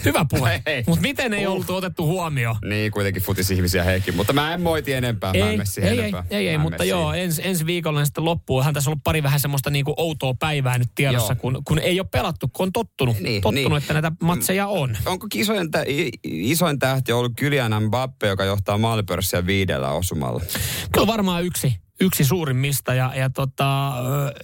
Hyvä 0.05 0.27
puhe. 0.31 0.63
Mutta 0.87 1.01
miten 1.03 1.35
ei 1.35 1.47
ollut 1.47 1.71
otettu 1.71 2.07
huomioon? 2.07 2.57
Niin, 2.65 2.93
kuitenkin 2.93 3.23
futisihmisiä 3.23 3.85
heikin, 3.85 4.17
mutta 4.17 4.33
mä 4.33 4.55
en 4.55 4.61
moiti 4.63 4.93
enempää. 4.93 5.33
mä 5.33 5.39
en 5.39 5.45
Ei, 5.47 5.57
mene 5.57 5.65
siihen 5.67 5.91
ei, 5.93 5.99
ei, 5.99 6.01
enempää. 6.01 6.25
ei, 6.31 6.49
ei, 6.49 6.55
en 6.55 6.61
mutta 6.61 6.79
mene 6.79 6.89
joo, 6.91 7.13
siihen. 7.13 7.31
ensi, 7.51 7.67
viikolla 7.67 8.05
sitten 8.05 8.25
loppuu. 8.25 8.63
Hän 8.63 8.75
tässä 8.75 8.91
on 8.91 8.93
ollut 8.93 9.05
pari 9.05 9.23
vähän 9.23 9.41
semmoista 9.41 9.71
niinku 9.71 9.95
outoa 9.97 10.35
päivää 10.35 10.79
nyt 10.79 10.89
tiedossa, 10.95 11.33
Joo. 11.33 11.41
kun, 11.41 11.63
kun 11.65 11.79
ei 11.79 12.01
ole 12.01 12.09
pelattu, 12.13 12.49
kun 12.49 12.67
on 12.67 12.73
tottunut, 12.73 13.21
Niin, 13.21 13.43
tottunut 13.43 13.71
niin. 13.71 13.77
että 13.77 13.93
näitä 13.93 14.13
matseja 14.23 14.67
on. 14.67 14.97
Onko 15.07 15.27
kisojen 15.33 15.71
tä- 15.71 15.85
isoin 16.25 16.79
tähti 16.79 17.13
ollut 17.13 17.33
Kylian 17.37 17.83
Mbappe, 17.83 18.27
joka 18.27 18.45
johtaa 18.45 18.79
maalipörssiä 18.79 19.47
viidellä 19.47 19.91
osumalla? 19.91 20.41
Kyllä 20.93 21.07
varmaan 21.07 21.45
yksi, 21.45 21.77
yksi 22.01 22.25
suurimmista 22.25 22.95
ja, 22.95 23.13
ja 23.15 23.31
tota, 23.31 23.93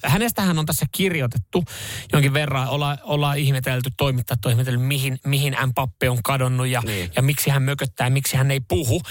hänestähän 0.04 0.58
on 0.58 0.66
tässä 0.66 0.86
kirjoitettu 0.92 1.64
jonkin 2.12 2.32
verran. 2.32 2.68
Olla, 2.68 2.98
ollaan 3.02 3.38
ihmetelty, 3.38 3.90
toimittajat 3.96 4.44
on 4.46 4.52
ihmetellyt, 4.52 4.82
mihin, 4.82 5.18
mihin 5.26 5.56
Mbappe 5.66 6.10
on 6.10 6.22
kadonnut 6.22 6.66
ja, 6.66 6.82
Niin. 6.84 7.10
ja 7.16 7.22
miksi 7.22 7.50
hän 7.50 7.62
mököttää, 7.62 8.10
miksi 8.10 8.36
hän 8.36 8.50
ei 8.50 8.60
puhu 8.60 9.02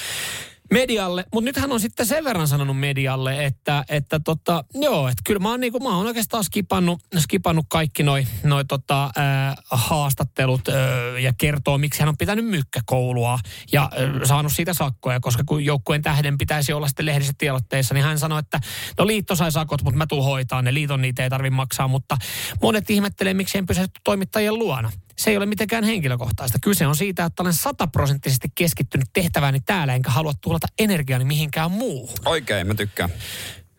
medialle. 0.71 1.25
Mutta 1.33 1.45
nyt 1.45 1.57
hän 1.57 1.71
on 1.71 1.79
sitten 1.79 2.05
sen 2.05 2.23
verran 2.23 2.47
sanonut 2.47 2.79
medialle, 2.79 3.45
että, 3.45 3.85
että 3.89 4.19
tota, 4.19 4.63
joo, 4.73 5.07
että 5.07 5.21
kyllä 5.25 5.39
mä 5.39 5.49
oon, 5.49 5.59
niinku, 5.59 5.79
mä 5.79 5.97
oon 5.97 6.07
oikeastaan 6.07 6.43
skipannut, 6.43 7.01
skipannut 7.17 7.65
kaikki 7.69 8.03
noi, 8.03 8.27
noi 8.43 8.65
tota, 8.65 9.09
ää, 9.15 9.55
haastattelut 9.71 10.67
ää, 10.67 11.19
ja 11.19 11.33
kertoo, 11.37 11.77
miksi 11.77 11.99
hän 11.99 12.09
on 12.09 12.17
pitänyt 12.17 12.45
mykkäkoulua 12.45 13.39
ja 13.71 13.81
ää, 13.81 14.25
saanut 14.25 14.51
siitä 14.51 14.73
sakkoja, 14.73 15.19
koska 15.19 15.43
kun 15.45 15.65
joukkueen 15.65 16.01
tähden 16.01 16.37
pitäisi 16.37 16.73
olla 16.73 16.87
sitten 16.87 17.05
lehdissä 17.05 17.33
tiedotteissa, 17.37 17.93
niin 17.93 18.03
hän 18.03 18.19
sanoi, 18.19 18.39
että 18.39 18.59
no 18.97 19.07
liitto 19.07 19.35
sai 19.35 19.51
sakot, 19.51 19.83
mutta 19.83 19.97
mä 19.97 20.07
tuun 20.07 20.23
hoitaa 20.23 20.61
ne, 20.61 20.73
liiton 20.73 21.01
niitä 21.01 21.23
ei 21.23 21.29
tarvitse 21.29 21.55
maksaa, 21.55 21.87
mutta 21.87 22.17
monet 22.61 22.89
ihmettelee, 22.89 23.33
miksi 23.33 23.57
en 23.57 23.65
pysähty 23.65 24.01
toimittajien 24.03 24.59
luona. 24.59 24.91
Se 25.17 25.29
ei 25.29 25.37
ole 25.37 25.45
mitenkään 25.45 25.83
henkilökohtaista. 25.83 26.57
Kyse 26.61 26.87
on 26.87 26.95
siitä, 26.95 27.25
että 27.25 27.43
olen 27.43 27.53
sataprosenttisesti 27.53 28.47
keskittynyt 28.55 29.07
tehtävääni 29.13 29.59
täällä, 29.59 29.95
enkä 29.95 30.09
halua 30.09 30.33
tuhlata 30.41 30.67
energiani 30.79 31.25
mihinkään 31.25 31.71
muuhun. 31.71 32.15
Oikein, 32.25 32.67
mä 32.67 32.75
tykkään. 32.75 33.09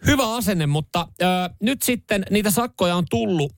Hyvä 0.07 0.35
asenne, 0.35 0.67
mutta 0.67 1.09
ö, 1.23 1.25
nyt 1.63 1.83
sitten 1.83 2.23
niitä 2.31 2.51
sakkoja 2.51 2.97
on 2.97 3.05
tullut 3.11 3.53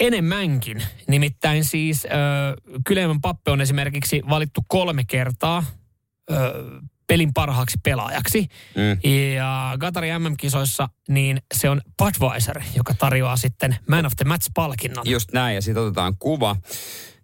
enemmänkin. 0.00 0.82
Nimittäin 1.08 1.64
siis 1.64 2.04
ö, 2.04 2.08
Kylemän 2.86 3.20
Pappe 3.20 3.50
on 3.50 3.60
esimerkiksi 3.60 4.22
valittu 4.28 4.60
kolme 4.68 5.04
kertaa 5.04 5.64
ö, 6.30 6.34
pelin 7.08 7.34
parhaaksi 7.34 7.78
pelaajaksi. 7.84 8.48
Mm. 8.74 9.10
Ja 9.34 9.74
Qatarin 9.80 10.22
MM-kisoissa 10.22 10.88
niin 11.08 11.42
se 11.54 11.70
on 11.70 11.80
Budweiser, 11.98 12.62
joka 12.76 12.94
tarjoaa 12.94 13.36
sitten 13.36 13.76
Man 13.88 14.06
of 14.06 14.12
the 14.16 14.24
Match-palkinnon. 14.24 15.10
Just 15.10 15.32
näin, 15.32 15.54
ja 15.54 15.62
siitä 15.62 15.80
otetaan 15.80 16.16
kuva. 16.18 16.56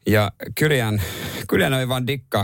Ja 0.06 0.32
Kylian, 0.58 1.02
Kylian 1.48 1.74
ei 1.74 1.88
vaan 1.88 2.06
dikkaa 2.06 2.40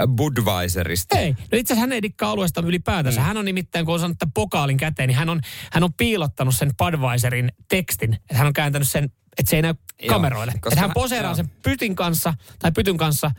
äh, 0.00 0.06
Budweiserista. 0.16 1.18
Ei. 1.18 1.32
No 1.32 1.38
itse 1.58 1.72
asiassa 1.72 1.80
hän 1.80 1.92
ei 1.92 2.02
dikkaa 2.02 2.30
alueesta 2.30 2.62
ylipäätänsä. 2.64 3.20
Mm. 3.20 3.26
Hän 3.26 3.36
on 3.36 3.44
nimittäin, 3.44 3.84
kun 3.84 3.94
on 3.94 4.00
saanut 4.00 4.18
tämän 4.18 4.32
pokaalin 4.32 4.76
käteen, 4.76 5.06
niin 5.06 5.16
hän 5.18 5.28
on, 5.28 5.40
hän 5.72 5.84
on 5.84 5.94
piilottanut 5.94 6.54
sen 6.56 6.70
Budweiserin 6.78 7.52
tekstin. 7.68 8.14
Että 8.14 8.36
hän 8.36 8.46
on 8.46 8.52
kääntänyt 8.52 8.88
sen, 8.88 9.04
että 9.38 9.50
se 9.50 9.56
ei 9.56 9.62
näy 9.62 9.74
Joo, 10.02 10.08
kameroille. 10.08 10.52
koska 10.52 10.68
Että 10.68 10.80
hän 10.80 10.90
poseeraa 10.94 11.30
joo. 11.30 11.36
sen 11.36 11.50
pytin 11.62 11.94
kanssa, 11.96 12.34
tai 12.58 12.72
pytyn 12.72 12.96
kanssa, 12.96 13.30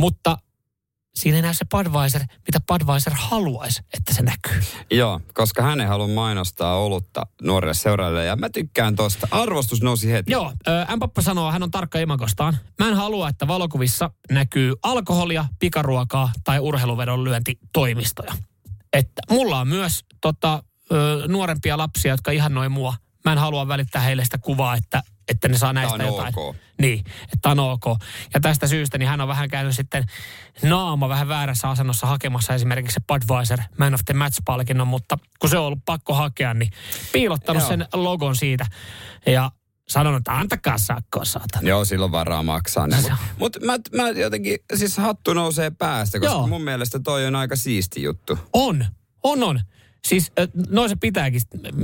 mutta 0.00 0.38
siinä 1.16 1.36
ei 1.36 1.42
näy 1.42 1.54
se 1.54 1.64
Budweiser, 1.70 2.20
mitä 2.20 2.60
Budweiser 2.68 3.12
haluaisi, 3.16 3.82
että 3.94 4.14
se 4.14 4.22
näkyy. 4.22 4.60
Joo, 4.90 5.20
koska 5.34 5.62
hän 5.62 5.80
ei 5.80 5.86
halua 5.86 6.08
mainostaa 6.08 6.76
olutta 6.76 7.26
nuorille 7.42 7.74
seuraajille. 7.74 8.24
Ja 8.24 8.36
mä 8.36 8.48
tykkään 8.48 8.96
tosta. 8.96 9.28
Arvostus 9.30 9.82
nousi 9.82 10.12
heti. 10.12 10.32
Joo, 10.32 10.52
Mpappa 10.96 11.22
sanoo, 11.22 11.52
hän 11.52 11.62
on 11.62 11.70
tarkka 11.70 11.98
imakostaan. 11.98 12.56
Mä 12.78 12.88
en 12.88 12.94
halua, 12.94 13.28
että 13.28 13.46
valokuvissa 13.46 14.10
näkyy 14.30 14.74
alkoholia, 14.82 15.44
pikaruokaa 15.58 16.32
tai 16.44 16.60
urheiluvedon 16.60 17.24
lyöntitoimistoja. 17.24 18.32
Että 18.92 19.22
mulla 19.30 19.60
on 19.60 19.68
myös 19.68 20.04
tota, 20.20 20.62
ö, 20.92 21.22
nuorempia 21.28 21.78
lapsia, 21.78 22.12
jotka 22.12 22.30
ihannoi 22.30 22.68
mua. 22.68 22.94
Mä 23.24 23.32
en 23.32 23.38
halua 23.38 23.68
välittää 23.68 24.02
heille 24.02 24.24
sitä 24.24 24.38
kuvaa, 24.38 24.74
että, 24.74 25.02
että 25.28 25.48
ne 25.48 25.58
saa 25.58 25.72
näistä 25.72 26.02
jotain. 26.02 26.38
ok. 26.38 26.56
Niin, 26.80 27.04
että 27.32 27.48
on 27.48 27.58
ok. 27.58 27.84
Ja 28.34 28.40
tästä 28.40 28.66
syystä 28.66 28.98
niin 28.98 29.08
hän 29.08 29.20
on 29.20 29.28
vähän 29.28 29.48
käynyt 29.48 29.76
sitten 29.76 30.04
naama 30.62 31.08
vähän 31.08 31.28
väärässä 31.28 31.68
asennossa 31.68 32.06
hakemassa 32.06 32.54
esimerkiksi 32.54 32.94
se 32.94 33.00
Budweiser 33.08 33.58
Man 33.78 33.94
of 33.94 34.00
the 34.04 34.14
Match-palkinnon, 34.14 34.88
mutta 34.88 35.18
kun 35.38 35.50
se 35.50 35.58
on 35.58 35.64
ollut 35.64 35.84
pakko 35.84 36.14
hakea, 36.14 36.54
niin 36.54 36.70
piilottanut 37.12 37.62
Joo. 37.62 37.68
sen 37.68 37.86
logon 37.92 38.36
siitä 38.36 38.66
ja 39.26 39.50
sanonut, 39.88 40.18
että 40.18 40.38
antakaa 40.38 40.78
sakkoa 40.78 41.24
saatana. 41.24 41.68
Joo, 41.68 41.84
silloin 41.84 42.12
varaa 42.12 42.42
maksaa 42.42 42.86
ne. 42.86 42.96
On. 42.96 43.16
Mutta 43.38 43.58
mut 43.60 43.92
mä, 43.92 44.02
mä 44.02 44.08
jotenkin, 44.08 44.58
siis 44.74 44.96
hattu 44.96 45.34
nousee 45.34 45.70
päästä, 45.70 46.20
koska 46.20 46.34
Joo. 46.34 46.46
mun 46.46 46.64
mielestä 46.64 46.98
toi 46.98 47.26
on 47.26 47.36
aika 47.36 47.56
siisti 47.56 48.02
juttu. 48.02 48.38
On, 48.52 48.86
on, 49.22 49.42
on. 49.42 49.60
Siis 50.04 50.32
noin 50.70 50.88
se 50.88 50.96
pitääkin. 51.00 51.40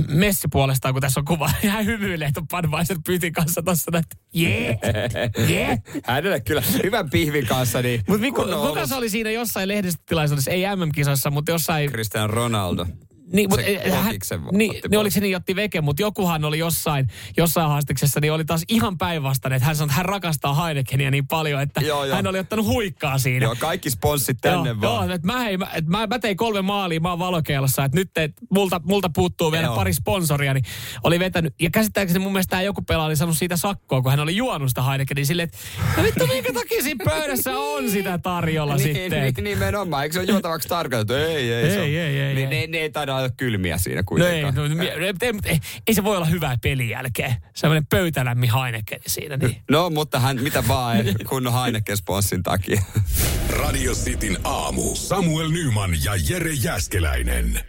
Messi 0.07 0.47
puolestaan, 0.51 0.93
kun 0.93 1.01
tässä 1.01 1.19
on 1.19 1.25
kuva, 1.25 1.51
hän 1.69 1.85
hymyilee 1.85 2.31
tuon 2.33 2.47
Budweiser 2.47 2.97
pyytin 3.05 3.33
kanssa 3.33 3.61
tossa, 3.61 3.91
että 3.97 4.17
jee, 4.33 4.79
jee. 5.49 5.77
Hänelle 6.03 6.39
kyllä 6.39 6.63
hyvän 6.83 7.09
pihvin 7.09 7.47
kanssa, 7.47 7.81
niin 7.81 8.03
kunnon 8.35 8.67
kuka 8.67 8.87
se 8.87 8.95
oli 8.95 9.09
siinä 9.09 9.31
jossain 9.31 9.67
lehdistötilaisuudessa, 9.67 10.51
ei 10.51 10.63
MM-kisoissa, 10.75 11.31
mutta 11.31 11.51
jossain... 11.51 11.91
Cristiano 11.91 12.27
Ronaldo. 12.27 12.85
Niin, 13.33 13.49
mutta 13.49 13.65
Se 13.65 13.89
hän, 13.91 14.05
Kokiksen 14.05 14.41
niin, 14.51 14.71
niin 14.89 14.99
oliko 14.99 15.13
se 15.13 15.19
niin, 15.19 15.35
otti 15.35 15.55
veke, 15.55 15.81
mutta 15.81 16.01
jokuhan 16.01 16.45
oli 16.45 16.59
jossain, 16.59 17.07
jossain 17.37 17.67
haastiksessa, 17.69 18.19
niin 18.19 18.33
oli 18.33 18.45
taas 18.45 18.63
ihan 18.69 18.97
päinvastainen, 18.97 19.57
että 19.57 19.65
hän 19.67 19.75
sanoi, 19.75 19.87
että 19.87 19.95
hän 19.97 20.05
rakastaa 20.05 20.65
Heinekenia 20.65 21.11
niin 21.11 21.27
paljon, 21.27 21.61
että 21.61 21.81
Joo, 21.81 22.05
joo. 22.05 22.15
hän 22.15 22.27
oli 22.27 22.39
ottanut 22.39 22.65
huikkaa 22.65 23.17
siinä. 23.17 23.45
Joo, 23.45 23.55
kaikki 23.59 23.89
sponssit 23.89 24.37
tänne 24.41 24.69
joo, 24.69 24.81
vaan. 24.81 25.07
Joo, 25.07 25.15
että 25.15 25.27
mä, 25.27 25.39
hei, 25.39 25.57
mä, 25.57 25.65
että 25.73 25.91
mä, 25.91 26.07
mä, 26.07 26.19
tein 26.19 26.37
kolme 26.37 26.61
maalia, 26.61 26.99
mä 26.99 27.09
oon 27.09 27.19
valokeilassa, 27.19 27.83
että 27.85 27.97
nyt 27.97 28.17
et, 28.17 28.31
multa, 28.49 28.81
multa 28.83 29.09
puuttuu 29.15 29.51
vielä 29.51 29.65
Joo. 29.65 29.75
pari 29.75 29.93
sponsoria, 29.93 30.53
niin 30.53 30.65
oli 31.03 31.19
vetänyt. 31.19 31.53
Ja 31.61 31.69
käsittääkseni 31.69 32.19
mun 32.23 32.31
mielestä 32.31 32.49
tämä 32.49 32.61
joku 32.61 32.81
pelaaja 32.81 33.07
oli 33.07 33.15
saanut 33.15 33.37
siitä 33.37 33.57
sakkoa, 33.57 34.01
kun 34.01 34.11
hän 34.11 34.19
oli 34.19 34.35
juonut 34.35 34.69
sitä 34.69 34.81
Heinekenia 34.81 35.25
silleen, 35.25 35.49
että 35.49 35.57
no 35.97 36.03
vittu, 36.03 36.27
minkä 36.27 36.53
takia 36.53 36.83
siinä 36.83 37.05
pöydässä 37.05 37.57
on 37.57 37.89
sitä 37.89 38.17
tarjolla 38.17 38.75
niin, 38.75 38.95
sitten. 38.95 39.33
niin, 39.35 39.43
nimenomaan. 39.43 40.03
Eikö 40.03 40.13
se 40.13 40.19
ole 40.19 40.27
juotavaksi 40.27 40.67
tarkoitettu? 40.67 41.13
Ei, 41.13 41.53
ei. 41.53 41.69
se 41.69 41.75
Ei, 41.75 41.79
on- 41.81 41.85
ei, 42.07 42.19
ei, 42.21 42.35
Niin 42.35 42.53
ei. 42.53 42.67
ne, 42.67 42.67
ne 42.67 42.77
ei 42.77 42.89
taida 42.89 43.15
olla 43.23 43.33
kylmiä 43.37 43.77
siinä 43.77 43.95
No 43.95 43.99
ei, 43.99 44.05
kuitenkaan. 44.05 44.55
no, 44.77 44.83
ei, 44.83 44.89
ei, 44.89 45.31
ei, 45.45 45.59
ei, 45.87 45.93
se 45.93 46.03
voi 46.03 46.17
olla 46.17 46.25
hyvää 46.25 46.57
pelin 46.61 46.89
jälkeen. 46.89 47.35
Sellainen 47.53 47.85
pöytälämmin 47.87 48.51
Heineken 48.53 48.99
siinä. 49.07 49.37
Niin. 49.37 49.61
No, 49.71 49.89
mutta 49.89 50.19
hän, 50.19 50.41
mitä 50.41 50.67
vaan, 50.67 50.97
ei, 50.97 51.13
kunnon 51.29 51.53
Heineken 51.63 51.97
sponssin 51.97 52.43
takia. 52.43 52.81
Radio 53.49 53.93
Cityn 53.93 54.37
aamu. 54.43 54.95
Samuel 54.95 55.49
Nyman 55.49 55.91
ja 56.03 56.11
Jere 56.29 56.51
Jäskeläinen. 56.53 57.59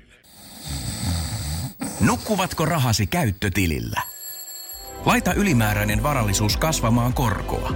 Nukkuvatko 2.00 2.64
rahasi 2.64 3.06
käyttötilillä? 3.06 4.02
Laita 5.04 5.34
ylimääräinen 5.34 6.02
varallisuus 6.02 6.56
kasvamaan 6.56 7.12
korkoa. 7.14 7.72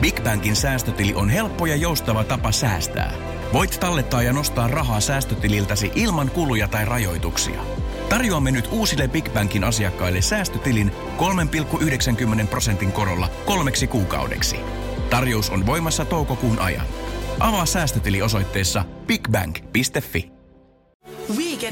Big 0.00 0.22
Bankin 0.22 0.56
säästötili 0.56 1.14
on 1.14 1.30
helppo 1.30 1.66
ja 1.66 1.76
joustava 1.76 2.24
tapa 2.24 2.52
säästää. 2.52 3.12
Voit 3.52 3.80
tallettaa 3.80 4.22
ja 4.22 4.32
nostaa 4.32 4.68
rahaa 4.68 5.00
säästötililtäsi 5.00 5.92
ilman 5.94 6.30
kuluja 6.30 6.68
tai 6.68 6.84
rajoituksia. 6.84 7.60
Tarjoamme 8.08 8.50
nyt 8.50 8.68
uusille 8.70 9.08
Big 9.08 9.32
Bankin 9.32 9.64
asiakkaille 9.64 10.22
säästötilin 10.22 10.92
3,90 12.40 12.46
prosentin 12.46 12.92
korolla 12.92 13.28
kolmeksi 13.46 13.86
kuukaudeksi. 13.86 14.56
Tarjous 15.10 15.50
on 15.50 15.66
voimassa 15.66 16.04
toukokuun 16.04 16.58
ajan. 16.58 16.86
Avaa 17.40 17.66
säästötili 17.66 18.22
osoitteessa 18.22 18.84
bigbank.fi. 19.06 20.31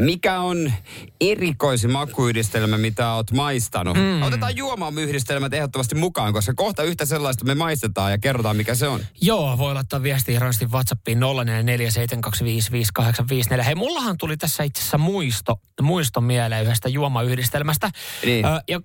Mikä 0.00 0.40
on 0.40 0.72
erikoisin 1.20 1.92
makuyhdistelmä, 1.92 2.78
mitä 2.78 3.12
oot 3.12 3.32
maistanut? 3.32 3.96
Mm. 3.96 4.22
Otetaan 4.22 4.56
juomayhdistelmät 4.56 5.54
ehdottomasti 5.54 5.94
mukaan, 5.94 6.32
koska 6.32 6.52
kohta 6.56 6.82
yhtä 6.82 7.04
sellaista 7.04 7.44
me 7.44 7.54
maistetaan 7.54 8.10
ja 8.10 8.18
kerrotaan, 8.18 8.56
mikä 8.56 8.74
se 8.74 8.88
on. 8.88 9.00
Joo, 9.20 9.58
voi 9.58 9.74
laittaa 9.74 10.02
viestiä 10.02 10.32
hirveästi 10.34 10.66
WhatsAppiin 10.66 11.18
0447255854. 13.58 13.62
Hei, 13.62 13.74
mullahan 13.74 14.18
tuli 14.18 14.36
tässä 14.36 14.64
itse 14.64 14.80
asiassa 14.80 14.98
muisto, 14.98 15.60
muisto 15.82 16.20
mieleen 16.20 16.64
yhdestä 16.64 16.88
juomayhdistelmästä. 16.88 17.90
Niin. 18.24 18.46
Ö, 18.46 18.62
ja 18.68 18.80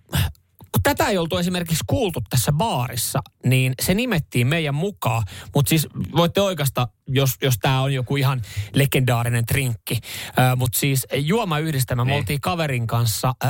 kun 0.74 0.84
tätä 0.84 1.08
ei 1.10 1.18
oltu 1.18 1.38
esimerkiksi 1.38 1.84
kuultu 1.88 2.22
tässä 2.30 2.52
baarissa, 2.52 3.20
niin 3.46 3.74
se 3.82 3.94
nimettiin 3.94 4.48
meidän 4.48 4.76
mukaan. 4.76 5.24
Mutta 5.56 5.70
siis 5.70 5.88
voitte 6.16 6.42
oikeasta, 6.42 6.88
jos, 7.08 7.36
jos 7.42 7.56
tämä 7.62 7.82
on 7.82 7.94
joku 7.94 8.16
ihan 8.16 8.42
legendaarinen 8.74 9.46
trinkki. 9.46 10.00
Mutta 10.56 10.80
siis 10.80 11.08
juomayhdistelmä, 11.16 12.06
me 12.06 12.12
Niin. 12.12 12.20
oltiin 12.20 12.42
kaverin 12.42 12.88
kanssa 12.88 13.34
ö, 13.44 13.48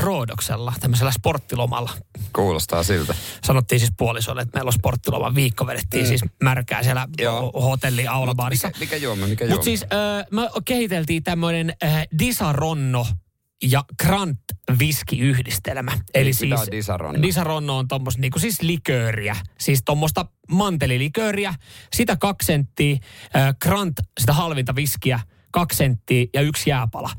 Roodoksella, 0.00 0.72
tämmöisellä 0.80 1.12
sporttilomalla. 1.12 1.90
Kuulostaa 2.32 2.82
siltä. 2.82 3.14
Sanottiin 3.44 3.78
siis 3.80 3.92
puolisolle, 3.98 4.42
että 4.42 4.58
meillä 4.58 4.68
on 4.68 4.72
sporttiloma 4.72 5.34
viikko, 5.34 5.66
vedettiin 5.66 6.04
mm. 6.04 6.08
siis 6.08 6.24
märkää 6.42 6.82
siellä 6.82 7.08
Joo. 7.18 7.52
hotelli 7.62 8.06
aulabaarissa. 8.06 8.68
Mikä, 8.68 8.78
mikä 8.80 8.96
juoma, 8.96 9.26
mikä 9.26 9.44
juoma? 9.44 9.54
Mutta 9.54 9.64
siis 9.64 9.82
äh, 9.82 10.26
me 10.30 10.50
kehiteltiin 10.64 11.22
tämmöinen 11.22 11.72
äh, 11.84 12.06
Disaronno 12.18 13.06
ja 13.62 13.84
Grant 14.02 14.38
viski-yhdistelmä. 14.78 15.92
Eli 16.14 16.28
Mitä 16.28 16.38
siis 16.38 16.60
on 16.60 16.66
Disaronno? 16.70 17.22
Disaronno 17.22 17.78
on 17.78 17.88
tommos 17.88 18.18
niinku 18.18 18.38
siis 18.38 18.62
likööriä. 18.62 19.36
Siis 19.60 19.82
tuommoista 19.84 20.26
mantelilikööriä. 20.50 21.54
Sitä 21.92 22.16
kaksi 22.16 22.46
senttiä. 22.46 22.98
Äh, 23.36 23.54
Grant, 23.62 23.94
sitä 24.20 24.32
halvinta 24.32 24.74
viskiä 24.74 25.20
kaksi 25.52 25.76
senttiä 25.76 26.26
ja 26.34 26.40
yksi 26.40 26.70
jääpala. 26.70 27.10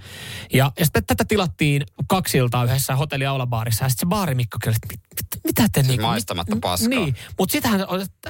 Ja, 0.54 0.72
ja 0.80 0.86
sitten 0.86 1.06
tätä 1.06 1.26
tilattiin 1.28 1.84
kaksi 2.08 2.38
iltaa 2.38 2.64
yhdessä 2.64 2.96
hotelli 2.96 3.26
Aulabaarissa. 3.26 3.86
Ja 3.86 3.90
sitten 3.90 4.08
se 4.08 4.10
baarimikko 4.10 4.58
kyllä, 4.64 4.76
että 4.76 4.88
mit, 4.94 5.00
mit, 5.16 5.43
mitä 5.62 5.70
te 5.72 5.88
niinku... 5.88 6.06
maistamatta 6.06 6.56
mit- 6.56 6.62
paskaa. 6.62 6.90
Niin, 6.90 7.16
mutta 7.38 7.52
sitten 7.52 7.72
hän 7.72 7.82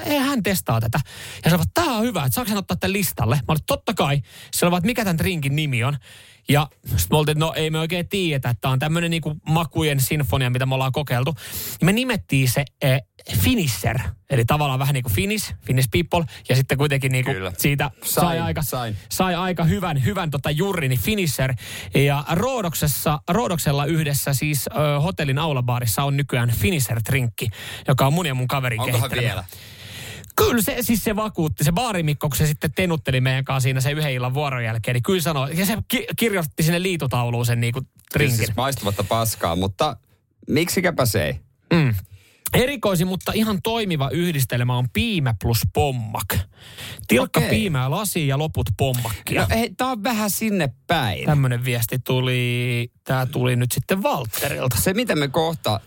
ei 0.04 0.18
hän 0.18 0.42
testaa 0.42 0.80
tätä. 0.80 1.00
Ja 1.44 1.50
sanoi, 1.50 1.64
että 1.64 1.82
tämä 1.82 1.96
on 1.96 2.04
hyvä, 2.04 2.24
että 2.24 2.34
saako 2.34 2.48
hän 2.48 2.58
ottaa 2.58 2.76
tämän 2.76 2.92
listalle? 2.92 3.36
Mä 3.36 3.42
olin, 3.48 3.62
totta 3.66 3.94
kai. 3.94 4.22
Se 4.54 4.66
oli, 4.66 4.76
että 4.76 4.86
mikä 4.86 5.04
tämän 5.04 5.18
drinkin 5.18 5.56
nimi 5.56 5.84
on. 5.84 5.96
Ja 6.48 6.68
sitten 6.84 7.06
me 7.10 7.16
oltiin, 7.16 7.38
no 7.38 7.52
ei 7.56 7.70
me 7.70 7.78
oikein 7.78 8.08
tiedetä, 8.08 8.50
että 8.50 8.60
tämä 8.60 8.72
on 8.72 8.78
tämmöinen 8.78 9.10
niinku 9.10 9.36
makujen 9.48 10.00
sinfonia, 10.00 10.50
mitä 10.50 10.66
me 10.66 10.74
ollaan 10.74 10.92
kokeiltu. 10.92 11.34
Ja 11.80 11.84
me 11.84 11.92
nimettiin 11.92 12.50
se 12.50 12.64
eh, 12.82 13.02
Finisher, 13.38 13.98
eli 14.30 14.44
tavallaan 14.44 14.78
vähän 14.78 14.94
niin 14.94 15.02
kuin 15.02 15.12
Finnish, 15.14 15.54
Finnish 15.66 15.88
people, 15.92 16.34
ja 16.48 16.56
sitten 16.56 16.78
kuitenkin 16.78 17.12
niinku 17.12 17.32
Kyllä. 17.32 17.52
siitä 17.58 17.90
sai, 18.04 18.24
Sain, 18.24 18.42
aika, 18.42 18.62
sain. 18.62 18.96
sai 19.10 19.34
aika 19.34 19.64
hyvän, 19.64 20.04
hyvän 20.04 20.30
tota 20.30 20.50
juuri, 20.50 20.88
niin 20.88 21.00
Finisher. 21.00 21.54
Ja 21.94 22.24
Roodoksessa, 22.32 23.18
Roodoksella 23.28 23.84
yhdessä 23.84 24.34
siis 24.34 24.64
ö, 24.68 25.00
hotellin 25.00 25.38
aulabaarissa 25.38 26.02
on 26.04 26.16
nykyään 26.16 26.50
Finisher-trinkki, 26.50 27.48
joka 27.88 28.06
on 28.06 28.12
mun 28.12 28.26
ja 28.26 28.34
mun 28.34 28.48
kaverin 28.48 28.80
Onkohan 28.80 29.10
vielä? 29.10 29.44
Kyllä 30.36 30.62
se, 30.62 30.76
siis 30.80 31.04
se 31.04 31.16
vakuutti. 31.16 31.64
Se 31.64 31.72
baarimikko, 31.72 32.28
kun 32.28 32.36
se 32.36 32.46
sitten 32.46 32.72
tenutteli 32.74 33.20
meidän 33.20 33.44
kanssa 33.44 33.62
siinä 33.62 33.80
se 33.80 33.90
yhden 33.90 34.12
illan 34.12 34.34
vuoron 34.34 34.64
jälkeen, 34.64 34.94
niin 34.94 35.02
kyllä 35.02 35.20
sanoi, 35.20 35.58
ja 35.58 35.66
se 35.66 35.76
ki- 35.88 36.06
kirjoitti 36.16 36.62
sinne 36.62 36.82
liitotauluun 36.82 37.46
sen 37.46 37.60
niinku 37.60 37.80
trinkin. 38.12 38.36
Siis 38.36 38.56
maistumatta 38.56 39.04
paskaa, 39.04 39.56
mutta 39.56 39.96
miksikäpä 40.48 41.06
se 41.06 41.24
ei? 41.26 41.40
Mm. 41.72 41.94
Erikoisin, 42.54 43.06
mutta 43.06 43.32
ihan 43.34 43.62
toimiva 43.62 44.10
yhdistelmä 44.10 44.78
on 44.78 44.86
piimä 44.92 45.34
plus 45.42 45.60
pommak. 45.74 46.34
Tilkka 47.08 47.40
Okei. 47.40 47.50
piimää 47.50 47.90
lasiin 47.90 48.28
ja 48.28 48.38
loput 48.38 48.66
pommakkia. 48.76 49.40
No 49.40 49.46
hei, 49.50 49.70
tää 49.76 49.88
on 49.88 50.02
vähän 50.02 50.30
sinne 50.30 50.68
päin. 50.86 51.26
Tämmöinen 51.26 51.64
viesti 51.64 51.98
tuli, 51.98 52.92
tämä 53.04 53.26
tuli 53.26 53.56
nyt 53.56 53.72
sitten 53.72 54.02
Valtterilta. 54.02 54.76
Se, 54.80 54.94
mitä 54.94 55.16
me 55.16 55.28
kohta 55.28 55.74
äh, 55.74 55.80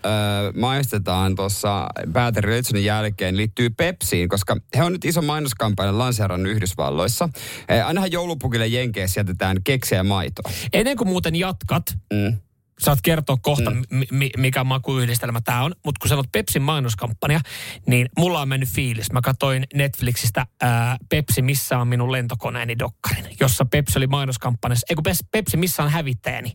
maistetaan 0.56 1.36
tuossa 1.36 1.88
Pääteri 2.14 2.84
jälkeen, 2.84 3.38
liittyy 3.38 3.70
Pepsiin, 3.70 4.30
koska 4.30 4.58
he 4.78 4.84
on 4.84 4.92
nyt 4.92 5.06
iso 5.06 5.22
mainoskampanjan 5.22 5.98
lanseerannut 5.98 6.52
Yhdysvalloissa. 6.52 7.30
Äh, 7.72 7.88
ainahan 7.88 8.12
joulupukille 8.12 8.68
Jenkeissä 8.68 9.20
jätetään 9.20 9.58
keksiä 9.64 9.98
ja 9.98 10.04
maitoa. 10.04 10.52
Ennen 10.74 10.98
kuin 10.98 11.08
muuten 11.08 11.36
jatkat, 11.36 11.84
Mm. 12.14 12.38
Saat 12.80 13.00
kertoa 13.04 13.38
kohta, 13.42 13.70
mm. 13.72 13.84
mi- 14.12 14.32
mikä 14.38 14.64
makuyhdistelmä 14.64 15.42
tämä 15.42 15.64
on. 15.64 15.76
Mutta 15.86 16.00
kun 16.00 16.10
sanot 16.10 16.32
Pepsin 16.32 16.62
mainoskampanja, 16.62 17.40
niin 17.88 18.10
mulla 18.18 18.42
on 18.42 18.48
mennyt 18.48 18.70
fiilis. 18.70 19.12
Mä 19.12 19.22
katsoin 19.22 19.68
Netflixistä 19.74 20.46
ää, 20.62 20.98
Pepsi, 21.10 21.42
missä 21.42 21.78
on 21.78 21.88
minun 21.88 22.12
lentokoneeni 22.12 22.80
dokkarin, 22.80 23.26
jossa 23.40 23.66
Pepsi 23.66 24.00
oli 24.00 24.08
mainoskampanjassa. 24.08 24.86
Ei 24.90 24.96
kun 24.96 25.04
Pes- 25.10 25.28
Pepsi, 25.32 25.58
missä 25.58 25.84
on 25.84 25.90
hävittäjäni. 25.90 26.54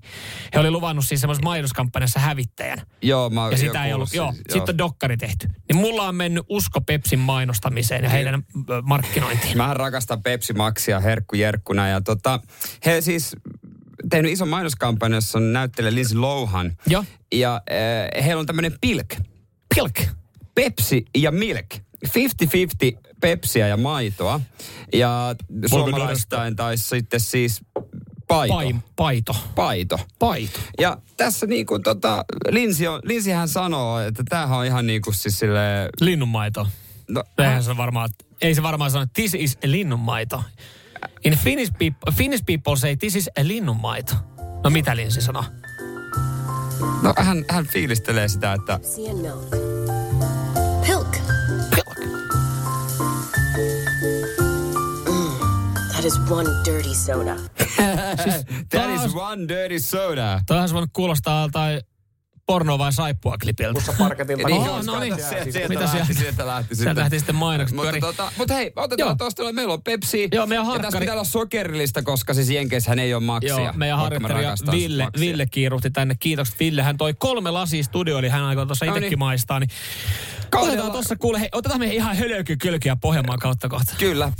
He 0.54 0.60
oli 0.60 0.70
luvannut 0.70 1.04
siis 1.04 1.20
semmoisessa 1.20 1.44
mainoskampanjassa 1.44 2.20
hävittäjän. 2.20 2.78
Joo, 3.02 3.30
mä 3.30 3.48
Ja 3.50 3.58
sitä 3.58 3.84
ei 3.84 3.92
ollut, 3.92 4.08
sen, 4.08 4.16
joo, 4.16 4.32
sitten 4.32 4.74
on 4.74 4.78
dokkari 4.78 5.16
tehty. 5.16 5.48
Niin 5.68 5.76
mulla 5.76 6.08
on 6.08 6.14
mennyt 6.14 6.44
usko 6.48 6.80
Pepsin 6.80 7.18
mainostamiseen 7.18 8.04
ja 8.04 8.10
heidän 8.10 8.42
ö, 8.70 8.82
markkinointiin. 8.82 9.56
Mähän 9.56 9.76
rakastan 9.76 10.22
Pepsi 10.22 10.52
Maxia 10.52 11.00
herkku 11.00 11.36
jerkkuna 11.36 11.88
ja 11.88 12.00
tota, 12.00 12.40
he 12.86 13.00
siis 13.00 13.36
tehnyt 14.10 14.32
ison 14.32 14.48
mainoskampanjan, 14.48 15.16
jossa 15.16 15.38
on 15.38 15.52
näyttelijä 15.52 15.94
Lindsay 15.94 16.18
Lohan. 16.18 16.76
Joo. 16.86 17.04
Ja 17.34 17.54
äh, 17.54 18.24
heillä 18.24 18.40
on 18.40 18.46
tämmöinen 18.46 18.74
pilk. 18.80 19.14
Pilk. 19.74 20.00
Pepsi 20.54 21.04
ja 21.16 21.30
milk. 21.30 21.66
50-50 22.06 22.10
Pepsiä 23.20 23.68
ja 23.68 23.76
maitoa. 23.76 24.40
Ja 24.92 25.34
suomalaistain 25.66 26.56
taisi 26.56 26.88
sitten 26.88 27.20
siis 27.20 27.60
paito. 28.28 28.54
Pai, 28.54 28.74
paito. 28.96 29.36
Paito. 29.54 30.00
Paito. 30.18 30.60
Ja 30.80 30.96
tässä 31.16 31.46
niin 31.46 31.66
kuin 31.66 31.82
tota, 31.82 32.24
Linsi, 32.50 32.88
on, 32.88 33.00
Linsihän 33.04 33.48
sanoo, 33.48 34.00
että 34.00 34.22
tämähän 34.28 34.58
on 34.58 34.66
ihan 34.66 34.86
niin 34.86 35.02
kuin 35.02 35.14
siis 35.14 35.38
sille 35.38 35.88
Linnunmaito. 36.00 36.66
no, 37.08 37.24
Eihän 37.38 37.64
se 37.64 37.76
varmaan, 37.76 38.08
ei 38.40 38.54
se 38.54 38.62
varmaan 38.62 38.90
sano, 38.90 39.02
että 39.02 39.14
this 39.14 39.34
is 39.34 39.58
linnunmaito. 39.64 40.44
In 41.24 41.38
Finnish 41.38 41.72
people, 41.78 42.12
Finnish 42.12 42.44
people 42.46 42.76
say 42.76 42.96
this 42.96 43.16
is 43.16 43.30
a 43.38 43.42
linnunmaito. 43.42 44.14
No 44.64 44.70
mitä 44.70 44.96
Linsi 44.96 45.20
sanoo? 45.20 45.44
no 47.02 47.14
hän, 47.16 47.44
hän 47.50 47.66
fiilistelee 47.66 48.28
sitä, 48.28 48.52
että 48.52 48.80
milk. 50.86 51.16
Pilk. 51.74 52.02
That 55.92 56.04
is 56.04 56.18
one 56.30 56.50
dirty 56.64 56.94
soda. 56.94 57.36
that 58.70 58.90
is 58.90 59.14
one 59.14 59.48
dirty 59.48 59.80
soda. 59.80 60.40
Toihan 60.46 60.68
se 60.68 60.74
voinut 60.74 60.90
kuulostaa 60.92 61.48
tai 61.52 61.80
porno 62.46 62.78
vai 62.78 62.92
saippua 62.92 63.36
klipiltä. 63.42 63.80
Parketilta. 63.98 64.48
Niin, 64.48 64.56
Oho, 64.58 64.66
joo, 64.66 64.82
no 64.82 65.00
niin. 65.00 65.14
sieltä, 65.14 65.52
sieltä, 65.52 65.68
Mitä 65.68 65.80
lähti, 65.84 66.14
sieltä? 66.14 66.46
lähti 66.46 66.74
Sieltä 66.76 67.00
lähti 67.00 67.18
sitten 67.18 67.34
mainokset 67.34 67.76
Mutta, 67.76 68.00
tota, 68.00 68.32
mutta 68.38 68.54
hei, 68.54 68.72
otetaan 68.76 69.18
tuosta, 69.18 69.52
meillä 69.52 69.72
on 69.74 69.82
Pepsi. 69.82 70.28
Joo, 70.32 70.46
meidän 70.46 70.66
Ja 70.66 70.70
tässä 70.72 70.82
harkkari- 70.82 71.00
pitää 71.00 71.14
olla 71.14 71.24
sokerillista, 71.24 72.02
koska 72.02 72.34
siis 72.34 72.50
Jenkeissähän 72.50 72.98
ei 72.98 73.14
ole 73.14 73.22
maksia. 73.22 73.58
Joo, 73.58 73.72
meidän 73.76 73.98
rakastan 74.22 74.74
Ville, 74.74 75.04
maksia. 75.04 75.20
Ville 75.20 75.46
kiiruhti 75.46 75.90
tänne. 75.90 76.14
Kiitokset 76.20 76.60
Ville. 76.60 76.82
Hän 76.82 76.96
toi 76.96 77.14
kolme 77.18 77.50
lasia 77.50 77.82
studio, 77.82 78.18
eli 78.18 78.28
hän 78.28 78.42
aikoo 78.44 78.66
tuossa 78.66 78.86
No 78.86 78.92
itsekin 78.92 79.10
niin. 79.10 79.18
maistaa. 79.18 79.60
Niin 79.60 79.70
Kaudella- 80.50 80.68
otetaan 80.72 80.92
tuossa 80.92 81.16
kuule, 81.16 81.40
hei, 81.40 81.48
otetaan 81.52 81.80
me 81.80 81.86
ihan 81.94 82.16
hölökykölkiä 82.16 82.96
Pohjanmaan 82.96 83.38
kautta 83.38 83.68
kohta. 83.68 83.94
Kyllä. 83.98 84.32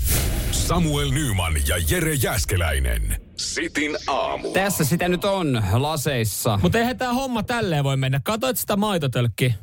Samuel 0.51 1.11
Nyman 1.11 1.55
ja 1.69 1.77
Jere 1.91 2.15
Jäskeläinen. 2.15 3.22
Sitin 3.37 3.97
aamu. 4.07 4.53
Tässä 4.53 4.85
sitä 4.85 5.09
nyt 5.09 5.25
on 5.25 5.63
laseissa. 5.73 6.59
Mutta 6.63 6.79
eihän 6.79 6.99
tämä 6.99 7.13
homma 7.13 7.43
tälleen 7.43 7.85
voi 7.85 7.97
mennä. 7.97 8.21
Katoit 8.25 8.59
sitä 8.59 8.77
maitotölkkiä. 8.77 9.55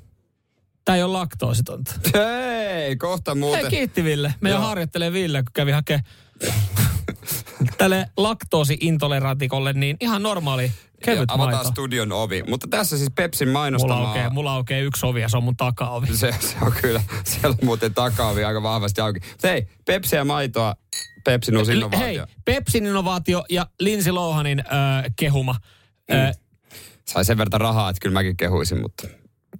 Tää 0.85 0.95
ei 0.95 1.03
ole 1.03 1.11
laktoositonta. 1.11 1.91
Hei, 2.13 2.95
kohta 2.95 3.31
Hei, 3.31 3.39
muuten. 3.39 3.69
kiitti 3.69 4.03
Ville. 4.03 4.33
Joo. 4.41 4.59
harjoittelee 4.59 5.13
Ville, 5.13 5.43
kun 5.43 5.51
kävi 5.53 5.71
hakee 5.71 5.99
tälle 7.77 8.09
laktoosiintolerantikolle 8.17 9.73
niin 9.73 9.97
ihan 9.99 10.23
normaali 10.23 10.71
kevyt 11.05 11.31
avataan 11.31 11.53
maito. 11.55 11.71
studion 11.71 12.11
ovi. 12.11 12.43
Mutta 12.47 12.67
tässä 12.67 12.97
siis 12.97 13.09
Pepsin 13.15 13.47
Mulla 13.47 13.59
mainostamaa... 13.59 14.07
aukeaa, 14.07 14.29
mulla 14.29 14.53
aukeaa 14.53 14.81
yksi 14.81 15.05
ovi 15.05 15.21
ja 15.21 15.29
se 15.29 15.37
on 15.37 15.43
mun 15.43 15.57
takaovi. 15.57 16.07
Se, 16.17 16.35
se 16.39 16.55
on 16.61 16.71
kyllä, 16.81 17.03
siellä 17.23 17.49
on 17.61 17.65
muuten 17.65 17.93
takaovi 17.93 18.43
aika 18.43 18.63
vahvasti 18.63 19.01
auki. 19.01 19.19
Mutta 19.31 19.47
hei, 19.47 19.67
Pepsi 19.85 20.15
ja 20.15 20.25
maitoa, 20.25 20.75
Pepsin 21.23 21.57
uusi 21.57 21.71
Hei, 21.71 21.77
innovaatio. 21.77 22.25
Pepsin 22.45 22.85
innovaatio 22.85 23.43
ja 23.49 23.67
Lindsay 23.79 24.13
Lohanin 24.13 24.59
äh, 24.59 24.65
kehuma. 25.15 25.55
Äh, 26.13 26.31
Sai 27.07 27.25
sen 27.25 27.37
verran 27.37 27.61
rahaa, 27.61 27.89
että 27.89 27.99
kyllä 28.01 28.13
mäkin 28.13 28.37
kehuisin, 28.37 28.81
mutta... 28.81 29.07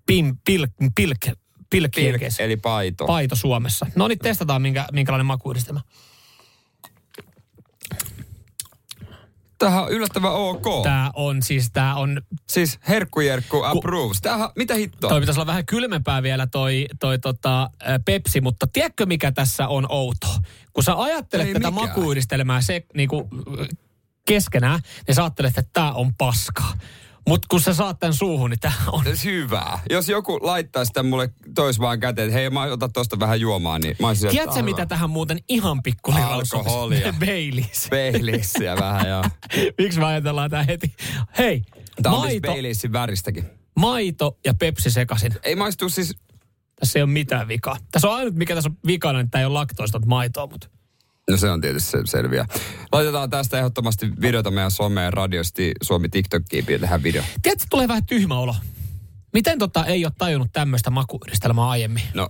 pim, 0.06 0.38
pilk, 0.46 0.72
pilk, 0.80 0.96
pilk, 0.96 1.36
Pilk, 1.70 1.92
pilk 1.96 2.22
eli 2.40 2.58
paito. 2.58 3.06
paito 3.06 3.36
Suomessa. 3.36 3.86
No 3.96 4.08
niin, 4.08 4.20
testataan 4.20 4.62
minkä, 4.62 4.86
minkälainen 4.92 5.26
makuyhdistelmä. 5.26 5.82
Tämähän 9.60 9.84
on 9.84 9.92
yllättävän 9.92 10.32
ok. 10.34 10.84
Tää 10.84 11.12
on 11.14 11.44
siis, 11.44 11.72
tää 11.72 11.96
on, 11.96 12.22
Siis 12.50 12.80
herkkujerkku 12.88 13.64
approves. 13.64 14.22
Tämähän, 14.22 14.50
mitä 14.56 14.74
hittoa? 14.76 15.10
toi 15.10 15.20
pitäisi 15.20 15.40
olla 15.40 15.48
vähän 15.48 15.66
kylmempää 15.66 16.24
vielä 16.24 16.48
toi, 16.48 16.86
toi 17.00 17.20
tota, 17.20 17.70
Pepsi, 18.06 18.42
mutta 18.42 18.68
tiedätkö 18.74 19.06
mikä 19.06 19.32
tässä 19.32 19.68
on 19.68 19.86
outo? 19.90 20.28
Kun 20.74 20.84
sä 20.84 20.96
ajattelet 21.02 21.48
Ei 21.48 21.54
tätä 21.54 21.72
mikään. 21.72 21.90
makuyhdistelmää 21.90 22.62
se 22.62 22.86
niinku 22.94 23.30
keskenään, 24.28 24.80
niin 25.08 25.16
sä 25.16 25.24
ajattelet, 25.24 25.58
että 25.58 25.70
tää 25.74 25.94
on 25.94 26.14
paskaa. 26.18 26.74
Mutta 27.28 27.46
kun 27.50 27.62
sä 27.62 27.74
saat 27.74 28.00
tän 28.00 28.14
suuhun, 28.14 28.50
niin 28.50 28.60
tää 28.60 28.72
on 28.92 29.04
Hyvää. 29.24 29.80
Jos 29.90 30.10
joku 30.10 30.40
laittaa 30.42 30.86
sitä 30.86 31.04
mulle 31.04 31.30
tois 31.56 31.80
vaan 31.80 32.00
käteen, 32.00 32.28
että 32.28 32.40
hei 32.40 32.50
mä 32.50 32.64
otan 32.64 32.94
tosta 32.94 33.20
vähän 33.20 33.42
juomaan, 33.42 33.82
niin 33.82 33.96
mä 34.00 34.08
olisin, 34.08 34.30
Tiedätkö, 34.30 34.62
mitä 34.62 34.78
hyvä. 34.82 34.86
tähän 34.86 35.10
muuten 35.10 35.40
ihan 35.50 35.84
pikkuliralla 35.84 36.34
Alkoholia. 36.34 37.14
Baileys. 37.26 37.88
Baileysia 37.90 38.76
vähän, 38.78 39.10
joo. 39.10 39.24
Miksi 39.80 40.00
me 40.00 40.06
ajatellaan 40.06 40.50
tää 40.50 40.64
heti? 40.64 40.94
Hei, 41.38 41.62
Tää 42.04 42.12
on 42.12 42.22
siis 42.22 42.34
maito, 42.34 42.48
Baileysin 42.52 42.92
väristäkin. 42.94 43.46
maito 43.76 44.38
ja 44.46 44.54
Pepsi 44.54 44.92
sekasin. 44.92 45.34
Ei 45.44 45.56
maistu 45.56 45.90
siis... 45.90 46.16
Tässä 46.80 47.00
ei 47.00 47.04
ole 47.04 47.12
mitään 47.12 47.48
vikaa. 47.48 47.78
Tässä 47.92 48.08
on 48.10 48.16
ainut, 48.16 48.36
mikä 48.36 48.56
tässä 48.56 48.70
on 48.70 48.78
vikana, 48.88 49.20
että 49.20 49.32
tää 49.32 49.42
ei 49.42 49.46
ole 49.46 49.54
laktoista 49.54 50.00
maitoa, 50.06 50.48
mutta... 50.48 50.68
No 51.30 51.38
se 51.38 51.50
on 51.50 51.62
tietysti 51.62 51.92
se, 51.92 51.98
selviä. 52.06 52.46
Laitetaan 52.92 53.30
tästä 53.30 53.58
ehdottomasti 53.58 54.12
videota 54.22 54.52
meidän 54.52 54.72
someen, 54.72 55.14
radiosti 55.14 55.72
Suomi 55.82 56.10
TikTokiin, 56.10 56.66
tehdään 56.66 57.04
video. 57.04 57.24
Tiedätkö, 57.42 57.66
tulee 57.70 57.88
vähän 57.88 58.06
tyhmä 58.06 58.40
olo. 58.40 58.56
Miten 59.34 59.60
tota 59.60 59.86
ei 59.86 60.06
ole 60.06 60.14
tajunnut 60.18 60.50
tämmöistä 60.54 60.90
makuyhdistelmää 60.90 61.70
aiemmin? 61.70 62.04
No, 62.14 62.30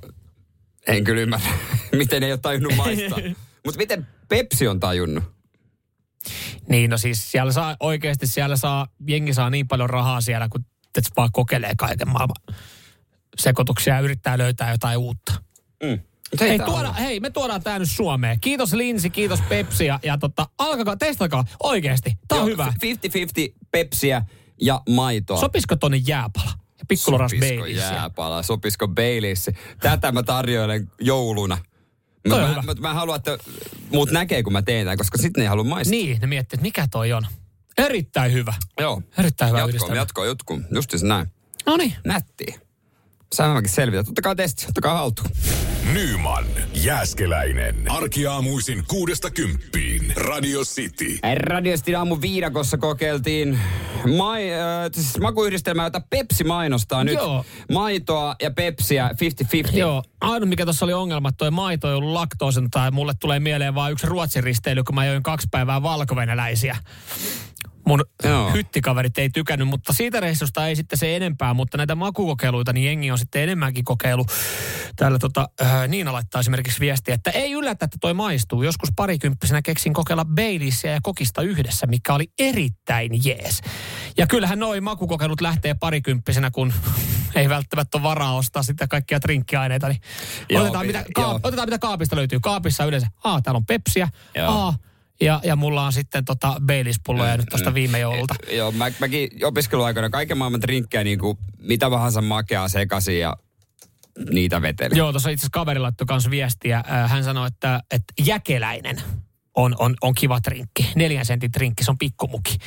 en 0.88 1.04
kyllä 1.04 1.22
ymmärrä, 1.22 1.50
miten 1.92 2.24
ei 2.24 2.32
ole 2.32 2.40
tajunnut 2.40 2.76
maistaa. 2.76 3.20
Mutta 3.66 3.78
miten 3.78 4.08
Pepsi 4.30 4.68
on 4.68 4.80
tajunnut? 4.80 5.24
Niin, 6.70 6.90
no 6.90 6.98
siis 6.98 7.32
siellä 7.32 7.52
saa 7.52 7.76
oikeasti, 7.80 8.28
siellä 8.28 8.56
saa, 8.56 8.88
jengi 9.08 9.34
saa 9.34 9.50
niin 9.50 9.68
paljon 9.68 9.90
rahaa 9.90 10.22
siellä, 10.22 10.48
kun 10.50 10.66
vaan 11.18 11.30
kokeilee 11.32 11.74
kaiken 11.78 12.10
maailman 12.10 12.58
sekoituksia 13.38 13.96
ja 13.96 14.00
yrittää 14.00 14.38
löytää 14.38 14.72
jotain 14.72 14.98
uutta. 14.98 15.34
Mm. 15.84 16.00
Hei, 16.40 16.60
on- 16.60 16.66
tuoda, 16.66 16.94
hei, 16.94 17.20
me 17.20 17.30
tuodaan 17.30 17.64
tää 17.64 17.80
nyt 17.80 17.92
Suomeen. 17.92 18.40
Kiitos 18.40 18.74
Linsi, 18.74 19.10
kiitos 19.10 19.40
Pepsi 19.50 19.86
ja, 19.86 20.18
tota, 20.20 20.48
alkakaa, 20.58 20.98
testakaa 20.98 21.46
oikeasti. 21.64 22.18
Tää 22.28 22.38
on 22.38 22.42
Joo, 22.42 22.46
hyvä. 22.52 22.74
50-50 23.52 23.56
Pepsiä 23.72 24.26
ja 24.62 24.82
maitoa. 24.90 25.40
Sopisiko 25.40 25.76
tonne 25.76 25.98
jääpala? 25.98 26.52
Ja 26.92 26.98
Sopisiko 26.98 27.40
Baileysia. 27.40 27.92
jääpala, 27.94 28.44
sopisiko 28.44 28.88
Baileys? 28.88 29.50
Tätä 29.82 30.12
mä 30.12 30.24
tarjoilen 30.24 30.92
jouluna. 31.02 31.58
Mä, 32.28 32.36
mä, 32.38 32.62
mä, 32.66 32.74
mä, 32.80 32.94
haluan, 32.94 33.18
että 33.18 33.38
muut 33.92 34.12
näkee, 34.12 34.44
kun 34.44 34.54
mä 34.54 34.62
teen 34.62 34.86
tämän, 34.86 34.98
koska 34.98 35.18
sitten 35.18 35.42
ne 35.42 35.44
ei 35.46 35.50
halua 35.50 35.64
maistaa. 35.64 35.92
Niin, 35.92 36.22
ne 36.22 36.28
miettii, 36.28 36.58
että 36.58 36.64
mikä 36.64 36.88
toi 36.92 37.14
on. 37.14 37.24
Erittäin 37.78 38.34
hyvä. 38.34 38.54
Joo. 38.80 39.02
Erittäin 39.18 39.50
hyvä 39.50 39.60
Jatko, 39.60 39.70
yhdistelmä. 39.70 39.96
jatko, 39.96 40.26
jatko. 40.26 40.60
Justiinsa 40.76 41.06
näin. 41.08 41.28
No 41.66 41.78
niin. 41.78 41.94
Nättiä. 42.06 42.60
Saan 43.34 43.52
mäkin 43.52 43.70
selvitä. 43.70 44.00
Ottakaa 44.00 44.36
testi, 44.36 44.66
ottakaa 44.70 44.98
haltuun. 44.98 45.30
Nyman, 45.94 46.46
Jääskeläinen. 46.74 47.76
Arkiaamuisin 47.92 48.84
kuudesta 48.88 49.32
kymppiin. 49.32 50.14
Radio 50.16 50.62
City. 50.62 51.20
Radiosti 51.36 51.96
aamu 51.96 52.18
viidakossa 52.22 52.78
kokeiltiin 52.78 53.60
mai, 54.18 54.54
äh, 54.54 54.60
siis 54.92 55.20
makuyhdistelmää, 55.20 55.86
jota 55.86 56.02
Pepsi 56.10 56.44
mainostaa 56.44 57.04
nyt. 57.04 57.14
Joo. 57.14 57.46
Maitoa 57.72 58.36
ja 58.42 58.52
Pepsiä 58.52 59.10
50-50. 59.74 59.78
Joo, 59.78 60.04
ainut 60.22 60.50
mikä 60.50 60.66
tuossa 60.66 60.86
oli 60.86 60.94
ongelma, 60.94 61.30
että 61.30 61.38
toi 61.38 61.52
maito 61.52 61.90
ei 61.90 61.94
ollut 61.94 62.14
laktoosin, 62.14 62.72
tai 62.72 62.92
mulle 62.92 63.14
tulee 63.20 63.40
mieleen 63.40 63.76
vain 63.76 63.92
yksi 63.92 64.08
ruotsin 64.08 64.44
risteily, 64.44 64.84
kun 64.84 64.96
mä 64.96 65.06
join 65.06 65.24
kaksi 65.24 65.48
päivää 65.52 65.84
valkovenäläisiä. 65.84 66.78
Mun 67.90 68.06
Joo. 68.24 68.52
hyttikaverit 68.52 69.18
ei 69.18 69.30
tykännyt, 69.30 69.68
mutta 69.68 69.94
siitä 69.94 70.20
reissusta 70.20 70.68
ei 70.68 70.76
sitten 70.76 71.00
se 71.00 71.16
enempää, 71.16 71.54
mutta 71.54 71.78
näitä 71.78 71.96
makukokeiluita, 71.96 72.74
niin 72.74 72.86
jengi 72.86 73.12
on 73.12 73.18
sitten 73.18 73.42
enemmänkin 73.42 73.86
kokeilu. 73.86 74.26
Täällä 74.96 75.20
tota, 75.20 75.50
äh, 75.62 75.88
Niina 75.88 76.14
laittaa 76.14 76.40
esimerkiksi 76.40 76.80
viestiä, 76.80 77.16
että 77.16 77.32
ei 77.32 77.52
yllätä, 77.52 77.86
että 77.86 77.98
toi 78.02 78.14
maistuu. 78.14 78.64
Joskus 78.64 78.90
parikymppisenä 78.96 79.62
keksin 79.62 79.94
kokeilla 79.94 80.26
Baileysia 80.26 80.92
ja 80.92 81.00
kokista 81.04 81.42
yhdessä, 81.42 81.88
mikä 81.88 82.14
oli 82.14 82.32
erittäin 82.40 83.12
jees. 83.26 83.62
Ja 84.18 84.28
kyllähän 84.28 84.60
noi 84.60 84.82
makukokeilut 84.82 85.42
lähtee 85.42 85.74
parikymppisenä, 85.74 86.52
kun 86.52 86.74
ei 87.36 87.50
välttämättä 87.50 87.98
ole 87.98 88.04
varaa 88.04 88.36
ostaa 88.36 88.64
sitten 88.64 88.90
kaikkia 88.90 89.20
trinkkiaineita. 89.20 89.88
Niin 89.88 90.02
Joo, 90.50 90.62
otetaan, 90.64 90.86
mitä, 90.86 91.06
joo. 91.18 91.40
ka- 91.40 91.48
otetaan 91.48 91.68
mitä 91.68 91.80
kaapista 91.80 92.16
löytyy. 92.16 92.40
Kaapissa 92.40 92.86
yleensä, 92.86 93.08
aa, 93.24 93.42
täällä 93.42 93.58
on 93.58 93.66
pepsiä, 93.66 94.10
Joo. 94.36 94.52
aa, 94.52 94.74
ja, 95.22 95.42
ja 95.44 95.56
mulla 95.56 95.86
on 95.86 95.94
sitten 95.94 96.26
tota 96.26 96.56
Baileys-pulloja 96.66 97.38
nyt 97.38 97.46
tuosta 97.50 97.74
viime 97.74 98.00
joululta. 98.00 98.36
Eh, 98.48 98.58
Joo, 98.58 98.72
mä, 98.72 98.92
mäkin 99.00 99.30
opiskeluaikana 99.44 100.10
kaiken 100.10 100.38
maailman 100.38 100.60
trinkkejä, 100.60 101.04
niin 101.04 101.20
kuin 101.20 101.38
mitä 101.58 101.90
tahansa 101.90 102.22
makeaa 102.22 102.68
sekaisin 102.68 103.20
ja 103.20 103.38
niitä 104.32 104.62
vetelin. 104.62 104.98
Joo, 104.98 105.12
tuossa 105.12 105.30
itse 105.30 105.42
asiassa 105.42 105.60
kaveri 105.60 105.80
laittoi 105.80 106.08
kanssa 106.08 106.30
viestiä. 106.32 106.78
Äh, 106.78 107.12
Hän 107.12 107.24
sanoi, 107.24 107.48
että, 107.48 107.84
että 107.92 108.14
jäkeläinen 108.26 109.02
on, 109.56 109.76
on, 109.80 109.96
on 110.02 110.16
kiva 110.16 110.42
trinkki. 110.42 110.92
Neljän 110.96 111.26
sentin 111.26 111.52
trinkki, 111.52 111.84
se 111.84 111.92
on 111.92 111.98
pikkumuki. 111.98 112.58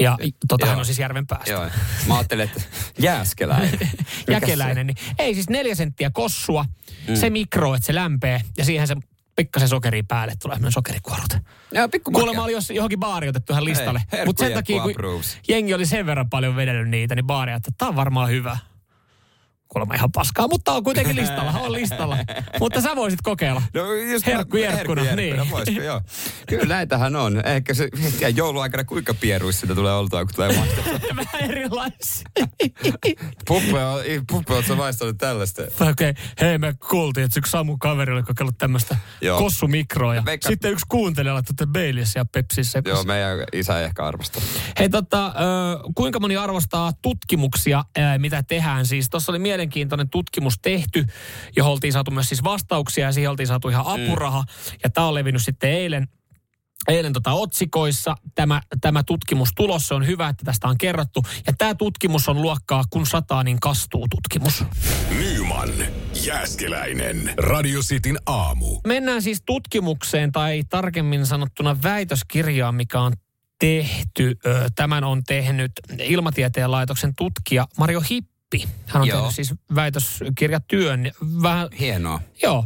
Ja 0.00 0.18
tota, 0.48 0.66
Joo. 0.66 0.70
hän 0.70 0.78
on 0.78 0.84
siis 0.84 0.98
järven 0.98 1.26
päästä. 1.26 1.50
Joo, 1.50 1.68
mä 2.06 2.14
ajattelin, 2.14 2.44
että 2.44 2.62
jääskeläinen. 2.98 3.90
Jäkeläinen. 4.30 4.86
Niin, 4.86 4.96
ei 5.18 5.34
siis 5.34 5.48
neljä 5.48 5.74
senttiä 5.74 6.10
kossua, 6.10 6.64
mm. 7.08 7.14
se 7.14 7.30
mikro, 7.30 7.74
että 7.74 7.86
se 7.86 7.94
lämpee 7.94 8.40
ja 8.56 8.64
siihen 8.64 8.86
se 8.86 8.96
pikkasen 9.38 9.68
sokeria 9.68 10.02
päälle 10.08 10.34
tulee 10.42 10.58
myös 10.58 10.74
sokerikuorut. 10.74 11.28
Joo, 11.72 11.88
pikku 11.88 12.10
Kuulemma 12.10 12.44
oli 12.44 12.52
jos, 12.52 12.70
johonkin 12.70 13.00
baari 13.00 13.28
otettu 13.28 13.52
ihan 13.52 13.64
listalle. 13.64 14.02
Mutta 14.26 14.44
sen 14.44 14.52
takia, 14.52 14.82
kun 14.82 14.90
approves. 14.90 15.38
jengi 15.48 15.74
oli 15.74 15.86
sen 15.86 16.06
verran 16.06 16.30
paljon 16.30 16.56
vedellyt 16.56 16.88
niitä, 16.88 17.14
niin 17.14 17.26
baari 17.26 17.52
että 17.52 17.70
tämä 17.78 17.88
on 17.88 17.96
varmaan 17.96 18.30
hyvä. 18.30 18.58
Kuulemma 19.68 19.94
ihan 19.94 20.12
paskaa, 20.12 20.48
mutta 20.48 20.72
on 20.72 20.84
kuitenkin 20.84 21.16
listalla, 21.22 21.52
on 21.52 21.72
listalla. 21.72 22.18
mutta 22.60 22.80
sä 22.80 22.96
voisit 22.96 23.22
kokeilla. 23.22 23.62
No, 23.74 23.94
just 23.94 24.26
Herkku 24.26 24.56
jerkkuna, 24.56 25.02
herkkujerkkuna, 25.02 25.44
niin. 25.44 25.50
voisiko, 25.50 25.82
joo. 25.82 26.00
Kyllä 26.46 26.74
näitähän 26.74 27.16
on. 27.16 27.46
Ehkä 27.46 27.74
se, 27.74 27.88
ja 28.20 28.28
jouluaikana 28.28 28.84
kuinka 28.84 29.14
pieruissa 29.14 29.60
sitä 29.60 29.74
tulee 29.74 29.92
oltua, 29.92 30.24
kun 30.24 30.34
tulee 30.34 30.56
maistettua. 30.56 30.98
Vähän 31.16 31.50
erilaisia. 31.50 32.28
Puppe, 33.46 33.84
on, 33.84 34.00
puppe 34.28 34.54
ootko 34.54 34.68
sä 34.68 34.74
maistanut 34.74 35.18
tällaista? 35.18 35.62
Okei, 35.62 36.10
okay. 36.10 36.14
hei 36.40 36.58
me 36.58 36.74
kuultiin, 36.90 37.24
että 37.24 37.40
yksi 37.40 37.50
Samu 37.50 37.76
kaveri 37.78 38.12
oli 38.12 38.22
kokeillut 38.22 38.58
tämmöistä 38.58 38.96
kossumikroa. 39.38 40.14
Ja 40.14 40.22
Veikka- 40.24 40.48
sitten 40.48 40.72
yksi 40.72 40.86
kuuntelija 40.88 41.34
laittoi 41.34 41.54
tätä 41.54 41.72
Baileys 41.72 42.14
ja 42.14 42.24
Pepsissä. 42.24 42.82
Joo, 42.84 43.04
meidän 43.04 43.38
isä 43.52 43.78
ei 43.78 43.84
ehkä 43.84 44.04
arvosta. 44.04 44.40
Hei 44.78 44.88
tota, 44.88 45.34
kuinka 45.94 46.20
moni 46.20 46.36
arvostaa 46.36 46.92
tutkimuksia, 47.02 47.84
mitä 48.18 48.42
tehdään? 48.42 48.86
Siis 48.86 49.10
tuossa 49.10 49.32
oli 49.32 49.38
mielenkiintoinen 49.58 50.10
tutkimus 50.10 50.58
tehty, 50.62 51.06
johon 51.56 51.72
oltiin 51.72 51.92
saatu 51.92 52.10
myös 52.10 52.28
siis 52.28 52.44
vastauksia 52.44 53.06
ja 53.06 53.12
siihen 53.12 53.30
oltiin 53.30 53.46
saatu 53.46 53.68
ihan 53.68 53.84
apuraha. 53.86 54.44
Ja 54.82 54.90
tämä 54.90 55.06
on 55.06 55.14
levinnyt 55.14 55.42
sitten 55.42 55.70
eilen 55.70 56.08
eilen 56.88 57.12
tota 57.12 57.32
otsikoissa 57.32 58.14
tämä, 58.34 58.60
tämä 58.80 59.02
tutkimustulos. 59.02 59.88
Se 59.88 59.94
on 59.94 60.06
hyvä, 60.06 60.28
että 60.28 60.44
tästä 60.44 60.68
on 60.68 60.78
kerrottu. 60.78 61.22
Ja 61.46 61.52
tämä 61.58 61.74
tutkimus 61.74 62.28
on 62.28 62.42
luokkaa, 62.42 62.84
kun 62.90 63.06
sataa, 63.06 63.44
niin 63.44 63.60
kastuu 63.60 64.06
tutkimus. 64.10 64.64
Nyman, 65.18 65.68
Jääskeläinen. 66.26 67.34
Radio 67.36 67.80
Cityn 67.80 68.18
aamu. 68.26 68.80
Mennään 68.86 69.22
siis 69.22 69.42
tutkimukseen 69.46 70.32
tai 70.32 70.62
tarkemmin 70.68 71.26
sanottuna 71.26 71.82
väitöskirjaan, 71.82 72.74
mikä 72.74 73.00
on 73.00 73.12
tehty. 73.58 74.36
Tämän 74.76 75.04
on 75.04 75.24
tehnyt 75.24 75.72
Ilmatieteen 75.98 76.70
laitoksen 76.70 77.14
tutkija 77.14 77.66
Mario 77.78 78.00
Hippi. 78.10 78.37
Hän 78.86 79.02
on 79.02 79.08
Joo. 79.08 79.18
tehnyt 79.18 79.34
siis 79.34 79.54
väitöskirjatyön. 79.74 81.12
Vähän, 81.42 81.68
Hienoa. 81.80 82.20
joo, 82.42 82.64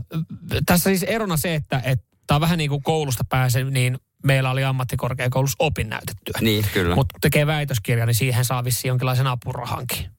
tässä 0.66 0.90
siis 0.90 1.02
erona 1.02 1.36
se, 1.36 1.54
että 1.54 1.82
tämä 2.26 2.36
on 2.36 2.40
vähän 2.40 2.58
niin 2.58 2.70
kuin 2.70 2.82
koulusta 2.82 3.24
pääse, 3.28 3.64
niin 3.64 3.98
meillä 4.24 4.50
oli 4.50 4.64
ammattikorkeakoulussa 4.64 5.56
opinnäytetyö. 5.58 6.34
Niin, 6.40 6.64
kyllä. 6.72 6.94
Mutta 6.94 7.18
tekee 7.20 7.46
väitöskirja, 7.46 8.06
niin 8.06 8.14
siihen 8.14 8.44
saa 8.44 8.64
vissiin 8.64 8.88
jonkinlaisen 8.88 9.26
apurahankin. 9.26 10.10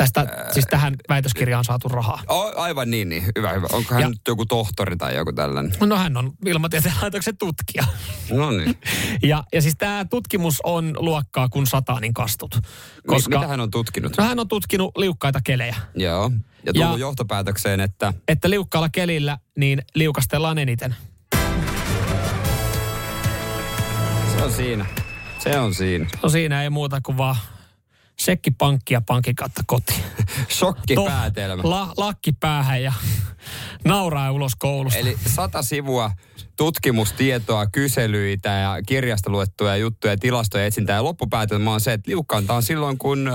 Tästä, 0.00 0.26
siis 0.52 0.66
tähän 0.70 0.96
väitöskirjaan 1.08 1.64
saatu 1.64 1.88
rahaa. 1.88 2.22
O, 2.30 2.60
aivan 2.60 2.90
niin, 2.90 3.08
niin. 3.08 3.24
Hyvä, 3.36 3.52
hyvä. 3.52 3.66
Onko 3.72 3.94
hän 3.94 4.00
Ja- 4.02 4.08
nyt 4.08 4.20
joku 4.28 4.46
tohtori 4.46 4.96
tai 4.96 5.16
joku 5.16 5.32
tällainen? 5.32 5.72
No 5.80 5.96
hän 5.96 6.16
on 6.16 6.32
ilmatieteen 6.46 6.94
laitoksen 7.02 7.36
tutkija. 7.38 7.84
No 8.30 8.50
niin. 8.50 8.78
Ja, 9.22 9.44
ja 9.52 9.62
siis 9.62 9.74
tämä 9.78 10.04
tutkimus 10.10 10.60
on 10.64 10.94
luokkaa 10.98 11.48
kuin 11.48 11.66
sataanin 11.66 12.14
kastut. 12.14 12.50
Koska... 12.50 12.62
Koska 13.06 13.36
Mitä 13.38 13.48
hän 13.48 13.60
on 13.60 13.70
tutkinut? 13.70 14.16
no, 14.18 14.24
hän 14.24 14.38
on 14.40 14.48
tutkinut 14.48 14.96
liukkaita 14.98 15.40
kelejä. 15.44 15.76
Joo. 15.94 16.30
Ja 16.66 16.72
tullut 16.72 16.90
Ja- 16.92 16.98
johtopäätökseen, 16.98 17.80
että 17.80 18.12
Että 18.28 18.50
liukkaalla 18.50 18.88
kelillä 18.88 19.38
niin 19.56 19.82
liukastellaan 19.94 20.58
eniten. 20.58 20.94
se 24.36 24.44
on 24.44 24.52
siinä. 24.52 24.86
Se 25.38 25.58
on 25.60 25.74
siinä. 25.74 26.06
No 26.22 26.28
siinä 26.28 26.62
ei 26.62 26.70
muuta 26.70 27.00
kuin 27.02 27.16
vaan 27.18 27.36
sekki 28.20 28.50
pankki 28.50 28.94
ja 28.94 29.00
pankin 29.00 29.36
kautta 29.36 29.62
kotiin. 29.66 30.02
Shokkipäätelmä. 30.50 31.62
La, 31.64 31.92
lakki 31.96 32.32
päähän 32.32 32.82
ja 32.82 32.92
nauraa 33.84 34.32
ulos 34.32 34.52
koulusta. 34.58 34.98
Eli 34.98 35.18
sata 35.26 35.62
sivua 35.62 36.10
tutkimustietoa, 36.56 37.66
kyselyitä 37.66 38.48
ja 38.48 38.82
kirjasta 38.86 39.30
luettuja 39.30 39.76
juttuja, 39.76 40.16
tilastoja 40.16 40.66
etsintää. 40.66 40.96
Ja 40.96 41.04
loppupäätelmä 41.04 41.72
on 41.72 41.80
se, 41.80 41.92
että 41.92 42.10
liukkaanta 42.10 42.54
on 42.54 42.62
silloin, 42.62 42.98
kun... 42.98 43.28
Äh, 43.28 43.34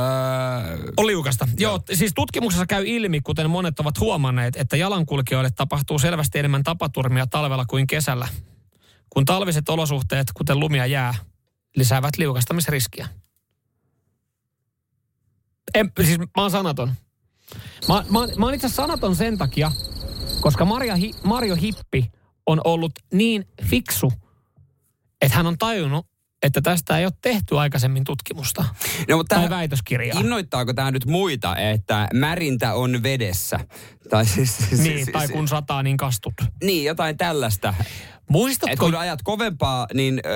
On 0.98 1.08
liukasta. 1.08 1.48
Joo, 1.58 1.80
siis 1.94 2.12
tutkimuksessa 2.16 2.66
käy 2.66 2.84
ilmi, 2.88 3.22
kuten 3.22 3.50
monet 3.50 3.80
ovat 3.80 4.00
huomanneet, 4.00 4.56
että 4.56 4.78
jalankulkijoille 4.78 5.50
tapahtuu 5.56 6.00
selvästi 6.00 6.40
enemmän 6.40 6.64
tapaturmia 6.64 7.28
talvella 7.28 7.66
kuin 7.66 7.88
kesällä. 7.88 8.28
Kun 9.10 9.26
talviset 9.26 9.70
olosuhteet, 9.70 10.28
kuten 10.34 10.60
lumia 10.60 10.86
jää, 10.86 11.14
lisäävät 11.76 12.18
liukastamisriskiä. 12.18 13.08
En, 15.76 15.92
siis 16.04 16.20
mä 16.20 16.26
oon 16.38 16.52
sanaton. 16.52 16.94
Mä, 17.88 17.94
mä, 18.10 18.20
mä 18.38 18.46
oon 18.46 18.54
itse 18.54 18.70
sanaton 18.70 19.16
sen 19.16 19.38
takia, 19.38 19.72
koska 20.42 20.66
Maria, 20.66 20.96
Hi, 20.96 21.12
Mario 21.24 21.56
Hippi 21.56 22.12
on 22.46 22.62
ollut 22.64 22.92
niin 23.14 23.48
fiksu, 23.64 24.14
että 25.22 25.38
hän 25.38 25.48
on 25.48 25.58
tajunnut, 25.58 26.08
että 26.44 26.62
tästä 26.62 26.98
ei 26.98 27.06
ole 27.06 27.14
tehty 27.22 27.60
aikaisemmin 27.60 28.04
tutkimusta 28.04 28.66
no, 29.10 29.18
mutta 29.18 29.36
tai 29.36 29.50
väitöskirjaa. 29.50 30.20
Innoittaako 30.20 30.74
tämä 30.74 30.92
nyt 30.92 31.06
muita, 31.06 31.58
että 31.58 32.08
märintä 32.14 32.74
on 32.74 33.04
vedessä? 33.04 33.60
Tai 34.10 34.26
siis, 34.26 34.58
siis, 34.58 34.82
Niin, 34.82 34.96
siis, 34.96 35.10
tai 35.12 35.28
kun 35.28 35.48
sataa, 35.48 35.84
niin 35.84 35.98
kastut. 35.98 36.34
Niin, 36.64 36.86
jotain 36.86 37.18
tällaista. 37.18 37.74
Et 37.80 37.86
Muistatko, 38.30 38.86
kun 38.86 38.96
ajat 38.96 39.20
kovempaa, 39.24 39.88
niin 39.94 40.22
ö, 40.26 40.30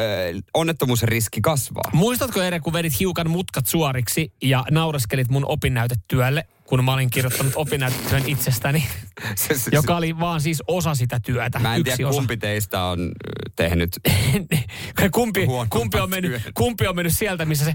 onnettomuusriski 0.54 1.42
kasvaa. 1.42 1.92
muistatko 1.94 2.42
Ere, 2.42 2.60
kun 2.60 2.74
vedit 2.74 3.00
hiukan 3.00 3.30
mutkat 3.30 3.66
suoriksi 3.66 4.34
ja 4.42 4.66
naureskelit 4.72 5.30
mun 5.30 5.46
opinnäytetyölle, 5.46 6.48
kun 6.70 6.86
mä 6.86 6.94
olin 6.94 7.10
kirjoittanut 7.10 7.54
opinnäytetyön 7.56 8.24
itsestäni, 8.26 8.84
Se, 9.36 9.58
se, 9.58 9.72
joka 9.74 9.98
oli 9.98 10.20
vaan 10.20 10.42
siis 10.42 10.64
osa 10.68 10.96
sitä 10.96 11.20
työtä. 11.20 11.60
Mä 11.60 11.76
en 11.76 11.82
yksi 11.82 11.96
tiedä, 11.96 12.10
osa. 12.10 12.18
kumpi 12.18 12.38
teistä 12.38 12.84
on 12.84 13.12
tehnyt. 13.56 13.90
kumpi, 15.12 15.48
kumpi, 15.70 16.00
on 16.00 16.10
mennyt, 16.10 16.32
työn. 16.32 16.54
kumpi 16.54 16.88
on 16.88 16.96
mennyt 16.96 17.18
sieltä, 17.18 17.46
missä 17.46 17.66
se... 17.66 17.74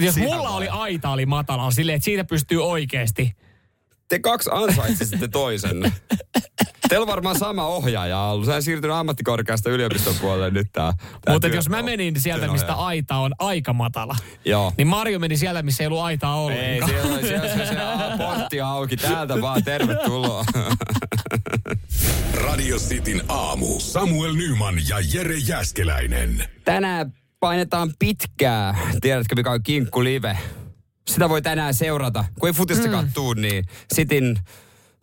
Jos 0.00 0.14
Siinä 0.14 0.28
mulla 0.28 0.48
vai? 0.48 0.56
oli 0.56 0.68
aita, 0.68 1.10
oli 1.10 1.26
matala, 1.26 1.70
silleen, 1.70 1.96
että 1.96 2.04
siitä 2.04 2.24
pystyy 2.24 2.64
oikeasti. 2.64 3.32
Te 4.08 4.18
kaksi 4.18 4.50
ansaitsisitte 4.52 5.28
toisen. 5.28 5.92
Teillä 6.88 7.02
on 7.04 7.08
varmaan 7.08 7.38
sama 7.38 7.66
ohjaaja 7.66 8.20
ollut. 8.20 8.46
Sä 8.46 8.60
siirtynyt 8.60 8.96
ammattikorkeasta 8.96 9.70
yliopiston 9.70 10.14
puolelle 10.20 10.50
nyt 10.50 10.66
tää. 10.72 10.92
tää 11.24 11.34
Mutta 11.34 11.48
työ- 11.48 11.56
jos 11.58 11.68
mä 11.68 11.82
menin 11.82 12.20
sieltä, 12.20 12.48
mistä 12.52 12.74
aita 12.74 13.16
on 13.16 13.32
aika 13.38 13.72
matala, 13.72 14.16
Joo. 14.44 14.72
niin 14.78 14.86
Mario 14.88 15.18
meni 15.18 15.36
sieltä, 15.36 15.62
missä 15.62 15.82
ei 15.82 15.86
ollut 15.86 16.00
aitaa 16.02 16.34
Ei, 16.36 16.40
ollenkaan. 16.44 16.90
siellä, 16.90 17.14
oli- 17.14 17.22
siellä, 17.26 17.48
siellä, 17.48 17.66
siellä 17.66 18.14
portti 18.18 18.60
auki. 18.60 18.96
Täältä 18.96 19.40
vaan 19.40 19.64
tervetuloa. 19.64 20.44
Radio 22.34 22.76
Cityn 22.76 23.22
aamu. 23.28 23.80
Samuel 23.80 24.32
Nyman 24.34 24.74
ja 24.88 24.96
Jere 25.14 25.36
Jäskeläinen. 25.36 26.44
Tänään 26.64 27.12
painetaan 27.40 27.90
pitkää. 27.98 28.78
Tiedätkö, 29.00 29.34
mikä 29.36 29.50
on 29.50 29.62
Kinkku 29.62 30.04
Live? 30.04 30.38
Sitä 31.06 31.28
voi 31.28 31.42
tänään 31.42 31.74
seurata. 31.74 32.24
Kun 32.40 32.48
ei 32.48 32.52
futistakaan 32.52 33.04
mm. 33.04 33.12
tuu, 33.12 33.34
niin 33.34 33.64
Sitin 33.94 34.38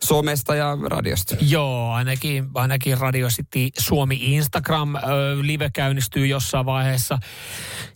somesta 0.02 0.54
ja 0.54 0.78
radiosta. 0.90 1.36
Joo, 1.40 1.92
ainakin, 1.92 2.48
ainakin 2.54 2.98
Radio 2.98 3.28
City 3.28 3.68
Suomi 3.78 4.18
Instagram 4.20 4.94
ö, 4.94 5.00
live 5.40 5.70
käynnistyy 5.74 6.26
jossain 6.26 6.66
vaiheessa 6.66 7.18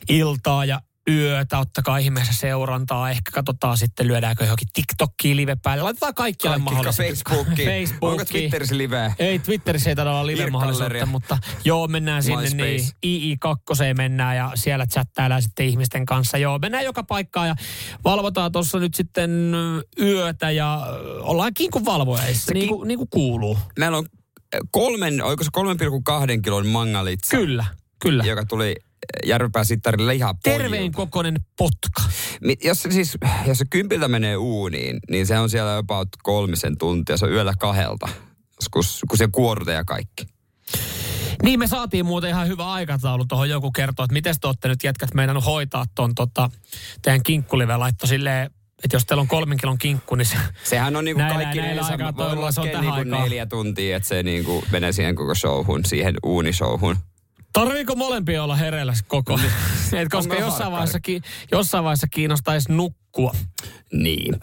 iltaa 0.09 0.64
ja 0.64 0.80
yötä. 1.11 1.59
Ottakaa 1.59 1.98
ihmeessä 1.98 2.32
seurantaa. 2.32 3.11
Ehkä 3.11 3.30
katsotaan 3.30 3.76
sitten, 3.78 4.07
lyödäänkö 4.09 4.44
johonkin 4.44 4.68
TikTokkiin 4.72 5.36
live 5.36 5.57
päälle. 5.62 5.82
Laitetaan 5.82 6.14
kaikkialle 6.14 6.57
Kaikki 6.59 6.74
mahdollisesti. 6.74 7.12
Facebookiin. 7.24 7.68
Facebookiin. 7.68 8.11
Onko 8.12 8.24
Twitterissä 8.24 8.78
live? 8.78 9.14
Ei, 9.18 9.38
Twitterissä 9.38 9.90
ei 9.90 9.96
taida 9.96 10.11
olla 10.11 10.26
live-mahdollisuutta, 10.26 10.84
Irkkalleria. 10.84 11.07
mutta 11.07 11.38
joo, 11.64 11.88
mennään 11.88 12.22
sinne 12.22 12.42
MySpace. 12.42 12.92
niin. 13.02 13.38
II2 13.38 13.94
mennään 13.96 14.36
ja 14.36 14.52
siellä 14.54 14.86
chattaillaan 14.86 15.42
sitten 15.42 15.66
ihmisten 15.66 16.07
kanssa. 16.07 16.38
Joo, 16.38 16.59
mennään 16.59 16.84
joka 16.84 17.02
paikkaan 17.02 17.48
ja 17.48 17.54
valvotaan 18.04 18.52
tuossa 18.52 18.78
nyt 18.78 18.94
sitten 18.94 19.30
yötä 20.00 20.50
ja 20.50 20.86
ollaan 21.20 21.54
kinkun 21.54 21.84
valvojaissa, 21.84 22.54
niin 22.54 22.68
kuin, 22.68 22.88
niin 22.88 22.98
kuin 22.98 23.09
kuuluu. 23.11 23.59
Meillä 23.78 23.98
on 23.98 24.07
kolmen, 24.70 25.22
oliko 25.24 25.44
se 25.44 25.50
3,2 26.36 26.40
kilon 26.42 26.66
mangalitsa, 26.66 27.36
Kyllä, 27.36 27.64
kyllä. 28.02 28.24
joka 28.24 28.44
tuli 28.44 28.76
Järvenpää 29.24 29.64
sittarille 29.64 30.14
ihan 30.14 30.34
Terveen 30.42 30.92
kokoinen 30.92 31.36
potka. 31.59 32.03
Jos 32.64 32.82
se 32.82 32.90
siis, 32.90 33.18
jos 33.47 33.59
se 33.59 33.64
kympiltä 33.70 34.09
menee 34.09 34.36
uuniin, 34.36 34.99
niin 35.11 35.26
se 35.26 35.38
on 35.38 35.51
siellä 35.51 35.76
about 35.76 36.09
kolmisen 36.22 36.78
tuntia. 36.78 37.16
Se 37.16 37.24
on 37.24 37.32
yöllä 37.32 37.55
kahdelta, 37.59 38.09
kun, 38.72 38.82
kun 39.09 39.18
se 39.18 39.28
kuorute 39.32 39.72
ja 39.72 39.84
kaikki. 39.84 40.26
Niin 41.42 41.59
me 41.59 41.66
saatiin 41.66 42.07
muuten 42.07 42.30
ihan 42.30 42.49
hyvä 42.49 42.72
aikataulu 42.72 43.24
tuohon 43.24 43.49
joku 43.51 43.72
kertoo, 43.72 44.05
että 44.05 44.12
miten 44.12 44.34
te 44.40 44.47
olette 44.47 44.68
nyt 44.68 44.84
jätkät 44.84 45.14
meinannut 45.14 45.44
hoitaa 45.44 45.84
ton 45.94 46.14
tota, 46.14 46.51
teidän 47.03 47.22
kinkkulive 47.22 47.76
laitto 47.76 48.07
silleen, 48.07 48.51
että 48.84 48.97
jos 48.97 49.05
teillä 49.07 49.20
on 49.20 49.28
kolmen 49.28 49.59
kilon 49.59 49.78
kinkku, 49.78 50.14
niin 50.14 50.26
se, 50.26 50.36
Sehän 50.64 50.97
on 50.97 51.05
niinku 51.05 51.18
Näillä- 51.22 51.34
kaikki 51.34 51.59
näillä 51.59 51.82
neljä, 51.82 51.92
aikaa 51.92 52.16
voi 52.16 52.26
toilla 52.26 52.53
se 52.53 52.61
on 52.61 52.66
niinku 52.80 53.05
neljä 53.05 53.47
tuntia, 53.47 53.97
että 53.97 54.09
se 54.09 54.22
niinku 54.22 54.64
menee 54.70 54.92
siihen 54.92 55.14
koko 55.14 55.34
showhun, 55.34 55.84
siihen 55.84 56.14
uunishowhun. 56.22 56.97
Tarviiko 57.57 57.94
molempia 57.96 58.44
olla 58.44 58.57
hereillä 58.57 58.92
koko? 59.09 59.38
Et 60.00 60.09
koska 60.11 60.34
jossain 60.34 60.72
vaiheessa, 60.72 61.00
ki, 61.00 61.20
jossain 61.52 61.84
vaiheessa 61.84 62.07
kiinnostaisi 62.11 62.72
nukkua. 62.72 63.32
Niin. 63.92 64.34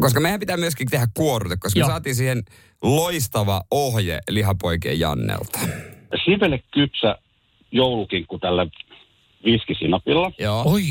Koska 0.00 0.20
meidän 0.20 0.40
pitää 0.40 0.56
myöskin 0.56 0.88
tehdä 0.90 1.06
kuorute, 1.14 1.56
koska 1.56 1.78
Joo. 1.78 1.88
me 1.88 1.92
saatiin 1.92 2.14
siihen 2.14 2.42
loistava 2.82 3.62
ohje 3.70 4.18
lihapoikien 4.30 5.00
Jannelta. 5.00 5.58
sivele 6.24 6.62
kypsä 6.74 7.18
joulukinkku 7.72 8.38
tällä 8.38 8.66
viskisinapilla 9.44 10.32
Joo. 10.38 10.62
Oi. 10.66 10.82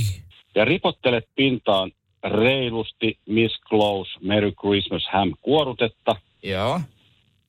ja 0.55 0.66
ripottelet 0.66 1.26
pintaan 1.36 1.91
reilusti 2.24 3.20
Miss 3.26 3.55
Close 3.70 4.11
Merry 4.22 4.51
Christmas 4.51 5.03
Ham 5.13 5.34
kuorutetta 5.41 6.16
Joo. 6.43 6.82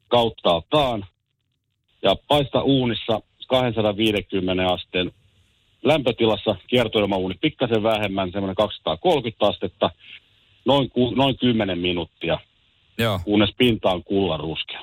kauttaaltaan 0.09 1.07
ja 2.03 2.17
paista 2.29 2.63
uunissa 2.63 3.21
250 3.47 4.73
asteen 4.73 5.13
lämpötilassa 5.85 6.57
kiertoilmauuni 6.67 7.35
pikkasen 7.41 7.83
vähemmän, 7.83 8.33
semmoinen 8.33 8.57
230 8.57 9.47
astetta, 9.47 9.91
noin, 10.65 10.91
ku, 10.91 11.11
noin 11.11 11.39
10 11.39 11.79
minuuttia, 11.79 12.39
Joo. 12.99 13.21
kunnes 13.25 13.51
pinta 13.59 13.91
on 13.91 14.05
kullan 14.05 14.41
ruskea. 14.41 14.81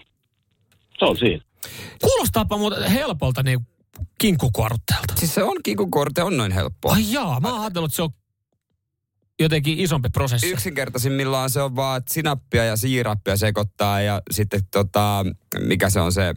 Se 1.00 1.06
on 1.06 1.18
siinä. 1.18 1.44
Kuulostaapa 2.02 2.58
muuten 2.58 2.92
helpolta 2.92 3.44
niin 3.44 3.60
kinkkukuorutteelta. 4.18 5.14
Siis 5.16 5.36
se 5.36 5.44
on 5.44 5.58
kikukorte, 5.64 6.24
on 6.24 6.38
noin 6.38 6.52
helppoa. 6.52 6.94
Ai 6.94 7.12
jaa, 7.12 7.40
mä 7.40 7.52
oon 7.52 7.62
ajatellut, 7.62 7.92
että 7.92 7.96
se 7.96 8.02
on 8.02 8.10
jotenkin 9.40 9.80
isompi 9.80 10.10
prosessi. 10.10 10.50
Yksinkertaisimmillaan 10.50 11.50
se 11.50 11.62
on 11.62 11.76
vaan 11.76 11.98
että 11.98 12.14
sinappia 12.14 12.66
ja 12.66 12.78
siirappia 12.78 13.38
sekoittaa 13.38 14.02
ja 14.02 14.22
sitten 14.32 14.62
tota, 14.72 15.26
mikä 15.60 15.90
se 15.90 16.00
on 16.00 16.12
se 16.12 16.34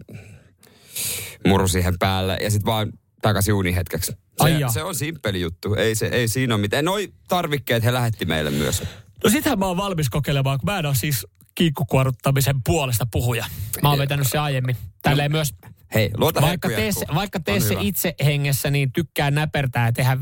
muru 1.48 1.68
siihen 1.68 1.94
päälle 1.98 2.38
ja 2.42 2.50
sitten 2.50 2.72
vaan 2.72 2.92
takaisin 3.22 3.54
uuniin 3.54 3.74
hetkeksi. 3.74 4.12
Se, 4.42 4.72
se 4.72 4.82
on 4.82 4.94
simppeli 4.94 5.40
juttu, 5.40 5.74
ei, 5.74 5.94
se, 5.94 6.06
ei 6.06 6.28
siinä 6.28 6.54
ole 6.54 6.60
mitään. 6.60 6.84
Noi 6.84 7.12
tarvikkeet 7.28 7.84
he 7.84 7.92
lähetti 7.92 8.24
meille 8.24 8.50
myös. 8.50 8.82
No 9.24 9.30
sitähän 9.30 9.58
mä 9.58 9.66
oon 9.66 9.76
valmis 9.76 10.10
kokeilemaan, 10.10 10.58
kun 10.58 10.66
mä 10.72 10.78
en 10.78 10.86
ole 10.86 10.94
siis 10.94 11.26
kinkkukuoruttamisen 11.54 12.62
puolesta 12.66 13.06
puhuja. 13.12 13.46
Mä 13.82 13.88
oon 13.88 13.98
vetänyt 13.98 14.26
se 14.26 14.38
aiemmin. 14.38 14.76
Tälleen 15.02 15.32
myös, 15.32 15.54
Hei, 15.94 16.10
luota 16.16 16.40
vaikka 16.40 16.68
tee, 16.68 16.92
se- 16.92 17.06
vaikka 17.14 17.40
tee 17.40 17.60
se 17.60 17.76
itse 17.80 18.14
hengessä, 18.24 18.70
niin 18.70 18.92
tykkää 18.92 19.30
näpertää 19.30 19.86
ja 19.86 19.92
tehdä 19.92 20.16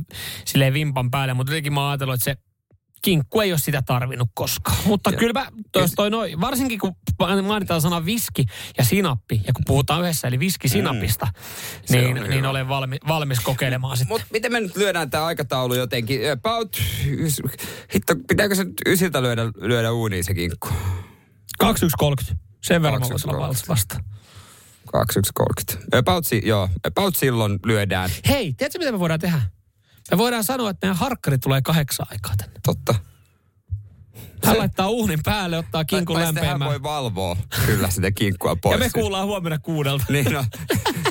silleen 0.45 0.75
vimpan 0.75 1.11
päälle. 1.11 1.35
Mutta 1.35 1.53
jotenkin 1.53 1.73
mä 1.73 1.81
oon 1.81 1.91
ajatellut, 1.91 2.15
että 2.15 2.25
se 2.25 2.37
kinkku 3.05 3.41
ei 3.41 3.53
ole 3.53 3.59
sitä 3.59 3.83
tarvinnut 3.83 4.29
koskaan. 4.35 4.77
Mutta 4.87 5.11
ja. 5.11 5.17
kyllä 5.17 5.41
mä, 5.41 5.47
toi, 5.73 5.87
toi 5.97 6.11
noi, 6.11 6.41
varsinkin 6.41 6.79
kun 6.79 6.97
mainitaan 7.43 7.81
sana 7.81 8.05
viski 8.05 8.47
ja 8.79 8.85
sinappi, 8.85 9.43
ja 9.47 9.53
kun 9.53 9.65
puhutaan 9.67 10.03
yhdessä, 10.03 10.29
eli 10.29 10.39
viski 10.39 10.69
sinapista, 10.69 11.27
mm. 11.27 11.97
niin, 11.97 12.17
niin 12.29 12.47
olen 12.47 12.69
valmi, 12.69 12.99
valmis 13.09 13.41
kokeilemaan 13.41 13.97
sitten. 13.97 14.15
Mutta 14.15 14.27
miten 14.33 14.53
me 14.53 14.61
nyt 14.61 14.77
lyödään 14.77 15.11
tämä 15.11 15.25
aikataulu 15.25 15.75
jotenkin? 15.75 16.33
About, 16.33 16.83
hitto, 17.95 18.15
pitääkö 18.29 18.55
se 18.55 18.67
ysiltä 18.87 19.23
lyödä, 19.23 19.43
lyödä 19.57 19.93
uuniin 19.93 20.25
se 20.25 20.35
kinkku? 20.35 20.69
21.30. 21.65 22.37
Sen 22.63 22.83
verran 22.83 23.01
mä 23.01 23.09
voisin 23.09 23.35
olla 23.35 23.55
vasta. 23.69 24.01
21.30. 24.97 25.99
About, 25.99 26.25
joo, 26.45 26.69
about 26.85 27.17
silloin 27.17 27.59
lyödään. 27.67 28.11
Hei, 28.29 28.53
tiedätkö 28.53 28.79
mitä 28.79 28.93
me 28.93 28.99
voidaan 28.99 29.21
tehdä? 29.21 29.41
Me 30.11 30.19
voidaan 30.19 30.45
sanoa, 30.45 30.71
että 30.71 30.87
meidän 30.87 30.97
harkkari 30.97 31.39
tulee 31.39 31.63
kahdeksan 31.63 32.07
aikaa 32.11 32.35
tänne. 32.37 32.61
Totta. 32.63 32.95
Hän 34.45 34.59
laittaa 34.59 34.89
uunin 34.89 35.21
päälle, 35.25 35.59
ottaa 35.59 35.85
kinkun 35.85 36.17
lämpeämään. 36.21 36.61
Hän 36.61 36.69
voi 36.69 36.83
valvoa 36.83 37.37
kyllä 37.67 37.91
sitä 37.91 38.11
kinkkua 38.11 38.57
pois. 38.57 38.73
Ja 38.73 38.79
me 38.79 38.91
kuullaan 38.95 39.27
huomenna 39.27 39.59
kuudelta. 39.59 40.05
niin 40.09 40.33
no. 40.33 40.45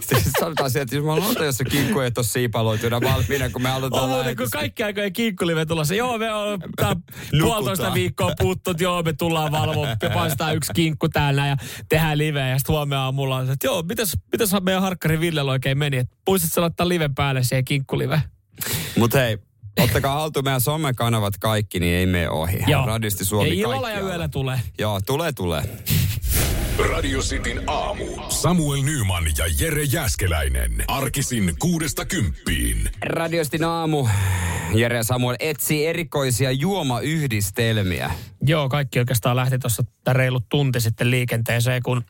Siis 0.02 0.32
sanotaan 0.40 0.72
sieltä, 0.72 0.84
että 0.84 0.96
jos 0.96 1.06
mä 1.06 1.14
aloitan, 1.14 1.46
jos 1.46 1.58
se 1.58 1.64
kinkku 1.64 2.00
ei 2.00 2.12
ole 2.18 2.26
siipaloituna 2.26 3.02
valmiina, 3.02 3.50
kun 3.50 3.62
me 3.62 3.72
aloitetaan 3.72 4.04
On 4.04 4.10
muuten, 4.10 4.36
kun 4.36 4.48
kaikki 4.52 4.84
aikojen 4.84 5.14
kinkkulive 5.14 5.66
tulossa. 5.66 5.96
Joo, 5.96 6.18
me 6.18 6.34
on 6.34 6.60
puolitoista 7.42 7.94
viikkoa 7.94 8.34
puuttunut, 8.40 8.82
joo, 8.82 9.04
me 9.04 9.14
tullaan 9.14 9.52
valvomaan, 9.52 9.98
me 10.02 10.10
paistaa 10.10 10.52
yksi 10.52 10.74
kinkku 10.74 11.10
täällä 11.10 11.48
ja 11.48 11.58
tehdään 11.90 12.18
liveä. 12.18 12.50
Ja 12.50 12.60
sitten 12.60 12.74
huomenna 12.74 13.04
aamulla 13.04 13.36
on, 13.38 13.50
että 13.50 13.68
joo, 13.68 13.84
mitäs, 13.84 14.18
mitäs 14.32 14.52
meidän 14.62 14.82
harkkari 14.82 15.20
Villellä 15.20 15.52
oikein 15.52 15.78
meni? 15.78 15.98
Että 15.98 16.16
muistatko 16.28 16.62
laittaa 16.62 16.90
live 16.90 17.10
päälle 17.16 17.44
siihen 17.44 17.66
kinkkulive? 17.66 18.22
Mutta 18.96 19.20
hei, 19.20 19.38
Ottakaa 19.80 20.14
haltuun 20.14 20.44
meidän 20.44 20.62
somekanavat 20.62 21.38
kaikki, 21.38 21.80
niin 21.80 21.96
ei 21.96 22.06
mene 22.06 22.30
ohi. 22.30 22.64
Joo. 22.68 22.86
Radisti 22.86 23.26
Suomi 23.26 23.50
ja 23.50 23.54
illalla 23.56 23.90
ja 23.90 24.00
yöllä 24.00 24.28
tulee. 24.28 24.60
Joo, 24.80 25.02
tulee, 25.02 25.32
tulee. 25.32 25.64
Radio 26.90 27.20
Cityn 27.20 27.64
aamu. 27.68 28.06
Samuel 28.30 28.82
Nyman 28.82 29.24
ja 29.38 29.46
Jere 29.60 29.84
Jäskeläinen. 29.84 30.84
Arkisin 30.88 31.56
kuudesta 31.60 32.06
kymppiin. 32.06 32.90
Radio 33.06 33.44
Cityn 33.44 33.64
aamu. 33.64 34.08
Jere 34.74 34.96
ja 34.96 35.04
Samuel 35.04 35.36
etsii 35.40 35.86
erikoisia 35.86 36.52
juomayhdistelmiä. 36.52 38.12
Joo, 38.42 38.70
kaikki 38.70 39.00
oikeastaan 39.00 39.36
lähti 39.36 39.60
tuossa 39.60 39.84
reilut 40.12 40.50
tunti 40.50 40.82
sitten 40.82 41.12
liikenteeseen, 41.12 41.84
kun 41.84 42.04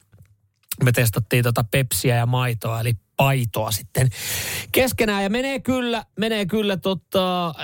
me 0.84 0.92
testattiin 0.92 1.44
tota 1.44 1.66
pepsiä 1.72 2.16
ja 2.16 2.26
maitoa, 2.26 2.80
eli 2.80 2.94
paitoa 3.18 3.72
sitten 3.72 4.09
keskenään. 4.72 5.24
Ja 5.24 5.30
menee 5.30 5.59
kyllä, 5.59 6.05
menee 6.20 6.45
kyllä 6.45 6.78
tota, 6.78 7.55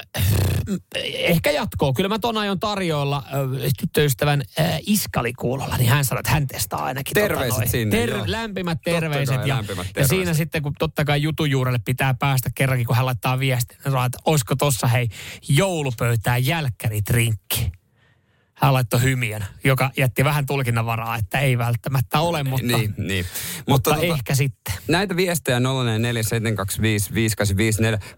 ehkä 1.03 1.51
jatkoa. 1.51 1.93
Kyllä 1.93 2.09
mä 2.09 2.19
ton 2.19 2.37
aion 2.37 2.59
tarjoilla 2.59 3.17
äh, 3.17 3.71
tyttöystävän 3.79 4.43
äh, 4.59 4.79
Iskali 4.85 5.33
kuulolla, 5.33 5.77
niin 5.77 5.89
hän 5.89 6.05
sanoi, 6.05 6.19
että 6.19 6.31
hän 6.31 6.47
testaa 6.47 6.83
ainakin. 6.83 7.13
Tota 7.13 7.27
terveiset 7.27 7.59
tota 7.59 7.71
sinne, 7.71 7.97
ter- 7.97 8.23
Lämpimät 8.25 8.79
terveiset. 8.83 9.37
Kai, 9.37 9.47
ja, 9.47 9.55
lämpimät 9.55 9.87
terveiset. 9.87 9.97
ja 9.97 10.07
siinä 10.07 10.33
sitten, 10.33 10.63
kun 10.63 10.73
totta 10.79 11.05
kai 11.05 11.21
jutujuurelle 11.21 11.79
pitää 11.85 12.13
päästä 12.13 12.49
kerrankin, 12.55 12.87
kun 12.87 12.95
hän 12.95 13.05
laittaa 13.05 13.39
viestin, 13.39 13.77
että 13.77 14.19
olisiko 14.25 14.55
tossa 14.55 14.87
hei 14.87 15.09
joulupöytään 15.49 16.45
jälkkäritrinkki 16.45 17.71
hän 18.61 18.73
laittoi 18.73 19.01
hymiön, 19.01 19.45
joka 19.63 19.91
jätti 19.97 20.23
vähän 20.23 20.45
tulkinnanvaraa, 20.45 21.15
että 21.15 21.39
ei 21.39 21.57
välttämättä 21.57 22.19
ole, 22.19 22.43
mutta, 22.43 22.67
niin, 22.67 22.93
niin. 22.97 23.25
mutta, 23.67 23.91
mutta 23.91 23.91
tota, 23.91 24.13
ehkä 24.13 24.35
sitten. 24.35 24.73
Näitä 24.87 25.15
viestejä 25.15 25.59
047255854. 25.59 25.63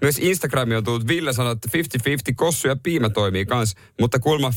Myös 0.02 0.20
Instagrami 0.20 0.76
on 0.76 0.84
tullut. 0.84 1.08
Ville 1.08 1.34
sanoi, 1.34 1.52
että 1.52 1.70
50-50 1.78 2.34
kossu 2.36 2.68
ja 2.68 2.76
piimä 2.84 3.10
toimii 3.10 3.46
kans, 3.46 3.76
mutta 4.00 4.20
kulma 4.20 4.50
50-50 4.50 4.54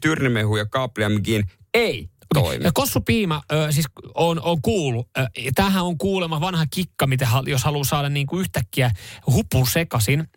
tyrnimehu 0.00 0.56
ja 0.56 0.66
kaapliammekin 0.66 1.44
ei 1.74 2.08
toimi. 2.34 2.64
Ja 2.64 2.70
kossupiima 2.74 3.42
ö, 3.52 3.72
siis 3.72 3.86
on, 4.14 4.40
on 4.42 4.62
kuulu. 4.62 5.04
Tämähän 5.54 5.84
on 5.84 5.98
kuulema 5.98 6.40
vanha 6.40 6.66
kikka, 6.70 7.06
mitä, 7.06 7.28
jos 7.46 7.64
haluaa 7.64 7.84
saada 7.84 8.08
niin 8.08 8.26
kuin 8.26 8.40
yhtäkkiä 8.40 8.90
hupun 9.26 9.66
sekasin. 9.66 10.28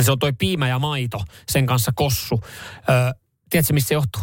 Se 0.00 0.12
on 0.12 0.18
toi 0.18 0.32
piimä 0.32 0.68
ja 0.68 0.78
maito, 0.78 1.20
sen 1.48 1.66
kanssa 1.66 1.92
kossu. 1.94 2.40
Ö, 2.88 3.23
Tiedätkö, 3.54 3.72
missä 3.72 3.88
se 3.88 3.94
johtuu? 3.94 4.22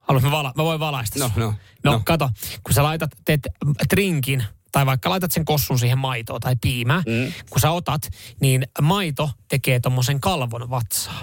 Haluaisin 0.00 0.30
mä, 0.30 0.36
vala, 0.36 0.52
mä 0.56 0.64
voin 0.64 0.80
valaista. 0.80 1.18
No, 1.18 1.30
no, 1.36 1.54
no, 1.84 1.92
no. 1.92 2.02
kato, 2.04 2.30
kun 2.62 2.74
sä 2.74 2.82
laitat, 2.82 3.10
teet 3.24 3.46
trinkin, 3.88 4.44
tai 4.72 4.86
vaikka 4.86 5.10
laitat 5.10 5.32
sen 5.32 5.44
kossun 5.44 5.78
siihen 5.78 5.98
maitoon 5.98 6.40
tai 6.40 6.56
piimää, 6.60 7.02
mm. 7.06 7.32
kun 7.50 7.60
sä 7.60 7.70
otat, 7.70 8.08
niin 8.40 8.66
maito 8.82 9.30
tekee 9.48 9.80
tommosen 9.80 10.20
kalvon 10.20 10.70
vatsaa. 10.70 11.22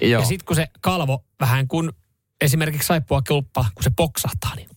Joo. 0.00 0.22
Ja 0.22 0.26
sitten 0.26 0.46
kun 0.46 0.56
se 0.56 0.68
kalvo 0.80 1.24
vähän 1.40 1.68
kun 1.68 1.92
esimerkiksi 2.40 2.86
saippua 2.86 3.22
kulppa, 3.28 3.64
kun 3.74 3.84
se 3.84 3.90
poksahtaa, 3.96 4.54
niin 4.54 4.68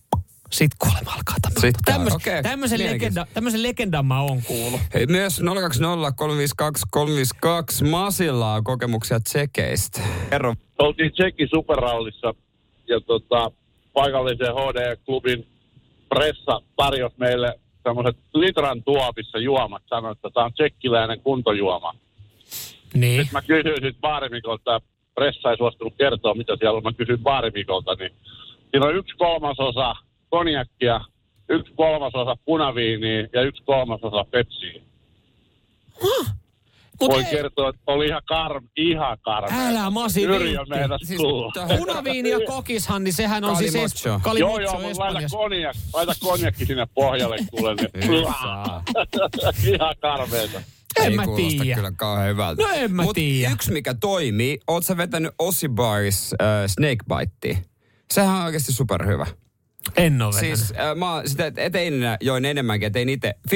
sitten 0.54 0.78
kuulemma 0.78 1.10
alkaa 1.10 1.36
tapahtua. 1.42 1.70
Tämmöis, 1.84 2.14
okay. 2.14 2.42
Tämmöisen, 2.42 2.78
legenda, 2.78 3.26
tämmöisen 3.34 3.62
legendan 3.62 4.06
mä 4.06 4.20
oon 4.20 4.42
kuullut. 4.42 4.80
Hei, 4.94 5.06
myös 5.06 5.42
020 5.60 6.12
352 6.16 6.86
352 6.90 7.84
Masilla 7.84 8.54
on 8.54 8.64
kokemuksia 8.64 9.20
tsekeistä. 9.20 10.00
Kerro. 10.30 10.54
Oltiin 10.78 11.12
Tsekin 11.12 11.48
superrallissa 11.50 12.34
ja 12.88 13.00
tota, 13.00 13.50
paikallisen 13.92 14.54
HD-klubin 14.54 15.46
pressa 16.08 16.60
tarjosi 16.76 17.14
meille 17.18 17.60
semmoiset 17.82 18.16
litran 18.34 18.82
tuopissa 18.82 19.38
juomat. 19.38 19.82
Sanoi, 19.86 20.12
että 20.12 20.30
tämä 20.34 20.46
on 20.46 20.52
tsekkiläinen 20.52 21.20
kuntojuoma. 21.20 21.94
Niin. 22.94 23.20
Sitten 23.20 23.32
mä 23.32 23.42
kysyin 23.42 23.74
sitten 23.74 24.00
baarimikolta, 24.00 24.80
pressa 25.14 25.50
ei 25.50 25.56
suostunut 25.56 25.94
kertoa, 25.98 26.34
mitä 26.34 26.56
siellä 26.58 26.76
on. 26.76 26.82
Mä 26.82 26.92
kysyin 26.92 27.18
baarimikolta, 27.18 27.94
niin 27.94 28.12
siinä 28.70 28.86
on 28.86 28.96
yksi 28.96 29.16
kolmasosa 29.16 29.94
konjakkia, 30.34 31.00
yksi 31.48 31.72
kolmasosa 31.76 32.36
punaviiniä 32.44 33.28
ja 33.32 33.42
yksi 33.42 33.62
kolmasosa 33.62 34.24
pepsiä. 34.30 34.82
Huh? 36.02 36.26
Mut 37.00 37.10
Voin 37.10 37.26
ei... 37.26 37.30
kertoa, 37.30 37.68
että 37.68 37.82
oli 37.86 38.06
ihan, 38.06 38.22
kar, 38.26 38.62
ihan 38.76 39.18
karme. 39.22 39.68
Älä 39.68 39.90
masi 39.90 40.26
siis, 41.04 41.20
Punaviini 41.78 42.28
ja 42.28 42.38
kokishan, 42.46 43.04
niin 43.04 43.14
sehän 43.14 43.44
on 43.44 43.56
siis... 43.56 43.74
Es... 43.74 44.04
Joo, 44.04 44.58
joo, 44.58 44.80
mutta 44.80 45.02
laita 45.02 45.28
konjak, 45.30 45.76
laita 45.94 46.12
konjakki 46.20 46.66
sinne 46.66 46.86
pohjalle, 46.94 47.36
kuule. 47.50 47.74
Niin. 47.74 48.26
ihan 49.74 49.94
karmeeta. 50.00 50.60
En 50.96 51.10
ei 51.10 51.16
mä 51.16 51.24
tiedä. 51.36 51.74
kyllä 51.74 51.92
kauhean 51.96 52.28
hyvältä. 52.28 52.62
No 52.62 52.68
en 52.74 52.92
mä 52.92 53.02
Mut 53.02 53.14
tiedä. 53.14 53.52
yksi 53.52 53.72
mikä 53.72 53.94
toimii, 53.94 54.58
oot 54.68 54.84
sä 54.84 54.96
vetänyt 54.96 55.34
Ossibaris 55.38 56.34
äh, 56.42 56.48
Snakebite? 56.66 57.64
Sehän 58.10 58.36
on 58.36 58.44
oikeasti 58.44 58.72
superhyvä. 58.72 59.26
En 59.96 60.22
ole 60.22 60.32
Siis 60.40 60.70
äh, 60.70 60.96
mä 60.96 61.22
sitä 61.26 61.52
etein 61.56 61.94
join 62.20 62.44
enemmänkin, 62.44 62.92
tein 62.92 63.08
itse 63.08 63.34
50-50 63.50 63.54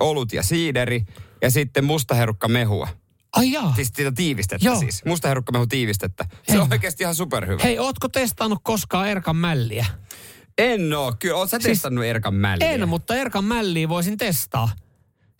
olut 0.00 0.32
ja 0.32 0.42
siideri 0.42 1.04
ja 1.42 1.50
sitten 1.50 1.84
mustaherukka 1.84 2.48
mehua. 2.48 2.88
Ai 3.32 3.52
jaa. 3.52 3.74
Siis 3.74 3.90
sitä 3.94 4.12
tiivistettä 4.12 4.66
Joo. 4.66 4.78
siis. 4.78 5.04
Mustaherukka 5.04 5.52
mehu 5.52 5.66
tiivistettä. 5.66 6.24
Se 6.42 6.52
en. 6.52 6.60
on 6.60 6.72
oikeasti 6.72 7.02
ihan 7.02 7.14
superhyvä. 7.14 7.62
Hei, 7.62 7.78
ootko 7.78 8.08
testannut 8.08 8.58
koskaan 8.62 9.08
Erkan 9.08 9.36
mälliä? 9.36 9.86
En 10.58 10.92
oo. 10.92 11.14
Kyllä, 11.18 11.36
oot 11.36 11.50
sä 11.50 11.58
siis 11.58 11.64
testannut 11.64 12.04
Erkan 12.04 12.34
mälliä? 12.34 12.70
En, 12.70 12.88
mutta 12.88 13.16
Erkan 13.16 13.44
mälliä 13.44 13.88
voisin 13.88 14.16
testaa. 14.16 14.68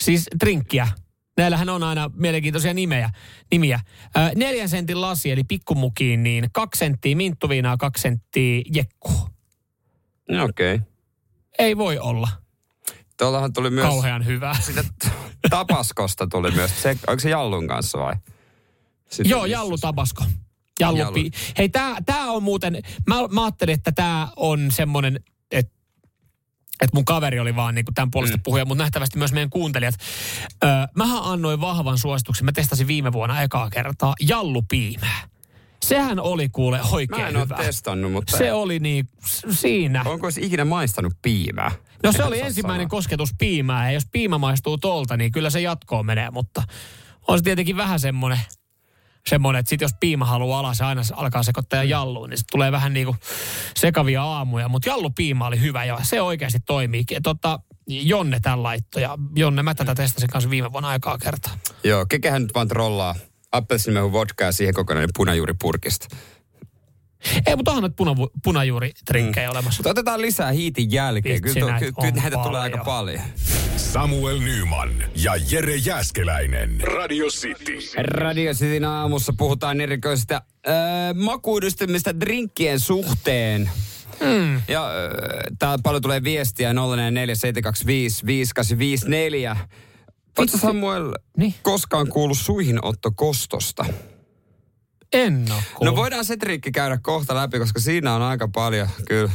Siis 0.02 0.26
drinkkiä. 0.40 0.88
Näillähän 1.36 1.68
on 1.68 1.82
aina 1.82 2.10
mielenkiintoisia 2.14 2.74
nimeä, 2.74 3.10
nimiä. 3.50 3.80
Ö, 4.16 4.20
neljän 4.36 4.68
sentin 4.68 5.00
lasi, 5.00 5.30
eli 5.30 5.44
pikkumukiin, 5.44 6.22
niin 6.22 6.48
kaksi 6.52 6.78
senttiä 6.78 7.16
minttuviinaa, 7.16 7.76
kaksi 7.76 8.02
senttiä 8.02 8.62
jekkua. 10.28 10.44
Okei. 10.44 10.74
Okay. 10.74 10.86
Ei 11.58 11.76
voi 11.76 11.98
olla. 11.98 12.28
Tuollahan 13.18 13.52
tuli 13.52 13.70
myös... 13.70 13.86
Kauhean 13.86 14.26
hyvä. 14.26 14.56
Sitä 14.60 14.84
tapaskosta 15.50 16.26
tuli 16.26 16.50
myös. 16.50 16.82
Se, 16.82 16.96
onko 17.06 17.20
se 17.20 17.30
Jallun 17.30 17.68
kanssa 17.68 17.98
vai? 17.98 18.14
Sitten 19.10 19.30
Joo, 19.30 19.46
Jallu 19.46 19.78
Tabasko. 19.78 20.24
Jallu. 20.80 20.98
Jallu. 20.98 21.18
Hei, 21.58 21.68
tää, 21.68 21.96
tää 22.06 22.24
on 22.24 22.42
muuten, 22.42 22.82
mä, 23.06 23.14
mä 23.30 23.44
ajattelin, 23.44 23.74
että 23.74 23.92
tää 23.92 24.28
on 24.36 24.70
semmonen, 24.70 25.20
että 25.50 25.72
että 26.80 26.96
mun 26.96 27.04
kaveri 27.04 27.40
oli 27.40 27.56
vaan 27.56 27.74
niin 27.74 27.84
tämän 27.94 28.10
puolesta 28.10 28.36
mm. 28.36 28.42
puhuja, 28.42 28.64
mutta 28.64 28.84
nähtävästi 28.84 29.18
myös 29.18 29.32
meidän 29.32 29.50
kuuntelijat. 29.50 29.94
Öö, 30.64 30.70
mähän 30.96 31.22
annoin 31.22 31.60
vahvan 31.60 31.98
suosituksen, 31.98 32.44
mä 32.44 32.52
testasin 32.52 32.86
viime 32.86 33.12
vuonna 33.12 33.42
ekaa 33.42 33.70
kertaa 33.70 34.14
jallupiimää. 34.20 35.28
Sehän 35.82 36.20
oli 36.20 36.48
kuule 36.48 36.80
oikein 36.90 37.20
Mä 37.20 37.28
en 37.28 37.40
hyvä. 37.40 37.54
ole 37.56 37.64
testannut, 37.64 38.12
mutta... 38.12 38.36
Se 38.36 38.52
oli 38.52 38.78
niin, 38.78 39.08
siinä. 39.50 40.02
Onko 40.06 40.26
olisi 40.26 40.40
ikinä 40.46 40.64
maistanut 40.64 41.12
piimää? 41.22 41.70
No 42.02 42.12
se 42.12 42.24
oli 42.24 42.40
ensimmäinen 42.40 42.84
sanoa. 42.84 42.90
kosketus 42.90 43.30
piimää. 43.38 43.86
Ja 43.86 43.92
jos 43.94 44.06
piimä 44.12 44.38
maistuu 44.38 44.78
tolta, 44.78 45.16
niin 45.16 45.32
kyllä 45.32 45.50
se 45.50 45.60
jatkoon 45.60 46.06
menee. 46.06 46.30
Mutta 46.30 46.62
on 47.28 47.38
se 47.38 47.44
tietenkin 47.44 47.76
vähän 47.76 48.00
semmoinen, 48.00 48.40
semmoinen 49.26 49.60
että 49.60 49.70
sit 49.70 49.80
jos 49.80 49.94
piima 50.00 50.24
haluaa 50.24 50.60
alas 50.60 50.78
ja 50.78 50.88
aina 50.88 51.02
alkaa 51.12 51.42
sekoittaa 51.42 51.76
ja 51.78 51.84
jalluun, 51.84 52.30
niin 52.30 52.38
se 52.38 52.44
tulee 52.52 52.72
vähän 52.72 52.92
niin 52.92 53.06
kuin 53.06 53.16
sekavia 53.76 54.24
aamuja. 54.24 54.68
Mutta 54.68 54.88
jallupiima 54.88 55.46
oli 55.46 55.60
hyvä 55.60 55.84
ja 55.84 55.98
se 56.02 56.20
oikeasti 56.22 56.60
toimii. 56.60 57.04
Tota, 57.22 57.60
Jonne 57.86 58.40
tämän 58.42 58.62
laittoi 58.62 59.02
ja 59.02 59.18
Jonne 59.36 59.62
mä 59.62 59.74
tätä 59.74 59.94
testasin 59.94 60.28
kanssa 60.28 60.50
viime 60.50 60.72
vuonna 60.72 60.88
aikaa 60.88 61.18
kertaa. 61.18 61.52
Joo, 61.84 62.06
kekehän 62.06 62.42
nyt 62.42 62.54
vaan 62.54 62.68
trollaa 62.68 63.14
appelsiinimehu 63.52 64.12
vodkaa 64.12 64.48
ja 64.48 64.52
siihen 64.52 64.74
kokonainen 64.74 65.10
punajuuripurkista. 65.16 66.16
Ei, 67.46 67.56
mutta 67.56 67.70
onhan 67.70 67.82
nyt 67.82 67.96
puna, 67.96 68.14
punajuuritrinkkeja 68.44 69.48
mm. 69.48 69.52
olemassa. 69.52 69.78
Mutta 69.80 69.90
otetaan 69.90 70.22
lisää 70.22 70.52
hiitin 70.52 70.92
jälkeen. 70.92 71.42
Vitsi, 71.42 71.60
Kyllä, 71.60 71.70
näitä 71.72 71.86
ky, 71.86 71.92
kyllä 72.00 72.10
näitä 72.10 72.30
tulee 72.30 72.42
paljon. 72.42 72.62
aika 72.62 72.84
paljon. 72.84 73.20
Samuel 73.76 74.38
Nyman 74.38 75.04
ja 75.16 75.32
Jere 75.50 75.76
Jäskeläinen. 75.76 76.80
Radio 76.80 77.26
City. 77.26 77.78
Radio 77.96 78.54
Cityn 78.54 78.84
aamussa 78.84 79.32
puhutaan 79.38 79.80
erikoisista 79.80 80.34
äh, 80.34 80.42
makuudustamista 81.14 82.20
drinkkien 82.20 82.80
suhteen. 82.80 83.70
Mm. 84.20 84.62
Ja 84.68 84.86
äh, 84.86 84.92
täällä 85.58 85.78
paljon 85.82 86.02
tulee 86.02 86.22
viestiä 86.22 86.72
047255854. 86.72 86.76
Oletko 90.38 90.58
Samuel 90.58 91.12
Niin. 91.36 91.54
koskaan 91.62 92.08
kuullut 92.08 92.38
suihinottokostosta? 92.38 93.84
En 95.12 95.46
ole 95.52 95.62
No 95.90 95.96
voidaan 95.96 96.24
se 96.24 96.36
trinkki 96.36 96.70
käydä 96.72 96.98
kohta 97.02 97.34
läpi, 97.34 97.58
koska 97.58 97.80
siinä 97.80 98.14
on 98.14 98.22
aika 98.22 98.48
paljon 98.48 98.88
kyllä 99.08 99.30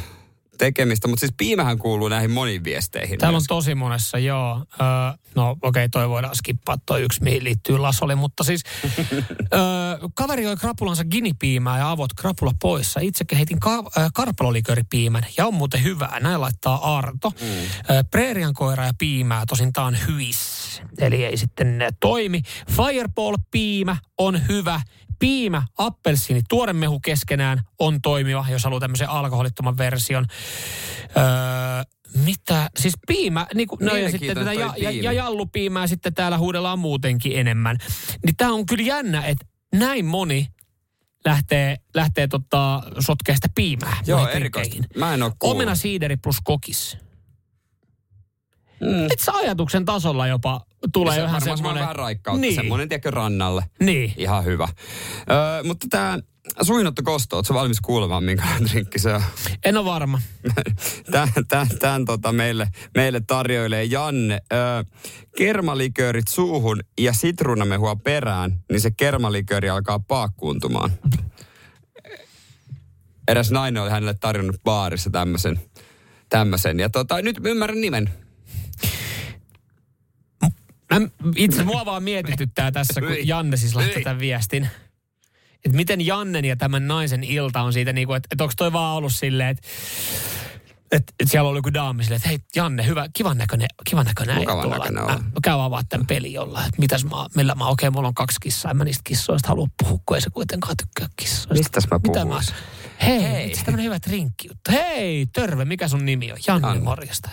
tekemistä. 0.58 1.08
Mutta 1.08 1.20
siis 1.20 1.34
piimähän 1.36 1.78
kuuluu 1.78 2.08
näihin 2.08 2.30
moniin 2.30 2.64
viesteihin. 2.64 3.18
Täällä 3.18 3.36
on 3.36 3.42
tosi 3.48 3.74
monessa, 3.74 4.18
joo. 4.18 4.64
Öö, 4.80 4.86
no 5.34 5.50
okei, 5.50 5.68
okay, 5.68 5.88
toi 5.88 6.08
voidaan 6.08 6.36
skippaa 6.36 6.78
toi 6.86 7.02
yksi, 7.02 7.22
mihin 7.22 7.44
liittyy 7.44 7.78
Lasoli, 7.78 8.14
mutta 8.14 8.44
siis 8.44 8.62
öö, 9.54 9.60
kaveri 10.14 10.42
joi 10.42 10.56
krapulansa 10.56 11.04
ginipiimää 11.04 11.78
ja 11.78 11.90
avot 11.90 12.14
krapula 12.14 12.52
poissa. 12.60 13.00
Itse 13.00 13.24
heitin 13.36 13.60
ka- 13.60 13.90
äh, 13.98 14.10
karpaloliköripiimän 14.14 15.26
ja 15.36 15.46
on 15.46 15.54
muuten 15.54 15.82
hyvää. 15.82 16.20
Näin 16.20 16.40
laittaa 16.40 16.96
Arto. 16.96 17.30
Mm. 17.30 17.46
Öö, 17.90 18.04
Preerian 18.10 18.54
koira 18.54 18.86
ja 18.86 18.92
piimää, 18.98 19.44
tosin 19.46 19.72
tää 19.72 19.84
on 19.84 19.96
hyis. 20.06 20.82
Eli 20.98 21.24
ei 21.24 21.36
sitten 21.36 21.78
toimi. 22.00 22.42
Fireball-piimä 22.70 23.96
on 24.18 24.48
hyvä. 24.48 24.80
Piimä, 25.18 25.62
appelsiini, 25.78 26.42
tuoremehu 26.48 27.00
keskenään 27.00 27.62
on 27.78 28.02
toimiva, 28.02 28.46
jos 28.50 28.64
haluaa 28.64 28.80
tämmöisen 28.80 29.08
alkoholittoman 29.08 29.78
version. 29.78 30.26
Öö, 31.16 31.24
mitä? 32.24 32.70
Siis 32.78 32.94
piimä, 33.06 33.46
niin 33.54 33.68
kuin, 33.68 33.78
no 33.80 33.96
ja 33.96 34.10
sitten 34.10 34.34
tätä 34.34 34.52
ja, 34.52 34.74
ja, 34.76 34.90
ja 34.90 35.12
jallupiimää 35.12 35.86
sitten 35.86 36.14
täällä 36.14 36.38
huudellaan 36.38 36.78
muutenkin 36.78 37.38
enemmän. 37.38 37.78
Niin 38.26 38.36
tää 38.36 38.50
on 38.50 38.66
kyllä 38.66 38.84
jännä, 38.84 39.22
että 39.22 39.46
näin 39.74 40.04
moni 40.04 40.46
lähtee, 41.24 41.76
lähtee 41.94 42.28
tota, 42.28 42.82
sotkea 42.98 43.34
sitä 43.34 43.48
piimää. 43.54 43.96
Joo, 44.06 44.28
erikoista. 44.28 44.76
Mä 44.96 45.14
en 45.14 45.22
oo 45.22 45.32
kuullut. 45.38 45.56
Omena 45.56 45.74
siideri 45.74 46.16
plus 46.16 46.36
kokis. 46.44 46.98
Mm. 48.80 49.04
Et 49.04 49.20
sä 49.20 49.32
ajatuksen 49.32 49.84
tasolla 49.84 50.26
jopa 50.26 50.60
tulee 50.92 51.16
se 51.16 51.22
vähän 51.22 51.40
semmoinen... 51.40 51.80
vähän 51.80 51.96
raikkautta, 51.96 52.40
Niin. 52.40 52.54
semmoinen 52.54 52.88
tiedätkö 52.88 53.10
rannalle. 53.10 53.64
Niin. 53.80 54.12
Ihan 54.16 54.44
hyvä. 54.44 54.68
Öö, 55.30 55.62
mutta 55.64 55.86
tämä 55.90 56.18
suinottokosto, 56.62 57.36
ootko 57.36 57.54
valmis 57.54 57.80
kuulemaan, 57.80 58.24
minkälainen 58.24 58.68
drinkki 58.70 58.98
se 58.98 59.14
on? 59.14 59.22
En 59.64 59.76
ole 59.76 59.84
varma. 59.84 60.20
Tän, 61.12 61.28
tän, 61.48 61.66
tän 61.78 62.04
tota 62.04 62.32
meille, 62.32 62.68
meille 62.94 63.20
tarjoilee 63.26 63.84
Janne. 63.84 64.40
Öö, 64.52 64.82
kermaliköörit 65.36 66.28
suuhun 66.28 66.80
ja 67.00 67.12
sitruunamehua 67.12 67.96
perään, 67.96 68.60
niin 68.70 68.80
se 68.80 68.90
kermalikööri 68.90 69.70
alkaa 69.70 69.98
paakkuuntumaan. 69.98 70.90
Eräs 73.28 73.50
nainen 73.50 73.82
oli 73.82 73.90
hänelle 73.90 74.14
tarjonnut 74.14 74.62
baarissa 74.64 75.10
tämmöisen. 75.10 75.60
tämmöisen. 76.28 76.80
Ja 76.80 76.90
tota, 76.90 77.22
nyt 77.22 77.40
ymmärrän 77.44 77.80
nimen. 77.80 78.10
Mä, 80.94 81.00
itse 81.36 81.64
mua 81.64 81.84
vaan 81.84 82.02
mietityttää 82.02 82.72
tässä, 82.72 83.00
kun 83.00 83.28
Janne 83.28 83.56
siis 83.56 83.74
laittoi 83.74 84.02
tämän 84.02 84.20
viestin. 84.20 84.68
Että 85.64 85.76
miten 85.76 86.06
Jannen 86.06 86.44
ja 86.44 86.56
tämän 86.56 86.88
naisen 86.88 87.24
ilta 87.24 87.62
on 87.62 87.72
siitä, 87.72 87.92
niinku, 87.92 88.12
että, 88.12 88.28
että 88.32 88.44
onko 88.44 88.54
toi 88.56 88.72
vaan 88.72 88.96
ollut 88.96 89.12
silleen, 89.12 89.48
että 89.48 89.68
että 90.92 91.12
et 91.20 91.28
siellä 91.30 91.50
oli 91.50 91.58
joku 91.58 91.74
daami 91.74 92.04
silleen, 92.04 92.16
että 92.16 92.28
hei 92.28 92.38
Janne, 92.56 92.86
hyvä, 92.86 93.08
kivan 93.12 93.38
näköinen, 93.38 93.68
kivan 93.90 94.06
näköinen 94.06 94.36
äijä 94.36 94.46
tuolla. 94.46 94.78
näköinen 94.78 95.04
Mä, 95.04 95.12
mä 95.12 95.40
käyn 95.42 95.60
avaa 95.60 95.82
tämän 95.88 96.06
pelin 96.06 96.32
jollain, 96.32 96.68
että 96.68 96.80
mitäs 96.80 97.04
mä, 97.04 97.10
millä 97.36 97.54
mä, 97.54 97.66
okei, 97.66 97.90
mulla 97.90 98.08
on 98.08 98.14
kaksi 98.14 98.40
kissaa, 98.40 98.70
en 98.70 98.76
mä 98.76 98.84
niistä 98.84 99.02
kissoista 99.04 99.48
halua 99.48 99.66
puhua, 99.82 99.98
kun 100.06 100.16
ei 100.16 100.20
se 100.20 100.30
kuitenkaan 100.30 100.76
tykkää 100.76 101.08
kissoista. 101.16 101.54
Mistäs 101.54 101.88
mä 101.90 102.00
Mitä 102.02 102.26
puhuis? 102.26 102.54
Hei, 103.02 103.22
hei. 103.22 103.46
itse 103.48 103.64
tämmönen 103.64 103.84
hyvä 103.84 104.00
trinkki 104.00 104.48
juttu. 104.48 104.70
Hei, 104.70 105.26
terve, 105.26 105.64
mikä 105.64 105.88
sun 105.88 106.04
nimi 106.04 106.32
on? 106.32 106.38
Janne, 106.46 106.68
Janne. 106.68 106.84
morjesta. 106.84 107.30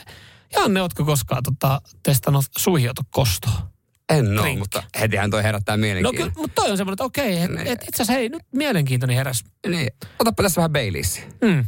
Janne, 0.53 0.81
ootko 0.81 1.05
koskaan 1.05 1.43
tota, 1.43 1.81
testannut 2.03 2.45
suihiotokostoa? 2.57 3.67
En 4.09 4.39
ole, 4.39 4.55
mutta 4.55 4.83
hetihän 4.99 5.31
toi 5.31 5.43
herättää 5.43 5.77
No 5.77 5.81
mielenkiintoa. 5.81 6.25
kyllä, 6.25 6.31
mutta 6.37 6.61
toi 6.61 6.71
on 6.71 6.77
semmoinen, 6.77 6.93
että 6.93 7.03
okei, 7.03 7.41
et, 7.41 7.51
Niin. 7.51 7.67
et, 7.67 7.81
itse 7.83 7.95
asiassa 8.03 8.13
hei, 8.13 8.29
nyt 8.29 8.43
mielenkiintoinen 8.51 9.17
heräs. 9.17 9.43
Niin, 9.67 9.89
otapa 10.19 10.43
tässä 10.43 10.59
vähän 10.59 10.71
Baileys. 10.71 11.21
Mm. 11.41 11.65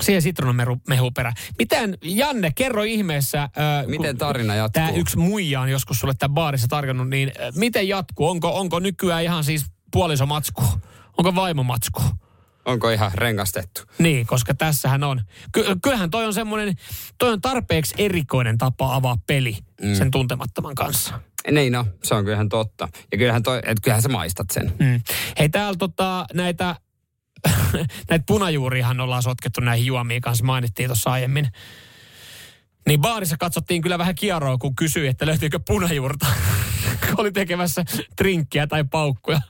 Siihen 0.00 0.22
sitruunamehu 0.22 1.10
perään. 1.14 1.34
Miten, 1.58 1.98
Janne, 2.02 2.52
kerro 2.54 2.82
ihmeessä. 2.82 3.42
Äh, 3.42 3.50
Miten 3.86 4.18
tarina 4.18 4.54
jatkuu? 4.54 4.72
Tämä 4.72 4.90
yksi 4.90 5.16
muija 5.16 5.60
on 5.60 5.68
joskus 5.68 6.00
sulle 6.00 6.14
tämän 6.18 6.34
baarissa 6.34 6.68
tarjonnut, 6.68 7.08
niin 7.08 7.28
äh, 7.40 7.48
miten 7.54 7.88
jatkuu? 7.88 8.28
Onko, 8.28 8.58
onko 8.58 8.78
nykyään 8.78 9.22
ihan 9.24 9.44
siis 9.44 9.64
puolisomatsku? 9.92 10.62
Onko 11.18 11.34
vaimomatsku? 11.34 12.02
Onko 12.68 12.90
ihan 12.90 13.10
rengastettu? 13.14 13.82
Niin, 13.98 14.26
koska 14.26 14.54
tässähän 14.54 15.04
on. 15.04 15.20
Ky- 15.52 15.64
kyllähän 15.82 16.10
toi 16.10 16.26
on 16.26 16.34
semmoinen, 16.34 16.74
toi 17.18 17.32
on 17.32 17.40
tarpeeksi 17.40 17.94
erikoinen 17.98 18.58
tapa 18.58 18.94
avaa 18.94 19.16
peli 19.26 19.58
mm. 19.82 19.94
sen 19.94 20.10
tuntemattoman 20.10 20.74
kanssa. 20.74 21.20
Niin 21.50 21.72
no, 21.72 21.86
se 22.02 22.14
on 22.14 22.24
kyllähän 22.24 22.48
totta. 22.48 22.88
Ja 23.12 23.18
kyllähän, 23.18 23.42
toi, 23.42 23.60
et 23.64 23.80
kyllähän 23.82 24.02
sä 24.02 24.08
maistat 24.08 24.50
sen. 24.50 24.72
Mm. 24.78 25.00
Hei, 25.38 25.48
täällä 25.48 25.76
tota, 25.78 26.26
näitä, 26.34 26.76
näitä 28.10 28.24
punajuuriahan 28.26 29.00
ollaan 29.00 29.22
sotkettu 29.22 29.60
näihin 29.60 29.86
juomiin 29.86 30.20
kanssa, 30.20 30.44
mainittiin 30.44 30.88
tuossa 30.88 31.10
aiemmin. 31.10 31.48
Niin 32.86 33.00
baarissa 33.00 33.36
katsottiin 33.36 33.82
kyllä 33.82 33.98
vähän 33.98 34.14
kieroa, 34.14 34.58
kun 34.58 34.76
kysyi, 34.76 35.06
että 35.06 35.26
löytyykö 35.26 35.58
punajuurta, 35.66 36.26
kun 37.06 37.14
oli 37.16 37.32
tekemässä 37.32 37.84
trinkkiä 38.16 38.66
tai 38.66 38.84
paukkuja. 38.84 39.40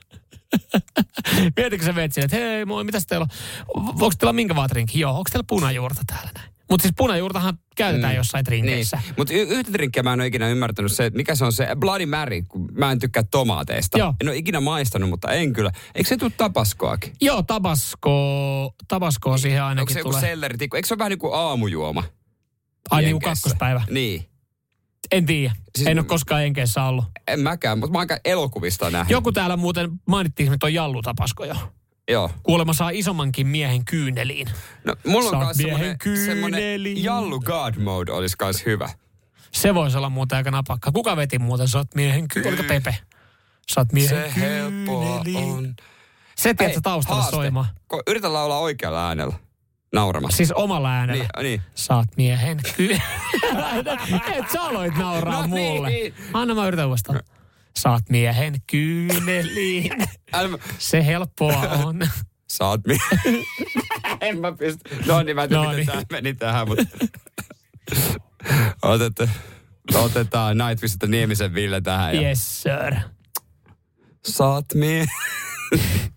Mietitkö 1.57 1.85
sä 1.85 1.95
vetsin, 1.95 2.23
että 2.23 2.37
hei, 2.37 2.65
moi, 2.65 2.83
mitäs 2.83 3.05
teillä 3.07 3.27
on? 3.67 3.87
Onko 3.87 4.11
teillä 4.19 4.33
minkä 4.33 4.55
vaan 4.55 4.69
trinkki? 4.69 4.99
Joo, 4.99 5.11
onko 5.11 5.29
teillä 5.31 5.45
punajuurta 5.47 6.01
täällä 6.07 6.31
näin? 6.35 6.49
Mutta 6.69 6.81
siis 6.81 6.93
punajuurtahan 6.97 7.59
käytetään 7.75 8.13
mm. 8.13 8.17
jossain 8.17 8.45
trinkeissä. 8.45 8.97
Niin. 8.97 9.13
Mutta 9.17 9.33
y- 9.33 9.47
yhtä 9.49 9.73
drinkkiä 9.73 10.03
mä 10.03 10.13
en 10.13 10.19
ole 10.19 10.27
ikinä 10.27 10.47
ymmärtänyt 10.47 10.91
se, 10.91 11.11
mikä 11.13 11.35
se 11.35 11.45
on 11.45 11.53
se 11.53 11.67
Bloody 11.79 12.05
Mary, 12.05 12.41
kun 12.41 12.69
mä 12.71 12.91
en 12.91 12.99
tykkää 12.99 13.23
tomaateista. 13.31 13.97
Joo. 13.97 14.13
En 14.21 14.27
ole 14.27 14.37
ikinä 14.37 14.59
maistanut, 14.59 15.09
mutta 15.09 15.31
en 15.31 15.53
kyllä. 15.53 15.71
Eikö 15.95 16.09
se 16.09 16.17
tule 16.17 16.31
tapaskoakin? 16.37 17.13
Joo, 17.21 17.43
tabasko, 17.43 18.73
tabasko 18.87 19.37
siihen 19.37 19.63
ainakin 19.63 19.81
Onko 19.81 19.93
se 19.93 19.99
joku 19.99 20.09
tulee. 20.09 20.21
selleritikku? 20.21 20.75
Eikö 20.75 20.87
se 20.87 20.93
ole 20.93 20.99
vähän 20.99 21.09
niin 21.09 21.19
kuin 21.19 21.33
aamujuoma? 21.35 22.03
Ai 22.89 23.01
niin 23.01 23.13
kuin 23.13 23.21
kakkospäivä. 23.21 23.81
Niin. 23.89 24.25
En 25.11 25.25
tiedä. 25.25 25.53
Siis- 25.77 25.87
en 25.87 25.99
ole 25.99 26.05
koskaan 26.05 26.43
Enkeissä 26.43 26.83
ollut. 26.83 27.05
En 27.27 27.39
mäkään, 27.39 27.79
mutta 27.79 27.91
mä 27.91 27.97
oon 27.97 28.01
aika 28.01 28.17
elokuvista 28.25 28.89
nähnyt. 28.89 29.09
Joku 29.11 29.31
täällä 29.31 29.57
muuten 29.57 29.89
mainittiin, 30.05 30.53
että 30.53 30.65
on 30.65 30.73
jallutapasko 30.73 31.45
jo. 31.45 31.55
Joo. 32.11 32.31
Kuulemma 32.43 32.73
saa 32.73 32.89
isommankin 32.89 33.47
miehen 33.47 33.85
kyyneliin. 33.85 34.47
No, 34.83 34.95
mulla 35.07 35.29
on 35.37 35.45
myös 35.45 35.97
kyyneli. 35.99 37.03
Jallu 37.03 37.39
God 37.39 37.75
Mode 37.75 38.11
olisi 38.11 38.37
kans 38.37 38.65
hyvä. 38.65 38.89
Se 39.51 39.75
voisi 39.75 39.97
olla 39.97 40.09
muuten 40.09 40.35
aika 40.37 40.51
napakka. 40.51 40.91
Kuka 40.91 41.15
veti 41.17 41.39
muuten? 41.39 41.67
Sä 41.67 41.77
oot 41.77 41.95
miehen 41.95 42.27
kyyneli. 42.27 42.55
Oliko 42.55 42.67
Pepe? 42.67 42.95
Sä 43.73 43.81
oot 43.81 43.93
miehen 43.93 44.09
Se 44.33 44.41
helppoa 44.41 45.21
on. 45.35 45.75
Se 46.35 46.53
tiedät 46.53 46.75
taustalla 46.83 47.21
haaste. 47.21 47.35
soimaan. 47.35 47.65
Ko- 47.93 48.03
Yritä 48.07 48.33
laulaa 48.33 48.59
oikealla 48.59 49.07
äänellä. 49.07 49.35
Nauramassa. 49.93 50.37
Siis 50.37 50.51
omalla 50.51 50.91
äänellä. 50.91 51.23
Niin, 51.37 51.43
niin. 51.43 51.61
Oot 51.95 52.07
miehen 52.17 52.59
kyyneli. 52.77 53.01
Et 54.33 54.49
sä 54.53 54.61
aloit 54.61 54.95
nauraa 54.97 55.41
No 55.41 55.47
mulle. 55.47 55.89
niin. 55.89 56.13
Anna 56.33 56.55
mä 56.55 56.67
yritän 56.67 56.87
uudestaan. 56.87 57.19
Oot 57.85 58.01
miehen 58.09 58.55
kyyneliin. 58.67 59.91
Se 60.77 61.05
helppoa 61.05 61.53
on. 61.85 61.99
sä 62.51 62.65
oot 62.65 62.81
mi- 62.87 62.97
en 64.21 64.39
mä 64.39 64.51
pysty. 64.51 64.95
No 65.07 65.23
niin, 65.23 65.35
mä 65.35 65.43
en 65.43 65.49
tiedä, 65.49 65.63
No 65.63 65.69
miten 65.69 65.85
niin. 65.85 65.87
tää 65.87 66.01
meni 66.11 66.33
tähän, 66.33 66.67
mutta... 66.67 66.83
Otetaan, 68.81 69.29
otetaan 69.93 70.57
Nightwishista 70.57 71.07
Niemisen 71.07 71.53
Ville 71.53 71.81
tähän. 71.81 72.15
Ja... 72.15 72.21
Yes, 72.21 72.61
sir. 72.61 72.95
Sä 74.27 74.45
oot 74.45 74.65
mie... 74.73 75.05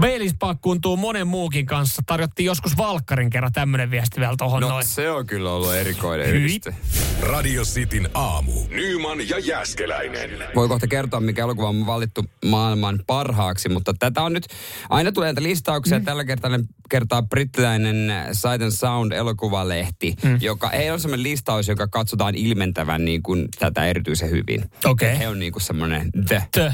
Baileys 0.00 0.34
pakkuuntuu 0.38 0.96
monen 0.96 1.26
muukin 1.26 1.66
kanssa. 1.66 2.02
Tarjottiin 2.06 2.46
joskus 2.46 2.76
Valkkarin 2.76 3.30
kerran 3.30 3.52
tämmönen 3.52 3.90
viesti 3.90 4.20
vielä 4.20 4.34
tohon 4.38 4.60
No 4.60 4.68
noin. 4.68 4.84
se 4.84 5.10
on 5.10 5.26
kyllä 5.26 5.52
ollut 5.52 5.74
erikoinen 5.74 6.26
Hyi. 6.28 6.36
yhdiste. 6.36 6.74
Radio 7.20 7.62
Cityn 7.62 8.08
aamu. 8.14 8.52
Nyman 8.70 9.28
ja 9.28 9.38
Jäskeläinen. 9.38 10.30
Voi 10.54 10.68
kohta 10.68 10.86
kertoa, 10.86 11.20
mikä 11.20 11.42
elokuva 11.42 11.68
on 11.68 11.86
valittu 11.86 12.24
maailman 12.44 13.00
parhaaksi, 13.06 13.68
mutta 13.68 13.94
tätä 13.98 14.22
on 14.22 14.32
nyt, 14.32 14.46
aina 14.90 15.12
tulee 15.12 15.26
näitä 15.26 15.42
listauksia. 15.42 15.98
Mm. 15.98 16.04
Tällä 16.04 16.24
kertaa, 16.24 16.50
kertaa 16.90 17.22
brittiläinen 17.22 18.12
Sight 18.32 18.62
and 18.62 18.72
Sound 18.72 19.12
elokuvalehti, 19.12 20.14
mm. 20.22 20.38
joka 20.40 20.70
ei 20.70 20.90
ole 20.90 20.98
semmoinen 20.98 21.22
listaus, 21.22 21.68
joka 21.68 21.88
katsotaan 21.88 22.34
ilmentävän 22.34 23.04
niin 23.04 23.22
kuin 23.22 23.48
tätä 23.58 23.86
erityisen 23.86 24.30
hyvin. 24.30 24.64
Okei. 24.84 25.18
He 25.18 25.28
on 25.28 25.38
niin 25.38 25.52
kuin 25.52 25.62
semmoinen 25.62 26.10
the. 26.28 26.42
Tö. 26.52 26.72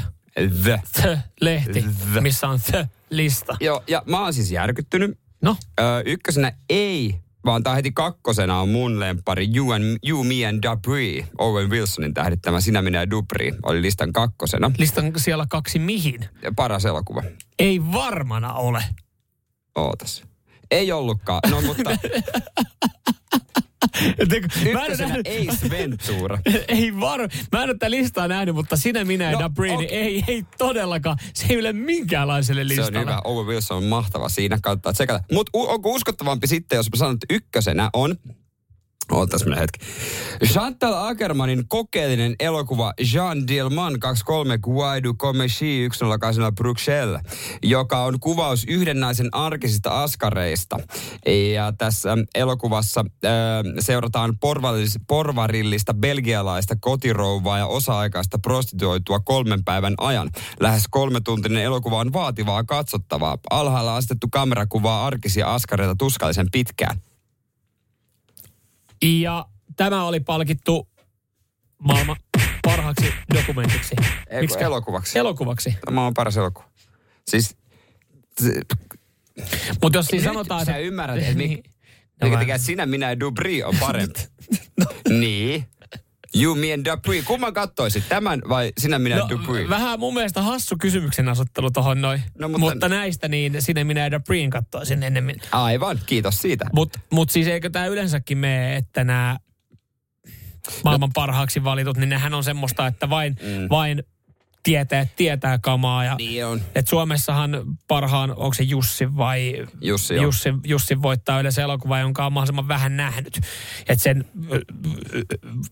The. 0.63 0.81
The-lehti, 1.01 1.85
The. 2.13 2.21
missä 2.21 2.47
on 2.47 2.59
The-lista. 2.71 3.57
Joo, 3.59 3.83
ja 3.87 4.03
mä 4.05 4.19
oon 4.23 4.33
siis 4.33 4.51
järkyttynyt. 4.51 5.17
No, 5.41 5.57
Ö, 5.79 5.83
ykkösenä 6.05 6.51
ei, 6.69 7.15
vaan 7.45 7.63
tää 7.63 7.75
heti 7.75 7.91
kakkosena 7.91 8.59
on 8.59 8.69
mun 8.69 8.99
lempari 8.99 9.47
You, 9.55 9.71
and, 9.71 9.97
you 10.07 10.23
Me 10.23 10.45
and 10.45 10.63
Dupree. 10.63 11.27
Owen 11.37 11.69
Wilsonin 11.69 12.13
tähdittämä 12.13 12.61
Sinä, 12.61 12.81
minä 12.81 12.99
ja 12.99 13.09
Dupree 13.09 13.51
oli 13.63 13.81
listan 13.81 14.13
kakkosena. 14.13 14.71
listan 14.77 15.11
siellä 15.17 15.45
kaksi 15.49 15.79
mihin. 15.79 16.25
Ja 16.43 16.51
paras 16.55 16.85
elokuva. 16.85 17.23
Ei 17.59 17.81
varmana 17.93 18.53
ole. 18.53 18.83
Ootas. 19.75 20.23
Ei 20.71 20.91
ollutkaan. 20.91 21.41
No 21.49 21.61
mutta 21.61 21.91
Mä 24.73 24.85
en 24.85 24.91
ole 24.91 24.97
nähnyt, 25.07 25.27
Ace 25.27 25.69
Ventura. 25.69 26.37
ei 26.67 26.99
var... 26.99 27.19
Mä 27.51 27.63
en 27.63 27.69
ole 27.69 27.73
tätä 27.73 27.91
listaa 27.91 28.27
nähnyt, 28.27 28.55
mutta 28.55 28.77
sinä, 28.77 29.03
minä 29.03 29.23
ja 29.25 29.31
No, 29.31 29.39
Dabrini, 29.39 29.85
okei. 29.85 29.97
ei, 29.97 30.23
ei 30.27 30.43
todellakaan. 30.57 31.17
Se 31.33 31.45
ei 31.49 31.55
yle 31.55 31.73
minkäänlaiselle 31.73 32.61
Se 32.61 32.67
listalle. 32.67 32.97
on 32.99 33.03
hyvä. 33.05 33.21
Owen 33.23 33.47
Wilson 33.47 33.77
on 33.77 33.83
mahtava 33.83 34.29
siinä. 34.29 34.57
Tsekata. 34.93 35.23
Mutta 35.31 35.49
onko 35.53 35.89
uskottavampi 35.89 36.47
sitten, 36.47 36.77
jos 36.77 36.89
mä 36.91 36.97
sanon, 36.97 37.13
että 37.13 37.25
ykkösenä 37.29 37.89
on 37.93 38.15
Ootas 39.11 39.45
minä 39.45 39.55
hetki. 39.55 39.79
Chantal 40.45 40.93
Ackermanin 40.93 41.63
kokeellinen 41.67 42.35
elokuva 42.39 42.93
Jean 43.13 43.47
Dillman 43.47 43.99
23 43.99 44.57
Guaidu 44.57 45.13
Comechi 45.13 45.89
108 45.93 46.55
Bruxelles, 46.55 47.21
joka 47.63 48.03
on 48.03 48.19
kuvaus 48.19 48.65
yhden 48.67 48.99
naisen 48.99 49.29
arkisista 49.31 50.03
askareista. 50.03 50.79
Ja 51.53 51.73
tässä 51.77 52.17
elokuvassa 52.35 53.05
äh, 53.25 53.31
seurataan 53.79 54.37
porvallis, 54.39 54.99
porvarillista 55.07 55.93
belgialaista 55.93 56.75
kotirouvaa 56.79 57.57
ja 57.57 57.65
osa-aikaista 57.65 58.39
prostituoitua 58.39 59.19
kolmen 59.19 59.63
päivän 59.63 59.93
ajan. 59.97 60.29
Lähes 60.59 60.83
kolmetuntinen 60.89 61.63
elokuva 61.63 61.97
on 61.97 62.13
vaativaa 62.13 62.63
katsottavaa. 62.63 63.37
Alhaalla 63.49 63.95
asetettu 63.95 64.27
kamera 64.31 64.65
kuvaa 64.67 65.05
arkisia 65.05 65.53
askareita 65.53 65.95
tuskallisen 65.95 66.47
pitkään. 66.51 67.10
Ja 69.01 69.45
tämä 69.75 70.03
oli 70.03 70.19
palkittu 70.19 70.89
maailman 71.77 72.15
parhaaksi 72.63 73.13
dokumentiksi. 73.33 73.95
Ei, 74.29 74.41
Miksikä? 74.41 74.65
elokuvaksi. 74.65 75.19
Elokuvaksi. 75.19 75.75
Tämä 75.85 76.05
on 76.05 76.13
paras 76.13 76.37
elokuva. 76.37 76.69
Siis, 77.27 77.57
Mutta 79.81 79.97
jos 79.97 80.05
siis 80.05 80.23
sanotaan, 80.23 80.65
sä 80.65 80.77
ymmärrät, 80.77 81.17
että 81.17 81.33
niin. 81.33 81.63
No 82.21 82.27
mikä 82.27 82.39
tekee 82.39 82.57
sinä, 82.57 82.85
minä 82.85 83.09
ja 83.09 83.19
Dubri 83.19 83.63
on 83.63 83.75
parempi. 83.79 84.19
niin. 85.19 85.65
You, 86.35 86.55
me 86.55 86.73
and 86.73 86.85
Dubri. 86.85 87.21
Kumman 87.21 87.53
kattoisit? 87.53 88.03
Tämän 88.09 88.41
vai 88.49 88.71
sinä, 88.77 88.99
minä 88.99 89.15
No, 89.15 89.29
Dubri? 89.29 89.69
vähän 89.69 89.99
mun 89.99 90.13
mielestä 90.13 90.41
hassu 90.41 90.75
kysymyksen 90.81 91.29
asettelu 91.29 91.71
tohon 91.71 92.01
noin. 92.01 92.21
No, 92.39 92.47
mutta, 92.49 92.59
mutta- 92.59 92.89
näistä 92.89 93.27
niin 93.27 93.61
sinne 93.61 93.83
minä 93.83 94.01
ja 94.01 94.11
Dabreen 94.11 94.49
kattoisin 94.49 95.03
ennemmin. 95.03 95.35
Aivan, 95.51 95.99
kiitos 96.05 96.41
siitä. 96.41 96.65
Mutta 96.73 96.99
mut 97.11 97.29
siis 97.29 97.47
eikö 97.47 97.69
tämä 97.69 97.85
yleensäkin 97.85 98.37
mene, 98.37 98.75
että 98.75 99.03
nämä 99.03 99.37
maailman 100.83 101.09
No. 101.09 101.13
parhaaksi 101.13 101.63
valitut, 101.63 101.97
niin 101.97 102.09
nehän 102.09 102.33
on 102.33 102.43
semmoista, 102.43 102.87
että 102.87 103.09
vain, 103.09 103.35
mm. 103.41 103.67
vain 103.69 104.03
tietää, 104.63 105.05
tietää 105.15 105.57
kamaa. 105.57 106.03
Ja, 106.03 106.15
Niin 106.15 106.45
on. 106.45 106.61
et 106.75 106.87
Suomessahan 106.87 107.51
parhaan, 107.87 108.29
onko 108.29 108.53
se 108.53 108.63
Jussi 108.63 109.15
vai 109.17 109.65
Jussi. 109.81 110.15
Jussi, 110.15 110.49
Jussi 110.67 111.01
voittaa 111.01 111.39
yleensä 111.39 111.61
elokuva, 111.61 111.99
jonka 111.99 112.25
on 112.25 112.33
mahdollisimman 112.33 112.67
vähän 112.67 112.97
nähnyt. 112.97 113.39
Et 113.89 114.01
sen 114.01 114.25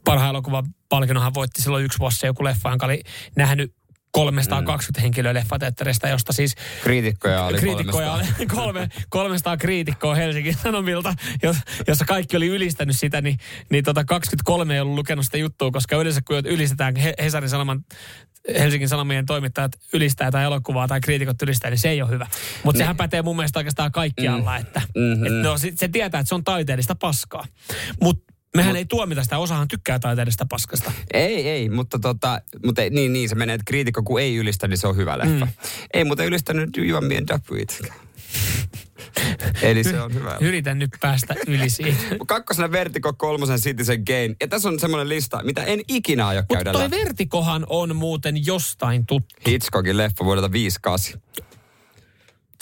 parhaan 0.05 0.29
elokuvan 0.29 0.65
palkinnonhan 0.89 1.33
voitti 1.33 1.61
silloin 1.61 1.85
yksi 1.85 1.99
vuosi 1.99 2.25
joku 2.25 2.43
leffa, 2.43 2.69
jonka 2.69 2.85
oli 2.85 3.01
nähnyt 3.35 3.73
320 4.26 4.99
mm. 4.99 5.01
henkilöä 5.01 5.34
leffateatterista, 5.34 6.07
josta 6.07 6.34
siis 6.34 6.55
Kriitikkoja 6.84 7.43
oli 7.43 7.57
kriitikkoja 7.57 8.11
oli 8.13 8.24
300. 8.24 8.55
kolme, 8.55 8.89
300 9.09 9.57
kriitikkoa 9.57 10.15
Helsingin 10.15 10.57
Sanomilta, 10.63 11.13
jos, 11.43 11.57
jossa 11.88 12.05
kaikki 12.05 12.38
oli 12.38 12.47
ylistänyt 12.47 12.97
sitä, 12.97 13.22
niin, 13.22 13.38
niin 13.70 13.84
tota 13.84 14.03
23 14.05 14.74
ei 14.74 14.80
ollut 14.80 14.95
lukenut 14.95 15.26
sitä 15.26 15.38
juttua, 15.38 15.72
koska 15.72 15.95
yleensä 15.95 16.22
kun 16.28 16.38
ylistetään 16.45 16.95
He- 16.95 17.13
Hesarin 17.20 17.49
Sanoman 17.49 17.86
Helsingin 18.59 18.89
Sanomien 18.89 19.26
toimittajat 19.26 19.72
ylistää 19.93 20.32
tai 20.32 20.43
elokuvaa 20.43 20.88
tai 20.88 21.01
kriitikot 21.01 21.41
ylistää, 21.41 21.70
niin 21.70 21.78
se 21.80 21.89
ei 21.89 22.01
ole 22.01 22.09
hyvä. 22.09 22.28
Mutta 22.63 22.80
sehän 22.80 22.97
pätee 22.97 23.22
mun 23.22 23.36
mielestä 23.36 23.59
oikeastaan 23.59 23.91
kaikkialla, 23.91 24.51
mm. 24.51 24.61
että 24.61 24.82
Mhm. 24.95 25.26
et 25.26 25.43
no, 25.43 25.57
se 25.57 25.88
tietää, 25.88 26.20
että 26.20 26.30
se 26.30 26.36
on 26.36 26.43
taiteellista 26.43 26.95
paskaa. 26.95 27.45
Mutta 28.03 28.34
mehän 28.55 28.75
ei 28.75 28.85
tuomita 28.85 29.23
sitä, 29.23 29.37
osahan 29.37 29.67
tykkää 29.67 29.99
taiteellista 29.99 30.45
paskasta. 30.49 30.91
Ei, 31.13 31.49
ei, 31.49 31.69
mutta 31.69 31.99
tota, 31.99 32.41
mutta 32.65 32.81
ei- 32.81 32.89
niin, 32.89 33.13
niin 33.13 33.29
se 33.29 33.35
menee, 33.35 33.53
että 33.53 33.63
kriitikko 33.67 34.03
kun 34.03 34.21
ei 34.21 34.35
ylistä, 34.35 34.67
niin 34.67 34.77
se 34.77 34.87
on 34.87 34.95
hyvä 34.95 35.17
leffa. 35.17 35.45
Mm. 35.45 35.51
Ei 35.93 36.03
muuten 36.03 36.25
ylistänyt 36.25 36.69
and 37.17 37.29
Dubri. 37.29 37.65
Eli 39.61 39.83
se 39.83 40.01
on 40.01 40.13
hyvä. 40.13 40.37
Yritän 40.41 40.79
nyt 40.79 40.89
päästä 41.01 41.35
yli 41.47 41.69
siitä. 41.69 41.97
Kakkosena 42.27 42.71
Vertigo, 42.71 43.13
kolmosen 43.13 43.59
Citizen 43.59 44.05
Kane. 44.05 44.35
Ja 44.41 44.47
tässä 44.47 44.69
on 44.69 44.79
semmoinen 44.79 45.09
lista, 45.09 45.43
mitä 45.43 45.63
en 45.63 45.81
ikinä 45.87 46.27
aio 46.27 46.41
Mutta 46.41 46.55
käydä 46.55 46.71
toi 46.71 46.83
läpi. 46.83 46.95
Vertikohan 46.97 47.65
on 47.69 47.95
muuten 47.95 48.45
jostain 48.45 49.05
tuttu. 49.05 49.35
Hitchcockin 49.47 49.97
leffa 49.97 50.25
vuodelta 50.25 50.51
58. 50.51 51.21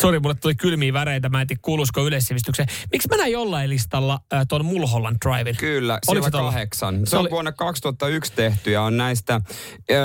Sori, 0.02 0.20
mulle 0.20 0.36
tuli 0.36 0.56
kylmiä 0.56 0.93
väreitä, 0.93 1.30
mä 1.30 1.41
en 1.41 1.48
tiedä 1.48 1.60
kuuluisiko 1.64 2.08
yleissivistykseen. 2.08 2.68
Miksi 2.91 3.08
mä 3.12 3.18
näin 3.18 3.32
jollain 3.32 3.70
listalla 3.70 4.20
äh, 4.34 4.45
tuon 4.50 4.66
Mulholland 4.66 5.18
Driven? 5.26 5.56
Kyllä, 5.56 6.00
Oliko 6.08 6.30
siellä 6.30 6.45
kahdeksan. 6.52 7.00
Se, 7.00 7.10
Se 7.10 7.16
on 7.16 7.22
oli- 7.22 7.30
vuonna 7.30 7.52
2001 7.52 8.34
tehty 8.36 8.72
ja 8.72 8.82
on 8.82 8.98
näistä... 8.98 9.41
Öö, 9.91 9.98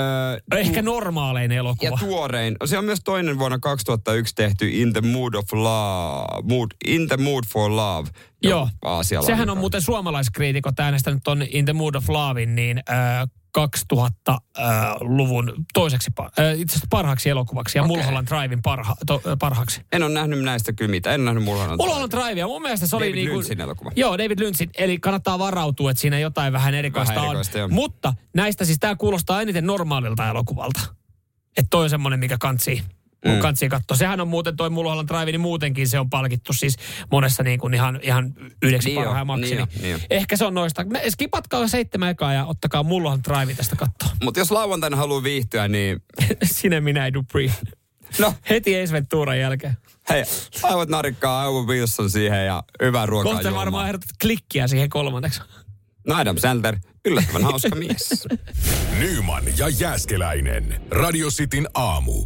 Ehkä 0.57 0.81
normaalein 0.81 1.51
ja 1.51 1.57
elokuva. 1.57 1.97
tuorein. 1.99 2.55
Se 2.65 2.77
on 2.77 2.85
myös 2.85 2.99
toinen 3.03 3.39
vuonna 3.39 3.59
2001 3.59 4.35
tehty 4.35 4.69
In 4.69 4.93
the 4.93 5.01
Mood 5.01 5.33
of 5.33 5.45
Love. 5.53 6.41
Mood, 6.55 6.67
in 6.87 7.07
the 7.07 7.17
Mood 7.17 7.43
for 7.47 7.71
Love. 7.75 8.09
Joo, 8.43 8.69
sehän 9.25 9.49
on 9.49 9.57
muuten 9.57 9.81
suomalaiskriitikot 9.81 10.79
äänestänyt 10.79 11.19
ton 11.23 11.43
In 11.49 11.65
the 11.65 11.73
Mood 11.73 11.95
of 11.95 12.09
Lovein 12.09 12.55
niin 12.55 12.83
äh, 12.89 13.27
2000-luvun 13.59 15.53
toiseksi, 15.73 16.11
äh, 16.19 16.27
itse 16.59 16.73
asiassa 16.73 16.87
parhaaksi 16.89 17.29
elokuvaksi 17.29 17.77
ja 17.77 17.83
Okei. 17.83 17.97
Mulholland 17.97 18.27
Driven 18.27 18.61
parha, 18.61 18.95
to, 19.07 19.21
äh, 19.27 19.37
parhaaksi. 19.39 19.81
En 19.91 20.03
ole 20.03 20.13
nähnyt 20.13 20.41
näistä 20.41 20.73
kyllä 20.73 20.91
mitään. 20.91 21.13
En 21.13 21.21
ole 21.21 21.25
nähnyt 21.25 21.43
Mulholland. 21.43 21.77
Mulholland 21.77 22.11
Drive, 22.11 22.39
ja 22.39 22.47
mun 22.47 22.61
mielestä 22.61 22.87
se 22.87 22.95
oli 22.95 23.05
David 23.05 23.15
niinku... 23.15 23.35
Lynchin 23.37 23.61
elokuva. 23.61 23.91
Joo, 23.95 24.17
David 24.17 24.39
Lynchin. 24.39 24.69
Eli 24.77 24.99
kannattaa 24.99 25.39
varautua, 25.39 25.91
että 25.91 26.01
siinä 26.01 26.19
jotain 26.19 26.53
vähän 26.53 26.73
erikoista, 26.73 27.15
Vähän 27.15 27.29
erikoista, 27.29 27.57
on. 27.57 27.59
joo. 27.59 27.67
Mutta 27.69 28.13
näistä 28.35 28.65
siis 28.65 28.79
tämä 28.79 28.95
kuulostaa 28.95 29.41
eniten 29.41 29.65
normaalilta 29.65 30.27
elokuvalta. 30.27 30.79
Että 31.57 31.67
toi 31.69 31.83
on 31.83 31.89
semmoinen, 31.89 32.19
mikä 32.19 32.37
kantsii. 32.39 32.83
Mun 33.25 33.35
Mm. 33.35 33.41
kantsii 33.41 33.69
katsoa. 33.69 33.97
Sehän 33.97 34.21
on 34.21 34.27
muuten 34.27 34.55
toi 34.55 34.69
Mulholland 34.69 35.07
Drive, 35.09 35.25
niin 35.25 35.41
muutenkin 35.41 35.87
se 35.87 35.99
on 35.99 36.09
palkittu 36.09 36.53
siis 36.53 36.77
monessa 37.11 37.43
niin 37.43 37.59
kuin 37.59 37.73
ihan, 37.73 37.99
ihan 38.01 38.33
yhdeksi 38.61 38.89
Niin 38.89 38.95
parhaan 38.99 39.19
jo, 39.21 39.25
maksi. 39.25 39.55
niin 39.55 39.67
niin 39.81 39.81
niin. 39.81 39.99
Ehkä 40.09 40.37
se 40.37 40.45
on 40.45 40.53
noista. 40.53 40.83
Me, 40.83 41.01
skipatkaa 41.09 41.67
seitsemän 41.67 42.09
ekaa 42.09 42.33
ja 42.33 42.45
ottakaa 42.45 42.83
Mulholland 42.83 43.23
Drive 43.29 43.53
tästä 43.53 43.75
katsoa. 43.75 44.09
Mutta 44.23 44.39
jos 44.39 44.51
lauantaina 44.51 44.97
haluaa 44.97 45.23
viihtyä, 45.23 45.67
niin 45.67 46.03
Sinä 46.43 46.81
minä 46.81 47.05
ei 47.05 47.13
Dupree. 47.13 47.51
no 48.19 48.33
Heti 48.49 48.81
Ace 48.81 48.93
Venturan 48.93 49.39
jälkeen. 49.39 49.77
hei, 50.09 50.23
aivot 50.63 50.89
narikkaa 50.89 51.47
Owen 51.47 51.67
Wilson 51.67 52.09
siihen 52.09 52.45
ja 52.45 52.63
hyvää 52.81 53.05
ruokaa 53.05 53.33
Kohta 53.33 53.43
varmaan 53.47 53.65
juomaan. 53.65 53.87
ehdotat 53.87 54.09
klikkiä 54.21 54.67
siihen 54.67 54.89
kolmanneksi. 54.89 55.41
No 56.07 56.15
Adam 56.15 56.37
Sandler, 56.37 56.77
yllättävän 57.05 57.43
hauska 57.43 57.75
mies. 57.75 58.27
Nyman 58.99 59.43
ja 59.57 59.69
Jääskeläinen. 59.69 60.81
Radio 60.91 61.27
Cityn 61.29 61.67
aamu. 61.73 62.25